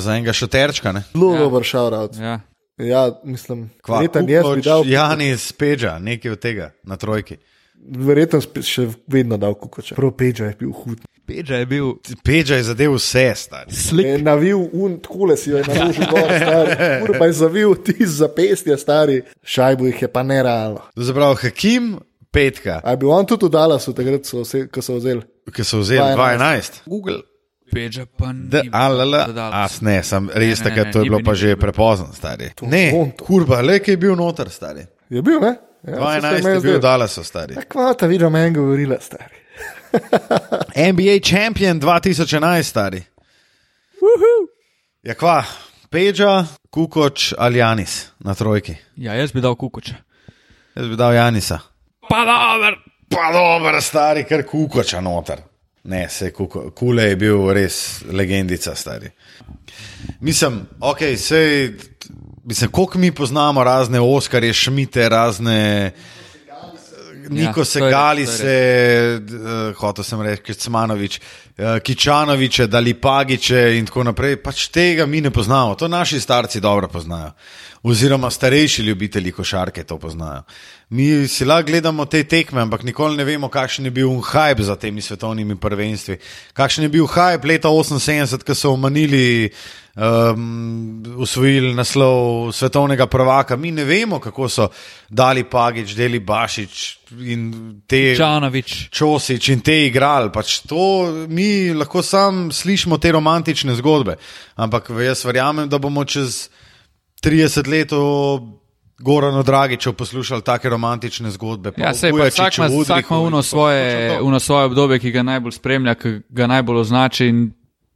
za 0.00 0.12
enega 0.16 0.32
šoterčka, 0.32 0.92
ne? 0.92 1.02
zelo 1.12 1.32
Ja. 1.34 1.38
ja. 1.38 1.44
dober 1.44 1.64
shout 1.64 1.92
out. 1.92 2.16
Ja. 2.16 2.40
Ja, 2.78 3.20
mislim, 3.24 3.70
Kva, 3.82 3.96
verjetno 3.98 4.20
jaz 4.20 4.42
bi 4.44 4.48
Kukoč, 4.48 4.64
dal. 4.64 4.82
Janis, 4.86 5.52
Peđa, 5.52 5.98
nekaj 5.98 6.30
od 6.30 6.38
tega 6.38 6.70
na 6.82 6.96
trojki. 6.96 7.36
Verjetno 7.80 8.40
še 8.62 8.88
vedno 9.06 9.36
dal 9.36 9.54
kukoča. 9.54 9.94
Prav 9.94 10.10
Peča 10.12 10.44
je 10.44 10.56
bil 10.58 10.72
hud. 10.72 11.00
Peča 11.26 11.54
je 11.54 11.66
bil 11.66 11.92
Peča 12.24 12.54
je 12.58 12.62
zadev 12.62 12.94
vse, 12.94 13.32
stari. 13.36 13.72
slik. 13.72 14.06
Je 14.06 14.18
navil 14.18 14.66
un, 14.72 14.98
takole 15.00 15.36
si 15.36 15.50
jo 15.50 15.56
je 15.60 15.64
naložil 15.68 16.04
gor, 16.10 16.28
stari. 16.36 16.76
Ura 17.04 17.18
pa 17.18 17.26
je 17.26 17.32
zavil 17.32 17.74
ti 17.74 18.06
zapestje, 18.06 18.76
stari. 18.78 19.22
Šajbo 19.42 19.86
jih 19.86 20.02
je 20.02 20.08
pa 20.12 20.22
nerealno. 20.22 20.80
To 20.94 21.04
se 21.04 21.14
pravi, 21.14 21.36
Hakim, 21.36 21.98
petka, 22.32 22.80
A 22.84 22.90
je 22.90 22.96
bil 22.96 23.10
on 23.10 23.26
tudi 23.26 23.46
v 23.46 23.50
Dallasu, 23.50 23.92
takrat, 23.92 24.24
so 24.26 24.44
ko 24.72 24.82
so 24.82 24.96
vzeli? 24.98 25.22
ki 25.52 25.64
so 25.64 25.80
vzeli 25.82 26.14
2011. 26.16 26.82
Google. 26.86 27.22
Peča 27.70 28.02
pa 28.18 28.32
ni. 28.32 28.70
As 28.72 29.80
ne, 29.80 30.02
sem 30.02 30.26
res 30.34 30.58
takrat, 30.62 30.90
to 30.92 30.98
je 31.04 31.10
bilo 31.10 31.18
bil, 31.22 31.26
pa 31.26 31.34
že 31.38 31.54
prepozno, 31.56 32.10
stari. 32.14 32.50
Ne, 32.66 33.14
kurba, 33.18 33.60
le 33.62 33.78
ki 33.78 33.94
je 33.94 33.96
bil 33.96 34.16
noter, 34.18 34.50
stari. 34.50 34.82
Je 35.10 35.22
bil, 35.22 35.38
ne? 35.40 35.54
Ja, 35.86 35.96
2011 35.96 36.48
je 36.54 36.60
bil 36.60 36.80
Dallas, 36.82 37.14
stari. 37.22 37.54
Kvata, 37.68 38.06
vidim, 38.10 38.32
meni 38.32 38.54
govorila, 38.54 38.98
stari. 39.00 39.38
NBA 40.94 41.18
Champion 41.22 41.78
2011, 41.80 42.62
stari. 42.66 43.02
Ja, 45.06 45.14
kva, 45.14 45.44
Peča, 45.90 46.44
Kukoč 46.70 47.34
ali 47.38 47.58
Janis 47.58 48.10
na 48.18 48.34
trojki. 48.34 48.74
Ja, 48.96 49.14
jaz 49.14 49.32
bi 49.32 49.40
dal 49.40 49.56
kukoče. 49.58 49.94
Jaz 50.76 50.86
bi 50.86 50.96
dal 50.96 51.14
Janisa. 51.14 51.58
Pa 52.10 52.24
dober. 52.24 52.74
Pa 53.08 53.30
dobro, 53.32 53.80
stari, 53.80 54.24
ker 54.24 54.42
Kukoča 54.46 55.00
noter. 55.00 55.40
Ne, 55.84 56.08
se 56.08 56.32
kuko, 56.32 56.70
Kule 56.70 57.04
je 57.04 57.16
bil 57.16 57.46
res 57.52 57.76
legendica, 58.04 58.74
stari. 58.74 59.08
Mislim, 60.20 60.60
ok, 60.80 60.98
sej, 61.16 61.70
mislim, 62.44 62.70
koliko 62.70 62.98
mi 62.98 63.12
poznamo 63.12 63.64
razne 63.64 64.00
Oskarje, 64.00 64.52
Šmite, 64.52 65.08
razne. 65.08 65.92
Niko 67.30 67.60
Ja, 67.60 67.64
se 67.64 67.78
to 67.78 67.86
je- 67.86 67.90
gali, 67.92 68.24
to 68.24 68.30
je 68.32 68.36
se, 68.38 68.54
uh, 69.70 69.76
hotel 69.76 70.04
sem 70.04 70.22
reči, 70.22 70.42
Kecmanovič, 70.42 71.20
uh, 71.20 71.78
Kičanoviče, 71.78 72.66
Dalipagiče 72.66 73.76
in 73.78 73.86
tako 73.86 74.02
naprej. 74.04 74.36
Pač 74.36 74.66
tega 74.68 75.06
mi 75.06 75.20
ne 75.20 75.30
poznamo, 75.30 75.74
to 75.74 75.88
naši 75.88 76.20
starci 76.20 76.60
dobro 76.60 76.88
poznajo. 76.88 77.30
Oziroma 77.82 78.30
starejši 78.30 78.82
ljubitelji 78.82 79.32
košarke 79.32 79.84
to 79.84 79.98
poznajo. 79.98 80.42
Mi 80.90 81.28
si 81.28 81.44
lahko 81.44 81.68
gledamo 81.68 82.04
te 82.10 82.24
tekme, 82.26 82.64
ampak 82.64 82.82
nikoli 82.82 83.14
ne 83.16 83.22
vemo, 83.24 83.46
kakšen 83.48 83.84
je 83.86 83.90
bil 83.94 84.08
hype 84.26 84.64
za 84.66 84.74
temi 84.76 84.98
svetovnimi 85.02 85.54
prvenstvi. 85.54 86.16
Kakšen 86.52 86.84
je 86.84 86.90
bil 86.90 87.06
hype 87.06 87.46
leta 87.46 87.70
78, 87.70 88.42
ko 88.42 88.56
so 88.58 88.72
omanili 88.74 89.52
um, 89.94 90.98
usvojili 91.22 91.70
naslov 91.78 92.50
svetovnega 92.52 93.06
prvaka. 93.06 93.56
Mi 93.56 93.70
ne 93.70 93.84
vemo, 93.84 94.18
kako 94.18 94.48
so 94.48 94.66
dali 95.08 95.44
Pagič, 95.44 95.94
Deli 95.94 96.18
Bašič 96.18 96.98
in 97.22 97.82
te. 97.86 98.16
Čanovič. 98.18 98.90
Čosič 98.90 99.48
in 99.54 99.62
te 99.62 99.84
igrali. 99.86 100.32
Pač 100.34 100.58
to 100.66 101.06
mi 101.30 101.70
lahko 101.70 102.02
sam 102.02 102.48
slišimo 102.50 102.98
te 102.98 103.12
romantične 103.14 103.78
zgodbe. 103.78 104.18
Ampak 104.58 104.90
jaz 104.90 105.22
verjamem, 105.24 105.70
da 105.70 105.78
bomo 105.78 106.02
čez 106.04 106.48
30 107.22 107.70
let 107.70 107.94
o 109.00 109.04
Goranu 109.04 109.42
Dragiču 109.42 109.92
poslušali 109.92 110.42
take 110.42 110.68
romantične 110.68 111.30
zgodbe. 111.30 111.72
Ja, 111.76 111.90
o 111.90 111.94
sej, 111.94 112.12
pa 112.12 112.24
vsak 112.24 112.58
ima, 112.58 112.66
vsak 112.66 113.10
ima 113.10 113.20
uno 113.20 113.42
svoje, 113.42 114.20
uno 114.20 114.40
svoje 114.40 114.64
obdobje, 114.64 114.98
ki 114.98 115.10
ga 115.10 115.22
najbolj 115.22 115.52
spremlja, 115.52 115.94
ki 115.94 116.20
ga 116.28 116.46
najbolj 116.46 116.76
označi 116.76 117.26
in 117.26 117.50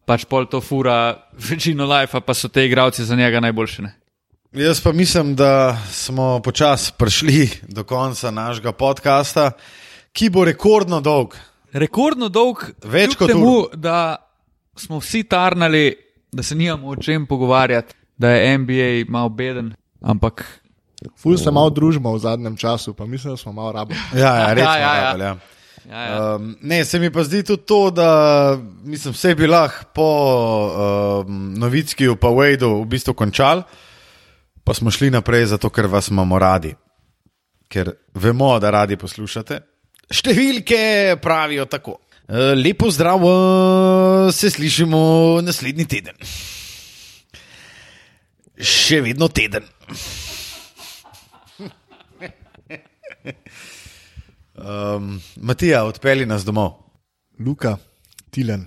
pač 0.04 0.24
pol 0.24 0.46
to 0.46 0.60
fura 0.60 1.16
večino 1.50 1.86
life, 1.86 2.20
pa 2.20 2.34
so 2.34 2.48
te 2.48 2.66
igravci 2.66 3.04
za 3.04 3.16
njega 3.16 3.40
najboljši. 3.40 3.82
Ne? 3.82 3.94
Jaz 4.52 4.80
pa 4.80 4.92
mislim, 4.92 5.34
da 5.34 5.76
smo 5.90 6.40
počasi 6.40 6.92
prišli 6.96 7.50
do 7.68 7.84
konca 7.84 8.30
našega 8.30 8.72
podcasta, 8.72 9.50
ki 10.12 10.30
bo 10.30 10.44
rekordno 10.44 11.00
dolg. 11.00 11.34
Rekordno 11.72 12.28
dolg, 12.28 12.62
Več 12.84 13.16
kot 13.18 13.28
temu, 13.28 13.64
da 13.74 14.16
smo 14.76 15.00
vsi 15.02 15.24
tarnali, 15.24 15.96
da 16.32 16.42
se 16.42 16.54
nimamo 16.54 16.88
o 16.88 16.96
čem 16.96 17.26
pogovarjati, 17.26 17.94
da 18.16 18.30
je 18.30 18.58
NBA 18.58 19.10
malo 19.10 19.28
beden, 19.28 19.74
ampak 20.00 20.63
Ful 21.16 21.36
se 21.38 21.50
malo 21.50 21.70
družimo 21.70 22.14
v 22.14 22.22
zadnjem 22.22 22.56
času, 22.56 22.94
pa 22.94 23.06
mislim, 23.06 23.34
da 23.34 23.36
smo 23.36 23.52
malo 23.52 23.72
rabili. 23.72 24.00
Ja, 24.22 24.36
ja, 24.36 24.52
res 24.54 24.64
Ja, 24.64 24.72
smo 24.72 24.80
ja, 24.80 24.94
ja. 24.94 25.04
rabili, 25.04 25.24
ja. 25.24 25.36
ja, 25.90 26.04
ja. 26.04 26.34
Um, 26.34 26.56
ne, 26.62 26.84
se 26.84 26.98
mi 26.98 27.10
pa 27.12 27.24
zdi 27.24 27.42
tudi 27.42 27.66
to, 27.66 27.90
da 27.90 28.08
mislim, 28.84 29.14
vse 29.14 29.34
bi 29.34 29.46
lahko 29.46 29.84
po 29.94 30.08
um, 31.26 31.54
Novickiju 31.58 32.16
pa 32.16 32.28
Wadeu 32.28 32.80
v 32.82 32.88
bistvu 32.88 33.14
končali, 33.14 33.62
pa 34.64 34.74
smo 34.74 34.90
šli 34.90 35.10
naprej, 35.10 35.46
zato 35.52 35.70
ker 35.70 35.86
vas 35.86 36.08
imamo 36.08 36.38
radi. 36.38 36.74
Ker 37.68 37.90
vemo, 38.14 38.54
da 38.60 38.70
radi 38.70 38.96
poslušate. 38.96 39.60
Številke 40.14 41.16
pravijo 41.22 41.66
tako. 41.66 41.98
Uh, 42.24 42.54
lepo 42.56 42.88
zdrav, 42.88 43.20
uh, 43.20 44.32
se 44.32 44.48
slišimo 44.50 45.42
naslednji 45.44 45.84
teden. 45.84 46.16
Še 48.56 49.02
vedno 49.04 49.28
teden. 49.28 49.66
Um, 54.54 55.20
Matija, 55.36 55.84
odpeli 55.84 56.26
nas 56.26 56.44
domov. 56.44 56.72
Luka, 57.38 57.76
Tilen, 58.30 58.66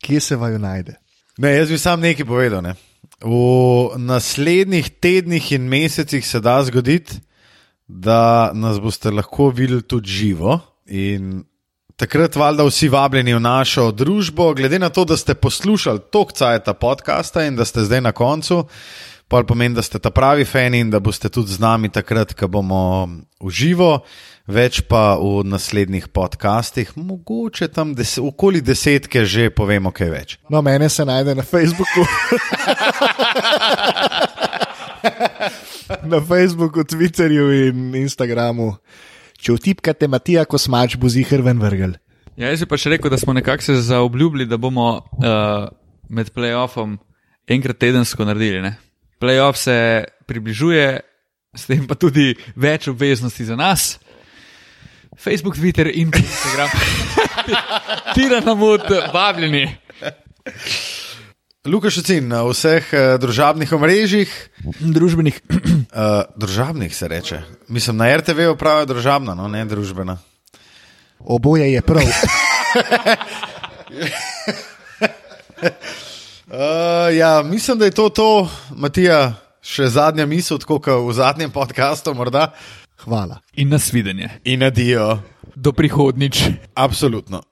kje 0.00 0.20
se 0.20 0.36
vaju 0.36 0.58
najde? 0.58 0.94
Ne, 1.38 1.52
jaz 1.56 1.70
bi 1.70 1.78
sam 1.78 2.00
nekaj 2.00 2.24
povedal. 2.24 2.62
Ne. 2.64 2.74
V 3.20 3.98
naslednjih 4.00 4.88
tednih 5.00 5.52
in 5.52 5.68
mesecih 5.68 6.26
se 6.26 6.40
da 6.40 6.62
zgoditi, 6.64 7.20
da 7.86 8.50
nas 8.54 8.80
boste 8.80 9.10
lahko 9.10 9.50
videli 9.50 9.82
tudi 9.82 10.10
živo. 10.10 10.58
In 10.86 11.44
takrat, 11.96 12.36
valjda, 12.36 12.64
vsi 12.64 12.88
vabljeni 12.88 13.34
v 13.34 13.40
našo 13.40 13.90
družbo, 13.92 14.54
glede 14.54 14.78
na 14.78 14.88
to, 14.88 15.04
da 15.04 15.16
ste 15.16 15.34
poslušali 15.34 16.00
tok 16.12 16.32
cajta 16.32 16.74
podcasta 16.74 17.44
in 17.44 17.56
da 17.56 17.64
ste 17.64 17.84
zdaj 17.84 18.00
na 18.00 18.12
koncu. 18.12 18.64
Pa 19.28 19.42
pomeni, 19.42 19.74
da 19.74 19.82
ste 19.82 19.98
ta 19.98 20.10
pravi 20.14 20.44
fani 20.46 20.78
in 20.84 20.90
da 20.90 21.00
boste 21.02 21.28
tudi 21.28 21.50
z 21.52 21.58
nami 21.58 21.88
takrat, 21.90 22.30
ko 22.38 22.46
bomo 22.46 23.08
v 23.42 23.50
živo, 23.50 24.06
več 24.46 24.84
pa 24.86 25.18
v 25.18 25.42
naslednjih 25.50 26.06
podcastih, 26.14 26.92
mogoče 26.94 27.66
tam 27.74 27.90
des, 27.98 28.18
okoli 28.22 28.62
desetke 28.62 29.26
že 29.26 29.50
povemo 29.50 29.90
kaj 29.90 30.10
več. 30.14 30.38
No, 30.46 30.62
mene 30.62 30.86
se 30.86 31.02
najde 31.02 31.34
na 31.34 31.42
Facebooku. 31.42 32.06
na 36.14 36.22
Facebooku, 36.22 36.86
Twitterju 36.86 37.50
in 37.66 37.98
Instagramu. 37.98 38.78
Če 39.42 39.58
vtipkate 39.58 40.06
Matija 40.06 40.46
Kosmač, 40.46 40.94
bo 40.94 41.10
zihar 41.10 41.42
ven 41.42 41.58
vrgel. 41.58 41.98
Ja, 42.38 42.54
jaz 42.54 42.62
bi 42.62 42.70
pa 42.70 42.78
še 42.78 42.94
rekel, 42.94 43.10
da 43.10 43.18
smo 43.18 43.34
nekako 43.34 43.66
se 43.66 43.82
zaobljubili, 43.90 44.46
da 44.46 44.54
bomo 44.54 45.02
uh, 45.02 45.66
med 46.06 46.30
playoffom 46.30 46.94
enkrat 47.50 47.82
tedensko 47.82 48.22
naredili. 48.22 48.62
Ne? 48.62 48.76
Playoff 49.20 49.56
se 49.56 50.04
približuje, 50.26 51.00
s 51.56 51.66
tem 51.66 51.86
pa 51.88 51.94
tudi 51.94 52.34
več 52.56 52.88
obveznosti 52.88 53.44
za 53.44 53.56
nas. 53.56 53.98
Facebook, 55.16 55.56
Twitter 55.56 55.88
in 55.88 56.12
Instagram. 56.12 56.68
Tira 58.16 58.40
nam 58.44 58.62
od 58.62 58.84
vabljeni. 59.14 59.76
Lukaš 61.66 61.98
Ocin 61.98 62.28
na 62.28 62.44
vseh 62.46 62.84
uh, 62.92 62.98
družabnih 63.20 63.72
omrežjih, 63.72 64.50
Družbenih. 64.80 65.40
uh, 65.50 65.58
družabnih 66.36 66.94
se 66.94 67.08
reče. 67.08 67.42
Mislim, 67.68 67.96
na 67.96 68.16
RTV 68.16 68.54
pravijo 68.58 68.86
družabna, 68.92 69.34
no 69.34 69.48
ne 69.48 69.64
družbena. 69.64 70.18
Oboje 71.18 71.72
je 71.72 71.82
prav. 71.82 72.06
Uh, 76.46 77.16
ja, 77.16 77.42
mislim, 77.42 77.78
da 77.78 77.84
je 77.84 77.90
to 77.90 78.08
to, 78.08 78.48
Matija, 78.70 79.34
še 79.62 79.88
zadnja 79.90 80.26
misel, 80.30 80.60
tako 80.62 80.78
kot 80.78 81.02
v 81.08 81.14
zadnjem 81.18 81.50
podkastu, 81.50 82.14
morda. 82.14 82.52
Hvala. 83.02 83.40
In 83.58 83.72
nasvidenje. 83.74 84.30
In 84.44 84.62
adijo. 84.62 85.18
Do 85.56 85.72
prihodnič. 85.74 86.44
Absolutno. 86.74 87.42